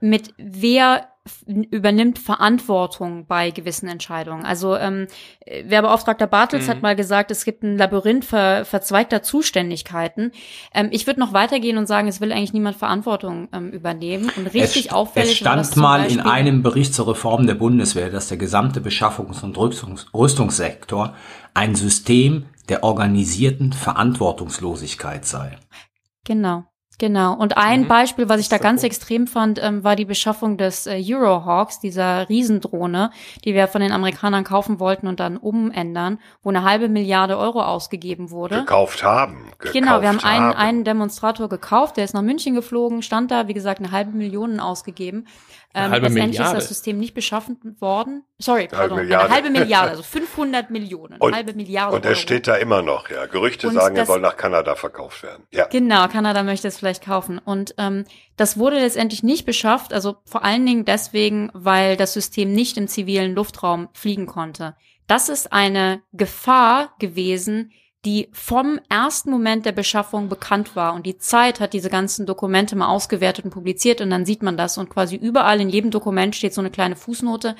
mit 0.00 0.34
wer 0.36 1.09
übernimmt 1.46 2.18
Verantwortung 2.18 3.26
bei 3.26 3.50
gewissen 3.50 3.88
Entscheidungen. 3.88 4.44
Also 4.44 4.74
ähm, 4.76 5.06
Werbeauftragter 5.46 6.26
Bartels 6.26 6.66
Mhm. 6.66 6.70
hat 6.70 6.82
mal 6.82 6.96
gesagt, 6.96 7.30
es 7.30 7.44
gibt 7.44 7.62
ein 7.62 7.76
Labyrinth 7.76 8.24
ver 8.24 8.64
verzweigter 8.64 9.22
Zuständigkeiten. 9.22 10.32
Ähm, 10.74 10.88
ich 10.92 11.06
würde 11.06 11.20
noch 11.20 11.34
weitergehen 11.34 11.76
und 11.76 11.86
sagen, 11.86 12.08
es 12.08 12.20
will 12.22 12.32
eigentlich 12.32 12.54
niemand 12.54 12.76
Verantwortung 12.76 13.48
ähm, 13.52 13.70
übernehmen. 13.70 14.30
Und 14.36 14.46
richtig 14.54 14.86
es, 14.86 14.92
auffällig 14.92 15.32
es 15.32 15.36
stand 15.36 15.76
mal 15.76 16.10
in 16.10 16.20
einem 16.20 16.62
Bericht 16.62 16.94
zur 16.94 17.08
Reform 17.08 17.46
der 17.46 17.54
Bundeswehr, 17.54 18.10
dass 18.10 18.28
der 18.28 18.38
gesamte 18.38 18.80
Beschaffungs- 18.80 19.44
und 19.44 19.58
Rüstungs 19.58 20.06
Rüstungssektor 20.14 21.14
ein 21.52 21.74
System 21.74 22.46
der 22.68 22.82
organisierten 22.82 23.72
Verantwortungslosigkeit 23.72 25.26
sei. 25.26 25.58
Genau, 26.24 26.64
genau. 27.00 27.34
Und 27.34 27.56
ein 27.56 27.80
Mhm. 27.80 27.88
Beispiel, 27.88 28.28
was 28.28 28.38
ich 28.40 28.48
da 28.48 28.58
ganz 28.58 28.82
doch 28.82 28.86
extrem 28.86 29.26
fand, 29.26 29.60
ähm, 29.60 29.82
war 29.82 29.96
die 29.96 30.04
Beschaffung 30.04 30.56
des 30.56 30.86
äh, 30.86 31.02
Eurohawks, 31.04 31.80
dieser 31.80 32.28
Riesendrohne, 32.28 33.10
die 33.44 33.54
wir 33.54 33.66
von 33.66 33.80
den 33.80 33.90
Amerikanern 33.90 34.44
kaufen 34.44 34.78
wollten 34.78 35.08
und 35.08 35.18
dann 35.18 35.36
umändern, 35.36 36.20
wo 36.44 36.50
eine 36.50 36.62
halbe 36.62 36.88
Milliarde 36.88 37.36
Euro 37.38 37.62
ausgegeben 37.62 38.30
wurde. 38.30 38.60
Gekauft 38.60 39.02
haben. 39.02 39.50
Gekauft 39.58 39.72
Genau, 39.72 40.00
wir 40.00 40.08
haben 40.08 40.20
einen, 40.20 40.44
haben. 40.50 40.56
einen 40.56 40.84
Demonstrator 40.84 41.48
gekauft, 41.48 41.96
der 41.96 42.04
ist 42.04 42.14
nach 42.14 42.22
München 42.22 42.54
geflogen, 42.54 43.02
stand 43.02 43.30
da, 43.32 43.48
wie 43.48 43.54
gesagt, 43.54 43.80
eine 43.80 43.90
halbe 43.90 44.12
Million 44.16 44.60
ausgegeben. 44.60 45.26
Eine 45.72 45.84
Ähm, 45.86 45.92
halbe 45.92 46.06
letztendlich 46.08 46.38
Milliarde. 46.40 46.58
ist 46.58 46.64
das 46.64 46.68
System 46.68 46.98
nicht 46.98 47.14
beschaffen 47.14 47.76
worden. 47.78 48.24
Sorry, 48.38 48.62
Halbe 48.62 48.76
pardon, 48.76 48.98
Milliarde. 48.98 49.26
eine 49.26 49.34
halbe 49.34 49.50
Milliarde, 49.50 49.90
also 49.90 50.02
500 50.02 50.68
Millionen, 50.70 51.12
eine 51.12 51.22
Und- 51.22 51.32
halbe 51.36 51.52
Milliarde 51.54 51.94
Und 51.94 52.04
er 52.04 52.10
Euro. 52.10 52.18
steht 52.18 52.48
da 52.48 52.56
immer 52.56 52.82
noch, 52.82 53.08
ja. 53.08 53.26
Gerüchte 53.26 53.68
Und 53.68 53.74
sagen, 53.74 53.94
er 53.94 54.04
soll 54.04 54.18
nach 54.20 54.36
Kanada 54.36 54.74
verkauft 54.74 55.22
werden. 55.22 55.44
Ja. 55.52 55.66
Genau, 55.68 56.08
Kanada 56.08 56.42
möchte 56.42 56.66
es 56.66 56.76
vielleicht 56.78 56.89
kaufen. 56.98 57.38
Und 57.38 57.74
ähm, 57.78 58.04
das 58.36 58.58
wurde 58.58 58.80
letztendlich 58.80 59.22
nicht 59.22 59.46
beschafft, 59.46 59.92
also 59.92 60.16
vor 60.24 60.44
allen 60.44 60.66
Dingen 60.66 60.84
deswegen, 60.84 61.50
weil 61.54 61.96
das 61.96 62.12
System 62.12 62.52
nicht 62.52 62.76
im 62.76 62.88
zivilen 62.88 63.34
Luftraum 63.34 63.88
fliegen 63.92 64.26
konnte. 64.26 64.74
Das 65.06 65.28
ist 65.28 65.52
eine 65.52 66.02
Gefahr 66.12 66.94
gewesen, 66.98 67.72
die 68.04 68.28
vom 68.32 68.80
ersten 68.88 69.30
Moment 69.30 69.66
der 69.66 69.72
Beschaffung 69.72 70.28
bekannt 70.28 70.74
war. 70.74 70.94
Und 70.94 71.04
die 71.04 71.18
Zeit 71.18 71.60
hat 71.60 71.74
diese 71.74 71.90
ganzen 71.90 72.26
Dokumente 72.26 72.74
mal 72.74 72.88
ausgewertet 72.88 73.44
und 73.44 73.50
publiziert 73.50 74.00
und 74.00 74.10
dann 74.10 74.24
sieht 74.24 74.42
man 74.42 74.56
das. 74.56 74.78
Und 74.78 74.88
quasi 74.88 75.16
überall 75.16 75.60
in 75.60 75.68
jedem 75.68 75.90
Dokument 75.90 76.34
steht 76.34 76.54
so 76.54 76.62
eine 76.62 76.70
kleine 76.70 76.96
Fußnote. 76.96 77.56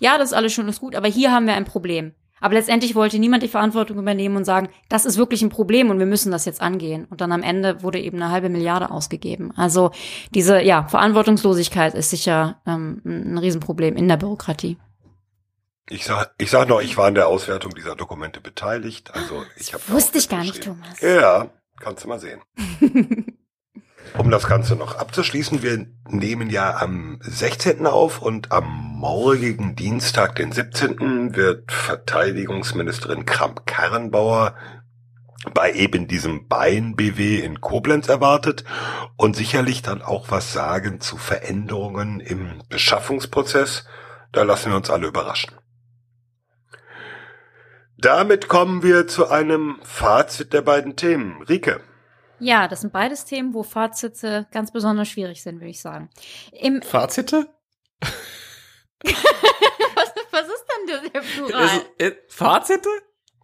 Ja, 0.00 0.18
das 0.18 0.30
ist 0.30 0.34
alles 0.34 0.52
schön 0.52 0.66
und 0.66 0.80
gut, 0.80 0.96
aber 0.96 1.08
hier 1.08 1.32
haben 1.32 1.46
wir 1.46 1.54
ein 1.54 1.64
Problem. 1.64 2.14
Aber 2.40 2.54
letztendlich 2.54 2.94
wollte 2.94 3.18
niemand 3.18 3.42
die 3.42 3.48
Verantwortung 3.48 3.98
übernehmen 3.98 4.36
und 4.36 4.44
sagen, 4.44 4.68
das 4.88 5.04
ist 5.04 5.16
wirklich 5.16 5.42
ein 5.42 5.48
Problem 5.48 5.90
und 5.90 5.98
wir 5.98 6.06
müssen 6.06 6.30
das 6.30 6.44
jetzt 6.44 6.60
angehen. 6.60 7.06
Und 7.06 7.20
dann 7.20 7.32
am 7.32 7.42
Ende 7.42 7.82
wurde 7.82 8.00
eben 8.00 8.22
eine 8.22 8.30
halbe 8.30 8.48
Milliarde 8.48 8.90
ausgegeben. 8.90 9.52
Also 9.56 9.90
diese 10.34 10.60
ja, 10.60 10.86
Verantwortungslosigkeit 10.86 11.94
ist 11.94 12.10
sicher 12.10 12.60
ähm, 12.66 13.00
ein 13.04 13.38
Riesenproblem 13.38 13.96
in 13.96 14.08
der 14.08 14.18
Bürokratie. 14.18 14.76
Ich 15.88 16.04
sag, 16.04 16.34
ich 16.38 16.50
sag 16.50 16.68
noch, 16.68 16.80
ich 16.80 16.96
war 16.96 17.06
an 17.06 17.14
der 17.14 17.28
Auswertung 17.28 17.72
dieser 17.74 17.94
Dokumente 17.94 18.40
beteiligt. 18.40 19.14
Also 19.14 19.44
ich 19.56 19.72
habe 19.72 19.82
Wusste 19.88 20.18
ich 20.18 20.28
gar 20.28 20.40
nicht, 20.40 20.62
Thomas. 20.62 21.00
Ja, 21.00 21.48
kannst 21.80 22.04
du 22.04 22.08
mal 22.08 22.18
sehen. 22.18 22.40
Um 24.18 24.30
das 24.30 24.46
Ganze 24.46 24.76
noch 24.76 24.96
abzuschließen, 24.96 25.62
wir 25.62 25.86
nehmen 26.08 26.48
ja 26.48 26.78
am 26.78 27.18
16. 27.20 27.86
auf 27.86 28.22
und 28.22 28.50
am 28.50 28.64
morgigen 28.98 29.76
Dienstag, 29.76 30.36
den 30.36 30.52
17. 30.52 31.36
wird 31.36 31.70
Verteidigungsministerin 31.70 33.26
Kramp-Karrenbauer 33.26 34.54
bei 35.52 35.72
eben 35.72 36.08
diesem 36.08 36.48
Bein-BW 36.48 37.40
in 37.40 37.60
Koblenz 37.60 38.08
erwartet 38.08 38.64
und 39.16 39.36
sicherlich 39.36 39.82
dann 39.82 40.00
auch 40.00 40.30
was 40.30 40.52
sagen 40.52 41.00
zu 41.00 41.18
Veränderungen 41.18 42.20
im 42.20 42.62
Beschaffungsprozess. 42.70 43.84
Da 44.32 44.42
lassen 44.44 44.70
wir 44.70 44.76
uns 44.76 44.90
alle 44.90 45.08
überraschen. 45.08 45.52
Damit 47.98 48.48
kommen 48.48 48.82
wir 48.82 49.06
zu 49.06 49.28
einem 49.28 49.78
Fazit 49.82 50.52
der 50.52 50.62
beiden 50.62 50.96
Themen. 50.96 51.42
Rike. 51.42 51.80
Ja, 52.38 52.68
das 52.68 52.82
sind 52.82 52.92
beides 52.92 53.24
Themen, 53.24 53.54
wo 53.54 53.62
Fazite 53.62 54.46
ganz 54.52 54.70
besonders 54.70 55.08
schwierig 55.08 55.42
sind, 55.42 55.56
würde 55.56 55.70
ich 55.70 55.80
sagen. 55.80 56.10
Im, 56.52 56.82
Fazite? 56.82 57.48
was, 59.02 60.12
was 60.30 60.46
ist 60.46 60.64
denn 60.68 61.10
der, 61.12 61.20
Plural? 61.20 61.64
Ist, 61.64 61.86
äh, 61.98 62.16
Fazite? 62.28 62.88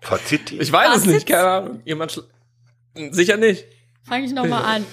Faziti. 0.00 0.58
Ich 0.58 0.72
weiß 0.72 0.88
es 0.90 0.94
Fazit? 1.02 1.14
nicht, 1.14 1.26
keine 1.26 1.48
Ahnung. 1.48 1.82
Jemand 1.84 2.12
schl- 2.12 2.28
Sicher 3.12 3.36
nicht. 3.36 3.64
Fange 4.02 4.26
ich 4.26 4.32
nochmal 4.32 4.64
an. 4.64 4.86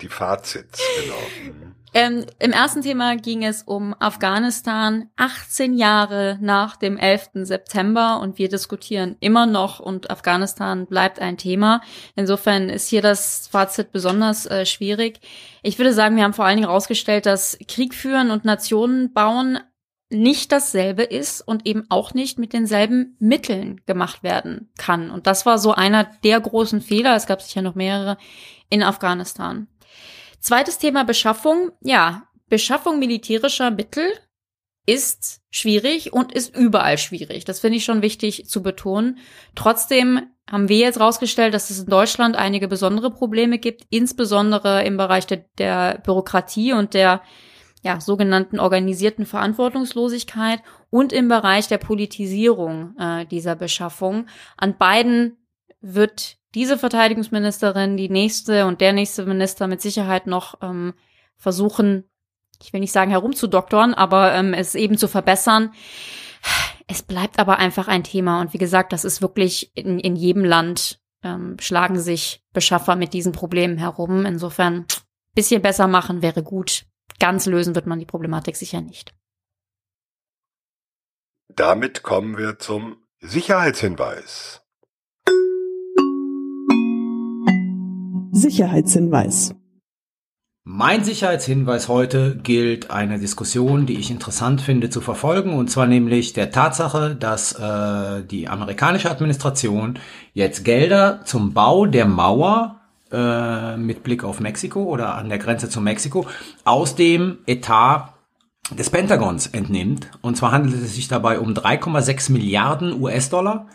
Die 0.00 0.08
Fazits, 0.08 0.80
genau. 1.02 1.58
Ähm, 1.94 2.24
Im 2.38 2.52
ersten 2.52 2.80
Thema 2.80 3.16
ging 3.16 3.44
es 3.44 3.62
um 3.62 3.94
Afghanistan, 3.98 5.10
18 5.16 5.74
Jahre 5.74 6.38
nach 6.40 6.76
dem 6.76 6.96
11. 6.96 7.30
September 7.42 8.20
und 8.20 8.38
wir 8.38 8.48
diskutieren 8.48 9.16
immer 9.20 9.44
noch 9.44 9.78
und 9.78 10.10
Afghanistan 10.10 10.86
bleibt 10.86 11.20
ein 11.20 11.36
Thema. 11.36 11.82
Insofern 12.16 12.70
ist 12.70 12.88
hier 12.88 13.02
das 13.02 13.46
Fazit 13.48 13.92
besonders 13.92 14.46
äh, 14.46 14.64
schwierig. 14.64 15.20
Ich 15.62 15.78
würde 15.78 15.92
sagen, 15.92 16.16
wir 16.16 16.24
haben 16.24 16.32
vor 16.32 16.46
allen 16.46 16.56
Dingen 16.56 16.68
herausgestellt, 16.68 17.26
dass 17.26 17.58
Krieg 17.68 17.94
führen 17.94 18.30
und 18.30 18.46
Nationen 18.46 19.12
bauen 19.12 19.58
nicht 20.08 20.52
dasselbe 20.52 21.02
ist 21.02 21.40
und 21.40 21.66
eben 21.66 21.84
auch 21.88 22.14
nicht 22.14 22.38
mit 22.38 22.52
denselben 22.52 23.16
Mitteln 23.18 23.80
gemacht 23.86 24.22
werden 24.22 24.70
kann. 24.78 25.10
Und 25.10 25.26
das 25.26 25.44
war 25.44 25.58
so 25.58 25.72
einer 25.72 26.04
der 26.22 26.40
großen 26.40 26.80
Fehler, 26.80 27.16
es 27.16 27.26
gab 27.26 27.42
sicher 27.42 27.62
noch 27.62 27.74
mehrere, 27.74 28.16
in 28.68 28.82
Afghanistan. 28.82 29.68
Zweites 30.42 30.78
Thema 30.78 31.04
Beschaffung. 31.04 31.70
Ja, 31.80 32.24
Beschaffung 32.48 32.98
militärischer 32.98 33.70
Mittel 33.70 34.04
ist 34.86 35.40
schwierig 35.52 36.12
und 36.12 36.32
ist 36.32 36.56
überall 36.56 36.98
schwierig. 36.98 37.44
Das 37.44 37.60
finde 37.60 37.76
ich 37.76 37.84
schon 37.84 38.02
wichtig 38.02 38.48
zu 38.48 38.60
betonen. 38.60 39.18
Trotzdem 39.54 40.22
haben 40.50 40.68
wir 40.68 40.78
jetzt 40.78 40.98
rausgestellt, 40.98 41.54
dass 41.54 41.70
es 41.70 41.78
in 41.78 41.86
Deutschland 41.86 42.34
einige 42.34 42.66
besondere 42.66 43.12
Probleme 43.12 43.58
gibt, 43.58 43.86
insbesondere 43.90 44.84
im 44.84 44.96
Bereich 44.96 45.28
der, 45.28 45.44
der 45.58 46.02
Bürokratie 46.04 46.72
und 46.72 46.94
der 46.94 47.22
ja, 47.84 48.00
sogenannten 48.00 48.58
organisierten 48.58 49.26
Verantwortungslosigkeit 49.26 50.60
und 50.90 51.12
im 51.12 51.28
Bereich 51.28 51.68
der 51.68 51.78
Politisierung 51.78 52.96
äh, 52.98 53.26
dieser 53.26 53.54
Beschaffung. 53.54 54.26
An 54.56 54.76
beiden 54.76 55.36
wird 55.80 56.38
diese 56.54 56.78
Verteidigungsministerin, 56.78 57.96
die 57.96 58.08
nächste 58.08 58.66
und 58.66 58.80
der 58.80 58.92
nächste 58.92 59.24
Minister 59.24 59.66
mit 59.66 59.80
Sicherheit 59.80 60.26
noch 60.26 60.58
ähm, 60.62 60.94
versuchen, 61.36 62.04
ich 62.62 62.72
will 62.72 62.80
nicht 62.80 62.92
sagen 62.92 63.10
herumzudoktoren, 63.10 63.94
aber 63.94 64.32
ähm, 64.34 64.54
es 64.54 64.74
eben 64.74 64.96
zu 64.96 65.08
verbessern. 65.08 65.72
Es 66.86 67.02
bleibt 67.02 67.38
aber 67.38 67.58
einfach 67.58 67.88
ein 67.88 68.04
Thema 68.04 68.40
und 68.40 68.52
wie 68.52 68.58
gesagt, 68.58 68.92
das 68.92 69.04
ist 69.04 69.22
wirklich 69.22 69.76
in, 69.76 69.98
in 69.98 70.16
jedem 70.16 70.44
Land 70.44 71.00
ähm, 71.22 71.56
schlagen 71.60 71.98
sich 71.98 72.44
Beschaffer 72.52 72.96
mit 72.96 73.12
diesen 73.12 73.32
Problemen 73.32 73.78
herum. 73.78 74.26
Insofern 74.26 74.86
bisschen 75.34 75.62
besser 75.62 75.86
machen 75.86 76.22
wäre 76.22 76.42
gut. 76.42 76.84
Ganz 77.18 77.46
lösen 77.46 77.74
wird 77.74 77.86
man 77.86 77.98
die 77.98 78.06
Problematik 78.06 78.56
sicher 78.56 78.80
nicht. 78.80 79.14
Damit 81.48 82.02
kommen 82.02 82.38
wir 82.38 82.58
zum 82.58 82.96
Sicherheitshinweis. 83.20 84.61
Sicherheitshinweis. 88.34 89.54
Mein 90.64 91.04
Sicherheitshinweis 91.04 91.88
heute 91.88 92.34
gilt 92.42 92.90
einer 92.90 93.18
Diskussion, 93.18 93.84
die 93.84 93.98
ich 93.98 94.10
interessant 94.10 94.62
finde 94.62 94.88
zu 94.88 95.02
verfolgen, 95.02 95.52
und 95.52 95.70
zwar 95.70 95.86
nämlich 95.86 96.32
der 96.32 96.50
Tatsache, 96.50 97.14
dass 97.14 97.52
äh, 97.52 98.24
die 98.24 98.48
amerikanische 98.48 99.10
Administration 99.10 99.98
jetzt 100.32 100.64
Gelder 100.64 101.20
zum 101.26 101.52
Bau 101.52 101.84
der 101.84 102.06
Mauer 102.06 102.80
äh, 103.12 103.76
mit 103.76 104.02
Blick 104.02 104.24
auf 104.24 104.40
Mexiko 104.40 104.84
oder 104.84 105.14
an 105.16 105.28
der 105.28 105.38
Grenze 105.38 105.68
zu 105.68 105.82
Mexiko 105.82 106.26
aus 106.64 106.94
dem 106.94 107.36
Etat 107.46 108.14
des 108.70 108.88
Pentagons 108.88 109.48
entnimmt. 109.48 110.08
Und 110.22 110.38
zwar 110.38 110.52
handelt 110.52 110.82
es 110.82 110.94
sich 110.94 111.08
dabei 111.08 111.38
um 111.38 111.52
3,6 111.52 112.32
Milliarden 112.32 112.98
US-Dollar 112.98 113.66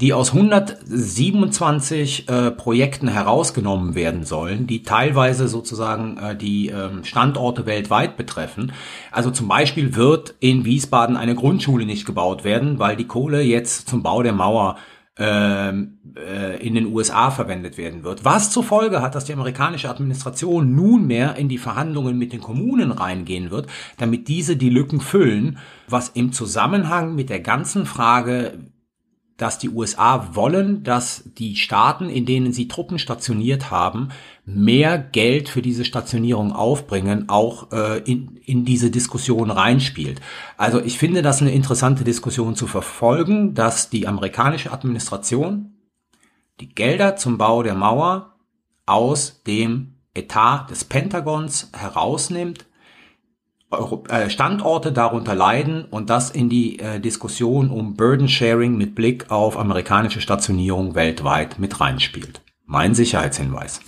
die 0.00 0.12
aus 0.12 0.32
127 0.32 2.28
äh, 2.28 2.50
Projekten 2.50 3.08
herausgenommen 3.08 3.94
werden 3.94 4.24
sollen, 4.24 4.66
die 4.66 4.82
teilweise 4.82 5.48
sozusagen 5.48 6.18
äh, 6.18 6.36
die 6.36 6.68
äh, 6.68 6.90
Standorte 7.02 7.66
weltweit 7.66 8.16
betreffen. 8.16 8.72
Also 9.10 9.30
zum 9.30 9.48
Beispiel 9.48 9.96
wird 9.96 10.34
in 10.40 10.64
Wiesbaden 10.64 11.16
eine 11.16 11.34
Grundschule 11.34 11.84
nicht 11.84 12.06
gebaut 12.06 12.44
werden, 12.44 12.78
weil 12.78 12.96
die 12.96 13.06
Kohle 13.06 13.42
jetzt 13.42 13.88
zum 13.88 14.02
Bau 14.02 14.22
der 14.22 14.32
Mauer 14.32 14.76
ähm, 15.20 15.98
äh, 16.16 16.64
in 16.64 16.76
den 16.76 16.86
USA 16.94 17.32
verwendet 17.32 17.76
werden 17.76 18.04
wird. 18.04 18.24
Was 18.24 18.52
zur 18.52 18.62
Folge 18.62 19.02
hat, 19.02 19.16
dass 19.16 19.24
die 19.24 19.32
amerikanische 19.32 19.90
Administration 19.90 20.76
nunmehr 20.76 21.34
in 21.34 21.48
die 21.48 21.58
Verhandlungen 21.58 22.16
mit 22.16 22.32
den 22.32 22.40
Kommunen 22.40 22.92
reingehen 22.92 23.50
wird, 23.50 23.66
damit 23.96 24.28
diese 24.28 24.56
die 24.56 24.70
Lücken 24.70 25.00
füllen, 25.00 25.58
was 25.88 26.10
im 26.10 26.32
Zusammenhang 26.32 27.16
mit 27.16 27.30
der 27.30 27.40
ganzen 27.40 27.84
Frage 27.84 28.58
dass 29.38 29.58
die 29.58 29.70
USA 29.70 30.34
wollen, 30.34 30.82
dass 30.82 31.22
die 31.38 31.56
Staaten, 31.56 32.10
in 32.10 32.26
denen 32.26 32.52
sie 32.52 32.66
Truppen 32.66 32.98
stationiert 32.98 33.70
haben, 33.70 34.08
mehr 34.44 34.98
Geld 34.98 35.48
für 35.48 35.62
diese 35.62 35.84
Stationierung 35.84 36.52
aufbringen, 36.52 37.28
auch 37.28 37.70
äh, 37.70 37.98
in, 38.00 38.36
in 38.44 38.64
diese 38.64 38.90
Diskussion 38.90 39.52
reinspielt. 39.52 40.20
Also 40.56 40.80
ich 40.80 40.98
finde 40.98 41.22
das 41.22 41.40
eine 41.40 41.52
interessante 41.52 42.02
Diskussion 42.02 42.56
zu 42.56 42.66
verfolgen, 42.66 43.54
dass 43.54 43.90
die 43.90 44.08
amerikanische 44.08 44.72
Administration 44.72 45.72
die 46.60 46.68
Gelder 46.68 47.14
zum 47.14 47.38
Bau 47.38 47.62
der 47.62 47.76
Mauer 47.76 48.34
aus 48.86 49.44
dem 49.46 49.94
Etat 50.14 50.66
des 50.68 50.82
Pentagons 50.82 51.70
herausnimmt 51.72 52.66
Standorte 54.28 54.92
darunter 54.92 55.34
leiden 55.34 55.84
und 55.84 56.08
das 56.08 56.30
in 56.30 56.48
die 56.48 56.78
äh, 56.78 57.00
Diskussion 57.00 57.70
um 57.70 57.94
Burden 57.94 58.28
Sharing 58.28 58.78
mit 58.78 58.94
Blick 58.94 59.30
auf 59.30 59.58
amerikanische 59.58 60.22
Stationierung 60.22 60.94
weltweit 60.94 61.58
mit 61.58 61.78
reinspielt. 61.78 62.40
Mein 62.64 62.94
Sicherheitshinweis. 62.94 63.80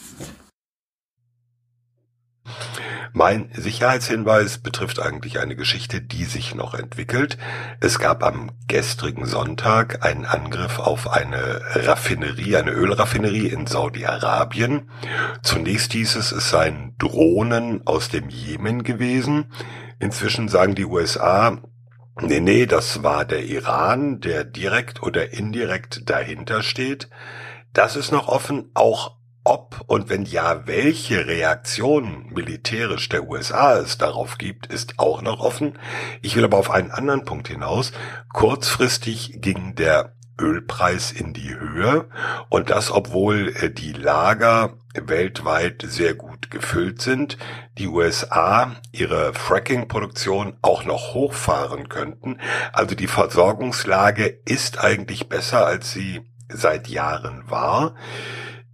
Mein 3.12 3.50
Sicherheitshinweis 3.54 4.58
betrifft 4.58 5.00
eigentlich 5.00 5.40
eine 5.40 5.56
Geschichte, 5.56 6.00
die 6.00 6.24
sich 6.24 6.54
noch 6.54 6.74
entwickelt. 6.74 7.38
Es 7.80 7.98
gab 7.98 8.22
am 8.22 8.52
gestrigen 8.68 9.26
Sonntag 9.26 10.04
einen 10.04 10.24
Angriff 10.24 10.78
auf 10.78 11.11
eine 11.11 11.61
Raffinerie, 11.74 12.56
eine 12.56 12.70
Ölraffinerie 12.70 13.48
in 13.48 13.66
Saudi-Arabien. 13.66 14.90
Zunächst 15.42 15.92
hieß 15.92 16.16
es, 16.16 16.30
es 16.30 16.50
seien 16.50 16.94
Drohnen 16.98 17.86
aus 17.86 18.08
dem 18.08 18.28
Jemen 18.28 18.84
gewesen. 18.84 19.52
Inzwischen 19.98 20.48
sagen 20.48 20.76
die 20.76 20.86
USA, 20.86 21.58
nee, 22.20 22.40
nee, 22.40 22.66
das 22.66 23.02
war 23.02 23.24
der 23.24 23.44
Iran, 23.44 24.20
der 24.20 24.44
direkt 24.44 25.02
oder 25.02 25.32
indirekt 25.32 26.08
dahinter 26.08 26.62
steht. 26.62 27.11
Das 27.72 27.96
ist 27.96 28.12
noch 28.12 28.28
offen, 28.28 28.70
auch 28.74 29.20
ob 29.45 29.82
und 29.86 30.11
wenn 30.11 30.24
ja, 30.24 30.66
welche 30.66 31.26
Reaktion 31.26 32.26
militärisch 32.30 33.09
der 33.09 33.28
USA 33.28 33.78
es 33.78 33.99
darauf 33.99 34.38
gibt, 34.38 34.66
ist 34.66 34.99
auch 34.99 35.22
noch 35.22 35.41
offen. 35.41 35.78
Ich 36.22 36.36
will 36.36 36.45
aber 36.45 36.59
auf 36.59 36.70
einen 36.70 36.91
anderen 36.91 37.24
Punkt 37.24 37.49
hinaus. 37.49 37.93
Kurzfristig 38.32 39.41
ging 39.41 39.74
der 39.74 40.14
Ölpreis 40.41 41.12
in 41.12 41.32
die 41.32 41.55
Höhe 41.55 42.09
und 42.49 42.70
das, 42.70 42.91
obwohl 42.91 43.55
äh, 43.57 43.70
die 43.70 43.93
Lager 43.93 44.78
weltweit 44.95 45.84
sehr 45.86 46.14
gut 46.14 46.51
gefüllt 46.51 47.01
sind, 47.01 47.38
die 47.78 47.86
USA 47.86 48.74
ihre 48.91 49.34
Fracking-Produktion 49.34 50.57
auch 50.62 50.84
noch 50.84 51.14
hochfahren 51.14 51.88
könnten. 51.88 52.38
Also 52.72 52.95
die 52.95 53.07
Versorgungslage 53.07 54.26
ist 54.45 54.82
eigentlich 54.82 55.28
besser, 55.28 55.66
als 55.66 55.93
sie 55.93 56.22
seit 56.49 56.88
Jahren 56.88 57.49
war. 57.49 57.95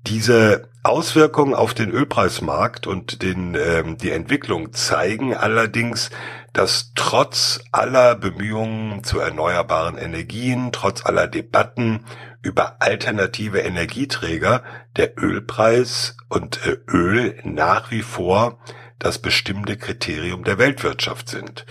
Diese 0.06 0.68
Auswirkungen 0.84 1.54
auf 1.54 1.74
den 1.74 1.90
Ölpreismarkt 1.90 2.86
und 2.86 3.22
den, 3.22 3.56
ähm, 3.56 3.98
die 3.98 4.12
Entwicklung 4.12 4.72
zeigen 4.72 5.34
allerdings, 5.34 6.10
dass 6.52 6.92
trotz 6.94 7.60
aller 7.72 8.14
Bemühungen 8.14 9.02
zu 9.02 9.18
erneuerbaren 9.18 9.98
Energien, 9.98 10.70
trotz 10.70 11.04
aller 11.04 11.26
Debatten 11.26 12.04
über 12.40 12.76
alternative 12.80 13.58
Energieträger, 13.58 14.62
der 14.96 15.18
Ölpreis 15.20 16.16
und 16.28 16.64
äh, 16.64 16.78
Öl 16.88 17.40
nach 17.42 17.90
wie 17.90 18.02
vor 18.02 18.60
das 19.00 19.18
bestimmte 19.18 19.76
Kriterium 19.76 20.44
der 20.44 20.58
Weltwirtschaft 20.58 21.28
sind. 21.28 21.66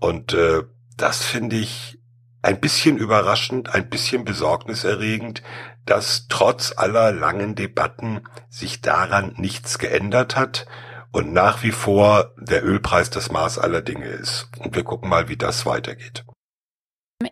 Und 0.00 0.32
äh, 0.32 0.62
das 0.96 1.22
finde 1.22 1.56
ich 1.56 1.98
ein 2.40 2.60
bisschen 2.60 2.98
überraschend, 2.98 3.74
ein 3.74 3.88
bisschen 3.88 4.24
besorgniserregend, 4.24 5.42
dass 5.86 6.26
trotz 6.28 6.72
aller 6.76 7.12
langen 7.12 7.54
Debatten 7.54 8.22
sich 8.48 8.80
daran 8.80 9.34
nichts 9.36 9.78
geändert 9.78 10.36
hat 10.36 10.66
und 11.12 11.32
nach 11.32 11.62
wie 11.62 11.72
vor 11.72 12.32
der 12.36 12.64
Ölpreis 12.64 13.10
das 13.10 13.30
Maß 13.30 13.58
aller 13.58 13.82
Dinge 13.82 14.06
ist. 14.06 14.48
Und 14.58 14.74
wir 14.74 14.82
gucken 14.82 15.08
mal, 15.08 15.28
wie 15.28 15.36
das 15.36 15.64
weitergeht. 15.64 16.24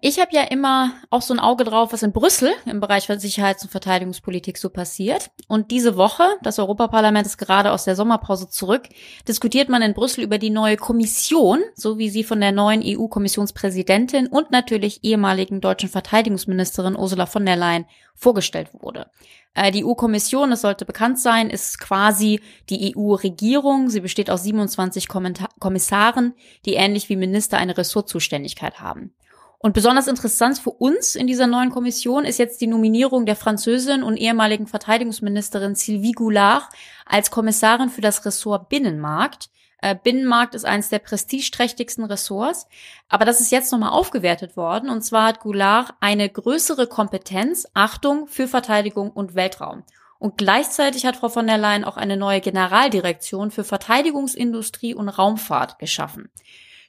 Ich 0.00 0.20
habe 0.20 0.30
ja 0.32 0.42
immer 0.42 0.92
auch 1.10 1.22
so 1.22 1.34
ein 1.34 1.40
Auge 1.40 1.64
drauf, 1.64 1.92
was 1.92 2.04
in 2.04 2.12
Brüssel 2.12 2.52
im 2.66 2.78
Bereich 2.78 3.06
von 3.08 3.18
Sicherheits- 3.18 3.64
und 3.64 3.70
Verteidigungspolitik 3.70 4.56
so 4.56 4.70
passiert. 4.70 5.30
Und 5.48 5.72
diese 5.72 5.96
Woche, 5.96 6.22
das 6.42 6.60
Europaparlament 6.60 7.26
ist 7.26 7.36
gerade 7.36 7.72
aus 7.72 7.84
der 7.84 7.96
Sommerpause 7.96 8.48
zurück, 8.48 8.88
diskutiert 9.26 9.68
man 9.68 9.82
in 9.82 9.92
Brüssel 9.92 10.22
über 10.22 10.38
die 10.38 10.50
neue 10.50 10.76
Kommission, 10.76 11.60
so 11.74 11.98
wie 11.98 12.10
sie 12.10 12.22
von 12.22 12.40
der 12.40 12.52
neuen 12.52 12.80
EU-Kommissionspräsidentin 12.84 14.28
und 14.28 14.52
natürlich 14.52 15.02
ehemaligen 15.02 15.60
deutschen 15.60 15.88
Verteidigungsministerin 15.88 16.96
Ursula 16.96 17.26
von 17.26 17.44
der 17.44 17.56
Leyen 17.56 17.86
vorgestellt 18.14 18.68
wurde. 18.72 19.10
Äh, 19.54 19.72
die 19.72 19.84
EU-Kommission, 19.84 20.50
das 20.50 20.62
sollte 20.62 20.84
bekannt 20.84 21.18
sein, 21.18 21.50
ist 21.50 21.80
quasi 21.80 22.40
die 22.70 22.94
EU-Regierung. 22.96 23.90
Sie 23.90 24.00
besteht 24.00 24.30
aus 24.30 24.44
27 24.44 25.08
Kommissaren, 25.08 26.34
die 26.64 26.74
ähnlich 26.74 27.08
wie 27.08 27.16
Minister 27.16 27.58
eine 27.58 27.76
Ressortzuständigkeit 27.76 28.80
haben. 28.80 29.12
Und 29.64 29.74
besonders 29.74 30.08
interessant 30.08 30.58
für 30.58 30.70
uns 30.70 31.14
in 31.14 31.28
dieser 31.28 31.46
neuen 31.46 31.70
Kommission 31.70 32.24
ist 32.24 32.38
jetzt 32.40 32.60
die 32.60 32.66
Nominierung 32.66 33.26
der 33.26 33.36
Französin 33.36 34.02
und 34.02 34.16
ehemaligen 34.16 34.66
Verteidigungsministerin 34.66 35.76
Sylvie 35.76 36.12
Goulard 36.12 36.64
als 37.06 37.30
Kommissarin 37.30 37.88
für 37.88 38.00
das 38.00 38.26
Ressort 38.26 38.68
Binnenmarkt. 38.68 39.50
Äh, 39.80 39.94
Binnenmarkt 39.94 40.56
ist 40.56 40.64
eines 40.64 40.88
der 40.88 40.98
prestigeträchtigsten 40.98 42.04
Ressorts, 42.04 42.66
aber 43.08 43.24
das 43.24 43.40
ist 43.40 43.52
jetzt 43.52 43.70
nochmal 43.70 43.90
aufgewertet 43.90 44.56
worden. 44.56 44.90
Und 44.90 45.02
zwar 45.02 45.28
hat 45.28 45.38
Goulard 45.38 45.94
eine 46.00 46.28
größere 46.28 46.88
Kompetenz, 46.88 47.68
Achtung, 47.72 48.26
für 48.26 48.48
Verteidigung 48.48 49.12
und 49.12 49.36
Weltraum. 49.36 49.84
Und 50.18 50.38
gleichzeitig 50.38 51.06
hat 51.06 51.16
Frau 51.16 51.28
von 51.28 51.46
der 51.46 51.58
Leyen 51.58 51.84
auch 51.84 51.96
eine 51.96 52.16
neue 52.16 52.40
Generaldirektion 52.40 53.52
für 53.52 53.62
Verteidigungsindustrie 53.62 54.94
und 54.94 55.08
Raumfahrt 55.08 55.78
geschaffen. 55.78 56.30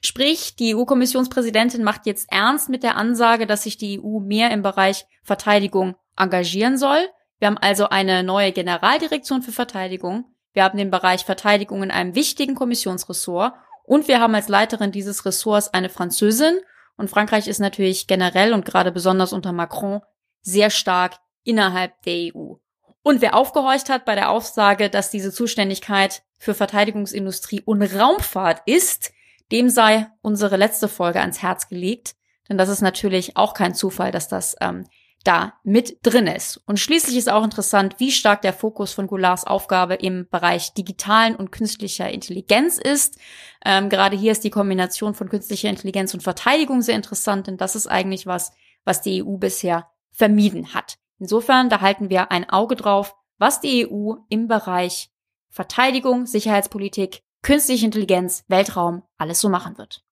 Sprich, 0.06 0.54
die 0.56 0.76
EU-Kommissionspräsidentin 0.76 1.82
macht 1.82 2.04
jetzt 2.04 2.30
ernst 2.30 2.68
mit 2.68 2.82
der 2.82 2.96
Ansage, 2.96 3.46
dass 3.46 3.62
sich 3.62 3.78
die 3.78 3.98
EU 3.98 4.20
mehr 4.20 4.50
im 4.50 4.60
Bereich 4.60 5.06
Verteidigung 5.22 5.96
engagieren 6.14 6.76
soll. 6.76 7.08
Wir 7.38 7.48
haben 7.48 7.56
also 7.56 7.88
eine 7.88 8.22
neue 8.22 8.52
Generaldirektion 8.52 9.40
für 9.40 9.52
Verteidigung. 9.52 10.26
Wir 10.52 10.62
haben 10.62 10.76
den 10.76 10.90
Bereich 10.90 11.24
Verteidigung 11.24 11.82
in 11.82 11.90
einem 11.90 12.14
wichtigen 12.14 12.54
Kommissionsressort 12.54 13.54
und 13.84 14.06
wir 14.06 14.20
haben 14.20 14.34
als 14.34 14.48
Leiterin 14.48 14.92
dieses 14.92 15.24
Ressorts 15.24 15.72
eine 15.72 15.88
Französin. 15.88 16.60
Und 16.98 17.08
Frankreich 17.08 17.48
ist 17.48 17.58
natürlich 17.58 18.06
generell 18.06 18.52
und 18.52 18.66
gerade 18.66 18.92
besonders 18.92 19.32
unter 19.32 19.52
Macron 19.52 20.02
sehr 20.42 20.68
stark 20.68 21.14
innerhalb 21.44 22.02
der 22.02 22.34
EU. 22.34 22.56
Und 23.02 23.22
wer 23.22 23.34
aufgehorcht 23.34 23.88
hat 23.88 24.04
bei 24.04 24.14
der 24.14 24.28
Aussage, 24.28 24.90
dass 24.90 25.10
diese 25.10 25.32
Zuständigkeit 25.32 26.22
für 26.38 26.52
Verteidigungsindustrie 26.52 27.62
und 27.62 27.82
Raumfahrt 27.82 28.60
ist, 28.66 29.13
dem 29.52 29.68
sei 29.68 30.06
unsere 30.22 30.56
letzte 30.56 30.88
Folge 30.88 31.20
ans 31.20 31.42
Herz 31.42 31.68
gelegt, 31.68 32.14
denn 32.48 32.58
das 32.58 32.68
ist 32.68 32.82
natürlich 32.82 33.36
auch 33.36 33.54
kein 33.54 33.74
Zufall, 33.74 34.10
dass 34.10 34.28
das 34.28 34.56
ähm, 34.60 34.84
da 35.24 35.54
mit 35.64 35.98
drin 36.02 36.26
ist. 36.26 36.58
Und 36.66 36.78
schließlich 36.78 37.16
ist 37.16 37.30
auch 37.30 37.44
interessant, 37.44 37.96
wie 37.98 38.12
stark 38.12 38.42
der 38.42 38.52
Fokus 38.52 38.92
von 38.92 39.06
Goulards 39.06 39.46
Aufgabe 39.46 39.94
im 39.94 40.28
Bereich 40.30 40.74
digitalen 40.74 41.34
und 41.34 41.50
künstlicher 41.50 42.10
Intelligenz 42.10 42.78
ist. 42.78 43.18
Ähm, 43.64 43.88
gerade 43.88 44.16
hier 44.16 44.32
ist 44.32 44.44
die 44.44 44.50
Kombination 44.50 45.14
von 45.14 45.30
künstlicher 45.30 45.70
Intelligenz 45.70 46.12
und 46.12 46.22
Verteidigung 46.22 46.82
sehr 46.82 46.96
interessant, 46.96 47.46
denn 47.46 47.56
das 47.56 47.74
ist 47.74 47.86
eigentlich 47.86 48.26
was, 48.26 48.52
was 48.84 49.00
die 49.00 49.24
EU 49.24 49.38
bisher 49.38 49.88
vermieden 50.12 50.74
hat. 50.74 50.98
Insofern, 51.18 51.70
da 51.70 51.80
halten 51.80 52.10
wir 52.10 52.30
ein 52.30 52.48
Auge 52.50 52.76
drauf, 52.76 53.14
was 53.38 53.60
die 53.60 53.88
EU 53.90 54.14
im 54.28 54.46
Bereich 54.46 55.10
Verteidigung, 55.48 56.26
Sicherheitspolitik, 56.26 57.22
künstliche 57.44 57.84
Intelligenz, 57.84 58.44
Weltraum 58.48 59.04
alles 59.16 59.40
so 59.40 59.48
machen 59.48 59.78
wird. 59.78 60.02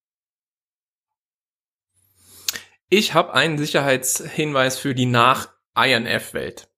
Ich 2.89 3.13
habe 3.13 3.33
einen 3.33 3.57
Sicherheitshinweis 3.57 4.77
für 4.77 4.95
die 4.95 5.07
Nach-INF-Welt. 5.07 6.69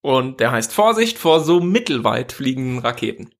Und 0.00 0.40
der 0.40 0.50
heißt 0.50 0.72
Vorsicht 0.72 1.18
vor 1.18 1.40
so 1.40 1.60
mittelweit 1.60 2.32
fliegenden 2.32 2.78
Raketen. 2.78 3.34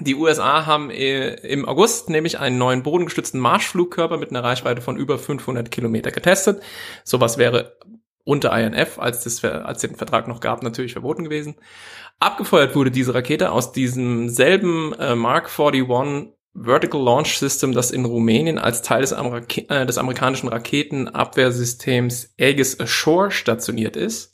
Die 0.00 0.16
USA 0.16 0.66
haben 0.66 0.90
äh, 0.90 1.34
im 1.36 1.66
August 1.66 2.10
nämlich 2.10 2.38
einen 2.38 2.58
neuen 2.58 2.82
bodengestützten 2.82 3.40
Marschflugkörper 3.40 4.18
mit 4.18 4.30
einer 4.30 4.42
Reichweite 4.42 4.82
von 4.82 4.96
über 4.96 5.18
500 5.18 5.70
Kilometer 5.70 6.10
getestet. 6.10 6.62
Sowas 7.04 7.38
wäre 7.38 7.78
unter 8.24 8.58
INF, 8.58 8.98
als, 8.98 9.24
das, 9.24 9.44
als 9.44 9.80
den 9.80 9.94
Vertrag 9.94 10.28
noch 10.28 10.40
gab, 10.40 10.62
natürlich 10.62 10.92
verboten 10.92 11.24
gewesen. 11.24 11.56
Abgefeuert 12.20 12.74
wurde 12.74 12.90
diese 12.90 13.14
Rakete 13.14 13.52
aus 13.52 13.72
diesem 13.72 14.28
selben 14.28 14.94
äh, 14.94 15.14
Mark 15.14 15.50
41 15.50 16.32
Vertical 16.56 17.02
Launch 17.02 17.38
System, 17.38 17.72
das 17.72 17.90
in 17.90 18.04
Rumänien 18.04 18.58
als 18.58 18.82
Teil 18.82 19.00
des, 19.00 19.12
Amerika 19.12 19.62
äh, 19.68 19.86
des 19.86 19.98
amerikanischen 19.98 20.48
Raketenabwehrsystems 20.48 22.34
Aegis 22.38 22.78
Ashore 22.78 23.30
stationiert 23.30 23.96
ist. 23.96 24.33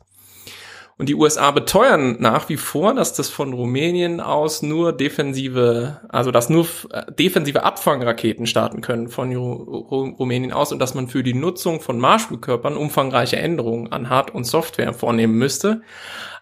Und 1.01 1.09
die 1.09 1.15
USA 1.15 1.51
beteuern 1.51 2.17
nach 2.19 2.51
wie 2.51 2.59
vor, 2.59 2.93
dass 2.93 3.15
das 3.15 3.31
von 3.31 3.55
Rumänien 3.55 4.21
aus 4.21 4.61
nur 4.61 4.93
defensive, 4.93 5.99
also 6.11 6.31
dass 6.31 6.51
nur 6.51 6.67
äh, 6.91 7.11
defensive 7.11 7.63
Abfangraketen 7.63 8.47
starten 8.47 8.83
können 8.83 9.09
von 9.09 9.35
Rumänien 9.35 10.53
aus 10.53 10.73
und 10.73 10.79
dass 10.79 10.93
man 10.93 11.09
für 11.09 11.23
die 11.23 11.33
Nutzung 11.33 11.81
von 11.81 11.99
Marschflugkörpern 11.99 12.77
umfangreiche 12.77 13.39
Änderungen 13.39 13.91
an 13.91 14.11
Hard- 14.11 14.35
und 14.35 14.45
Software 14.45 14.93
vornehmen 14.93 15.39
müsste. 15.39 15.81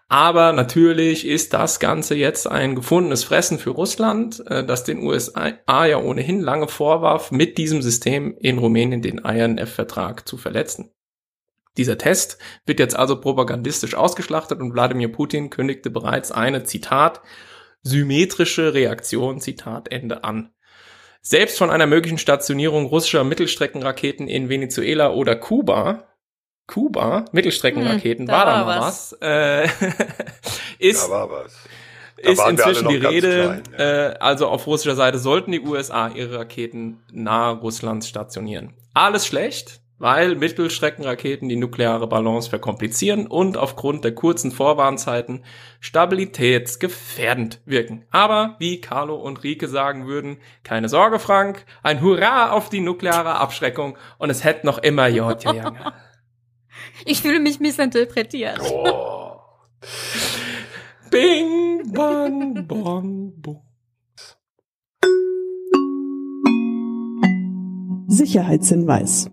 Aber 0.09 0.51
natürlich 0.51 1.25
ist 1.25 1.53
das 1.53 1.79
Ganze 1.79 2.15
jetzt 2.15 2.45
ein 2.45 2.75
gefundenes 2.75 3.23
Fressen 3.23 3.59
für 3.59 3.69
Russland, 3.69 4.43
äh, 4.47 4.65
das 4.65 4.83
den 4.83 5.01
USA 5.01 5.53
ja 5.85 5.97
ohnehin 5.99 6.41
lange 6.41 6.67
vorwarf, 6.67 7.31
mit 7.31 7.57
diesem 7.57 7.81
System 7.81 8.35
in 8.37 8.57
Rumänien 8.57 9.01
den 9.01 9.19
INF-Vertrag 9.19 10.27
zu 10.27 10.35
verletzen. 10.35 10.91
Dieser 11.79 11.97
Test 11.97 12.37
wird 12.65 12.81
jetzt 12.81 12.97
also 12.97 13.21
propagandistisch 13.21 13.95
ausgeschlachtet 13.95 14.59
und 14.59 14.73
Wladimir 14.73 15.09
Putin 15.09 15.49
kündigte 15.49 15.89
bereits 15.89 16.29
eine, 16.29 16.65
Zitat, 16.65 17.21
symmetrische 17.83 18.73
Reaktion, 18.73 19.39
Zitat 19.39 19.89
Ende 19.89 20.25
an. 20.25 20.51
Selbst 21.21 21.57
von 21.57 21.69
einer 21.69 21.87
möglichen 21.87 22.17
Stationierung 22.17 22.85
russischer 22.87 23.23
Mittelstreckenraketen 23.23 24.27
in 24.27 24.49
Venezuela 24.49 25.13
oder 25.13 25.37
Kuba 25.37 26.05
Kuba, 26.67 27.25
Mittelstreckenraketen, 27.31 28.27
hm, 28.27 28.33
war 28.33 28.45
da, 28.45 28.65
mal 28.65 28.81
was, 28.81 29.13
was 29.13 29.21
äh, 29.21 29.63
ist, 30.79 31.07
da 31.07 31.09
war 31.09 31.29
was. 31.31 31.55
Da 32.21 32.29
ist 32.29 32.47
inzwischen 32.47 32.89
die 32.89 32.97
Rede, 32.97 33.61
klein, 33.61 33.63
ja. 33.71 34.09
äh, 34.09 34.15
also 34.19 34.47
auf 34.47 34.67
russischer 34.67 34.95
Seite 34.95 35.17
sollten 35.17 35.53
die 35.53 35.61
USA 35.61 36.09
ihre 36.09 36.39
Raketen 36.39 37.01
nahe 37.11 37.55
Russlands 37.55 38.07
stationieren. 38.07 38.73
Alles 38.93 39.25
schlecht, 39.25 39.81
weil 39.99 40.35
Mittelstreckenraketen 40.35 41.49
die 41.49 41.57
nukleare 41.57 42.07
Balance 42.07 42.49
verkomplizieren 42.49 43.27
und 43.27 43.57
aufgrund 43.57 44.03
der 44.03 44.15
kurzen 44.15 44.51
Vorwarnzeiten 44.51 45.43
stabilitätsgefährdend 45.79 47.61
wirken. 47.65 48.05
Aber 48.09 48.55
wie 48.59 48.81
Carlo 48.81 49.15
und 49.15 49.43
Rike 49.43 49.67
sagen 49.67 50.07
würden, 50.07 50.37
keine 50.63 50.89
Sorge 50.89 51.19
Frank, 51.19 51.65
ein 51.83 52.01
Hurra 52.01 52.51
auf 52.51 52.69
die 52.69 52.79
nukleare 52.79 53.35
Abschreckung 53.35 53.97
und 54.17 54.29
es 54.29 54.43
hätte 54.43 54.65
noch 54.65 54.79
immer 54.79 55.07
Jotja 55.07 55.73
Ich 57.05 57.21
fühle 57.21 57.39
mich 57.39 57.59
missinterpretiert. 57.59 58.59
Oh. 58.61 59.39
Bing, 61.11 61.91
bang, 61.93 62.67
bong, 62.67 63.33
bong. 63.41 63.61
Sicherheitshinweis. 68.07 69.29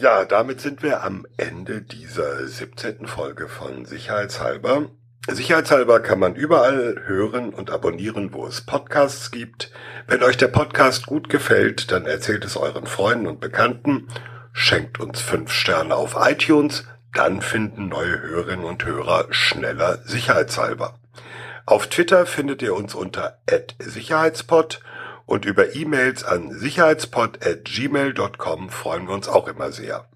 Ja, 0.00 0.24
damit 0.24 0.62
sind 0.62 0.82
wir 0.82 1.04
am 1.04 1.26
Ende 1.36 1.82
dieser 1.82 2.46
17. 2.46 3.06
Folge 3.06 3.48
von 3.48 3.84
Sicherheitshalber. 3.84 4.86
Sicherheitshalber 5.28 6.00
kann 6.00 6.18
man 6.18 6.36
überall 6.36 7.02
hören 7.04 7.52
und 7.52 7.70
abonnieren, 7.70 8.32
wo 8.32 8.46
es 8.46 8.62
Podcasts 8.62 9.30
gibt. 9.30 9.70
Wenn 10.06 10.22
euch 10.22 10.38
der 10.38 10.48
Podcast 10.48 11.04
gut 11.04 11.28
gefällt, 11.28 11.92
dann 11.92 12.06
erzählt 12.06 12.46
es 12.46 12.56
euren 12.56 12.86
Freunden 12.86 13.26
und 13.26 13.40
Bekannten 13.40 14.08
schenkt 14.54 15.00
uns 15.00 15.20
fünf 15.20 15.52
Sterne 15.52 15.94
auf 15.94 16.16
iTunes, 16.18 16.84
dann 17.12 17.42
finden 17.42 17.88
neue 17.88 18.22
Hörerinnen 18.22 18.64
und 18.64 18.86
Hörer 18.86 19.26
schneller 19.28 19.98
sicherheitshalber. 20.06 20.98
Auf 21.66 21.88
Twitter 21.88 22.24
findet 22.24 22.62
ihr 22.62 22.74
uns 22.74 22.94
unter 22.94 23.42
@sicherheitspod 23.78 24.80
und 25.30 25.44
über 25.44 25.76
E-Mails 25.76 26.24
an 26.24 26.50
sicherheitspod@gmail.com 26.52 28.68
freuen 28.68 29.06
wir 29.06 29.14
uns 29.14 29.28
auch 29.28 29.46
immer 29.46 29.70
sehr. 29.70 30.08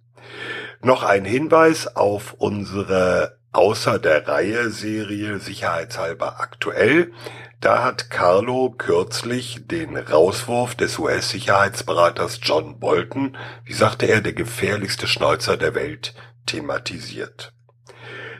Noch 0.82 1.04
ein 1.04 1.24
Hinweis 1.24 1.96
auf 1.96 2.32
unsere 2.34 3.38
außer 3.52 4.00
der 4.00 4.26
Reihe 4.26 4.70
Serie 4.70 5.38
Sicherheitshalber 5.38 6.40
aktuell. 6.40 7.12
Da 7.60 7.84
hat 7.84 8.10
Carlo 8.10 8.74
kürzlich 8.76 9.68
den 9.68 9.96
Rauswurf 9.96 10.74
des 10.74 10.98
US-Sicherheitsberaters 10.98 12.40
John 12.42 12.80
Bolton, 12.80 13.36
wie 13.64 13.72
sagte 13.72 14.06
er, 14.06 14.20
der 14.20 14.32
gefährlichste 14.32 15.06
Schneuzer 15.06 15.56
der 15.56 15.76
Welt, 15.76 16.12
thematisiert. 16.46 17.52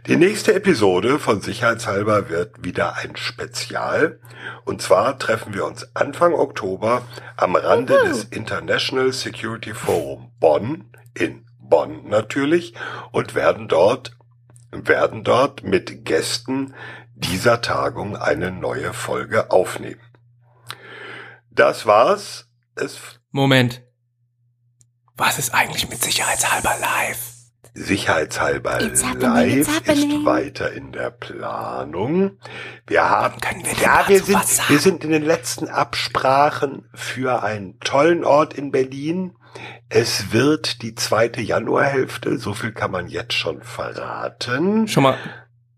Die 0.07 0.17
nächste 0.17 0.53
Episode 0.53 1.19
von 1.19 1.41
Sicherheitshalber 1.41 2.29
wird 2.29 2.63
wieder 2.63 2.97
ein 2.97 3.17
Spezial. 3.17 4.21
Und 4.67 4.83
zwar 4.83 5.19
treffen 5.19 5.55
wir 5.55 5.65
uns 5.65 5.97
Anfang 5.97 6.35
Oktober 6.35 7.07
am 7.39 7.57
Rande 7.57 7.99
des 8.05 8.25
International 8.25 9.11
Security 9.15 9.73
Forum 9.73 10.31
Bonn, 10.39 10.91
in 11.15 11.47
Bonn 11.59 12.07
natürlich, 12.07 12.75
und 13.13 13.35
werden 13.35 13.67
dort, 13.67 14.15
werden 14.71 15.25
dort 15.25 15.63
mit 15.63 16.05
Gästen 16.05 16.75
dieser 17.15 17.63
Tagung 17.63 18.15
eine 18.15 18.51
neue 18.51 18.93
Folge 18.93 19.51
aufnehmen. 19.51 20.03
Das 21.51 21.87
war's. 21.87 22.47
Es 22.75 23.01
Moment. 23.31 23.83
Was 25.17 25.39
ist 25.39 25.55
eigentlich 25.55 25.89
mit 25.89 26.03
Sicherheitshalber 26.03 26.75
live? 26.79 27.34
Sicherheitshalber 27.75 28.79
live 28.81 29.89
ist 29.89 30.25
weiter 30.25 30.73
in 30.73 30.93
der 30.93 31.11
Planung. 31.11 32.39
Wir 32.87 33.11
haben, 33.11 33.41
Können 33.41 33.65
wir 33.65 33.73
ja, 33.83 34.05
wir 34.07 34.23
sind, 34.23 34.71
wir 34.71 34.79
sind 34.79 35.05
in 35.05 35.11
den 35.11 35.25
letzten 35.25 35.69
Absprachen 35.69 36.89
für 36.95 37.43
einen 37.43 37.81
tollen 37.81 38.25
Ort 38.25 38.55
in 38.55 38.71
Berlin. 38.71 39.35
Es 39.89 40.33
wird 40.33 40.83
die 40.83 40.95
zweite 40.95 41.41
Januarhälfte, 41.41 42.39
so 42.39 42.55
viel 42.55 42.73
kann 42.73 42.93
man 42.93 43.09
jetzt 43.09 43.35
schon 43.35 43.63
verraten. 43.63 44.87
Schon 44.87 45.03
mal 45.03 45.19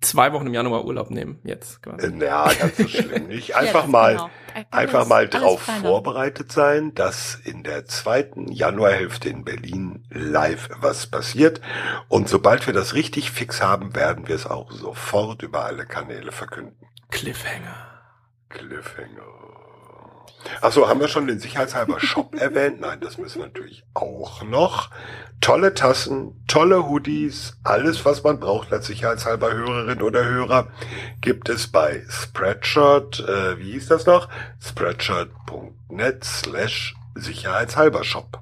zwei 0.07 0.32
Wochen 0.32 0.46
im 0.46 0.54
Januar 0.54 0.84
Urlaub 0.84 1.11
nehmen 1.11 1.38
jetzt. 1.44 1.82
Quasi. 1.82 2.07
Äh, 2.07 2.24
ja, 2.24 2.52
ganz 2.52 2.76
so 2.76 2.88
schlimm 2.88 3.28
nicht. 3.28 3.54
Einfach 3.66 3.84
ja, 3.84 3.90
mal, 3.90 4.12
genau. 4.12 4.30
einfach 4.70 5.07
mal 5.07 5.28
drauf 5.28 5.61
vorbereitet 5.61 6.50
sein, 6.50 6.94
dass 6.94 7.34
in 7.34 7.62
der 7.62 7.84
zweiten 7.86 8.50
Januarhälfte 8.50 9.28
in 9.28 9.44
Berlin 9.44 10.04
live 10.11 10.70
was 10.80 11.07
passiert. 11.07 11.61
Und 12.09 12.28
sobald 12.28 12.66
wir 12.66 12.72
das 12.72 12.94
richtig 12.94 13.30
fix 13.30 13.61
haben, 13.62 13.95
werden 13.95 14.28
wir 14.28 14.34
es 14.34 14.46
auch 14.46 14.72
sofort 14.72 15.42
über 15.42 15.64
alle 15.64 15.84
Kanäle 15.84 16.33
verkünden. 16.33 16.87
Cliffhanger. 17.11 17.87
Cliffhanger. 18.49 19.46
Achso, 20.61 20.88
haben 20.88 21.00
wir 21.00 21.08
schon 21.08 21.26
den 21.26 21.38
sicherheitshalber 21.38 22.00
Shop 22.00 22.34
erwähnt? 22.34 22.80
Nein, 22.80 23.00
das 23.00 23.18
müssen 23.18 23.40
wir 23.40 23.46
natürlich 23.46 23.84
auch 23.94 24.42
noch. 24.42 24.90
Tolle 25.40 25.74
Tassen, 25.74 26.44
tolle 26.48 26.88
Hoodies, 26.88 27.58
alles, 27.62 28.04
was 28.04 28.22
man 28.22 28.40
braucht 28.40 28.72
als 28.72 28.86
sicherheitshalber 28.86 29.53
Hörerin 29.53 30.03
oder 30.03 30.24
Hörer, 30.24 30.68
gibt 31.20 31.48
es 31.48 31.68
bei 31.68 32.03
Spreadshirt, 32.08 33.20
äh, 33.20 33.58
wie 33.58 33.72
hieß 33.72 33.88
das 33.88 34.07
noch? 34.07 34.28
Spreadshirt.net 34.61 36.24
slash 36.24 36.94
sicherheitshalber 37.14 38.04
Shop. 38.04 38.40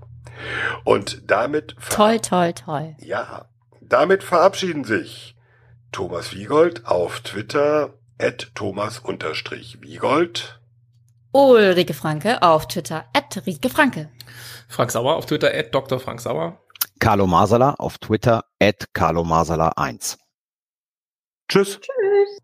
Und 0.85 1.31
damit... 1.31 1.77
Toll, 1.91 2.21
toll, 2.21 2.53
toll. 2.53 2.95
Ja, 2.99 3.47
damit 3.81 4.23
verabschieden 4.23 4.85
sich 4.85 5.37
Thomas 5.93 6.35
Wiegold 6.35 6.87
auf 6.87 7.21
Twitter 7.21 7.95
at 8.19 8.51
Thomas-Wiegold 8.55 10.61
Ulrike 11.35 11.95
Franke 11.95 12.41
auf 12.43 12.69
Twitter 12.69 13.07
at 13.13 13.43
Rike 13.45 13.69
Franke. 13.69 14.09
Frank 14.69 14.93
Sauer 14.93 15.17
auf 15.17 15.27
Twitter 15.27 15.53
at 15.53 15.75
Dr. 15.75 15.99
Frank 15.99 16.21
Sauer. 16.21 16.61
Carlo 17.01 17.27
Masala, 17.27 17.75
auf 17.79 17.99
Twitter 17.99 18.45
at 18.63 18.95
Carlo 18.95 19.25
Masala 19.25 19.73
1. 19.77 20.17
Tschüss. 21.49 21.81
Tschüss. 21.81 22.39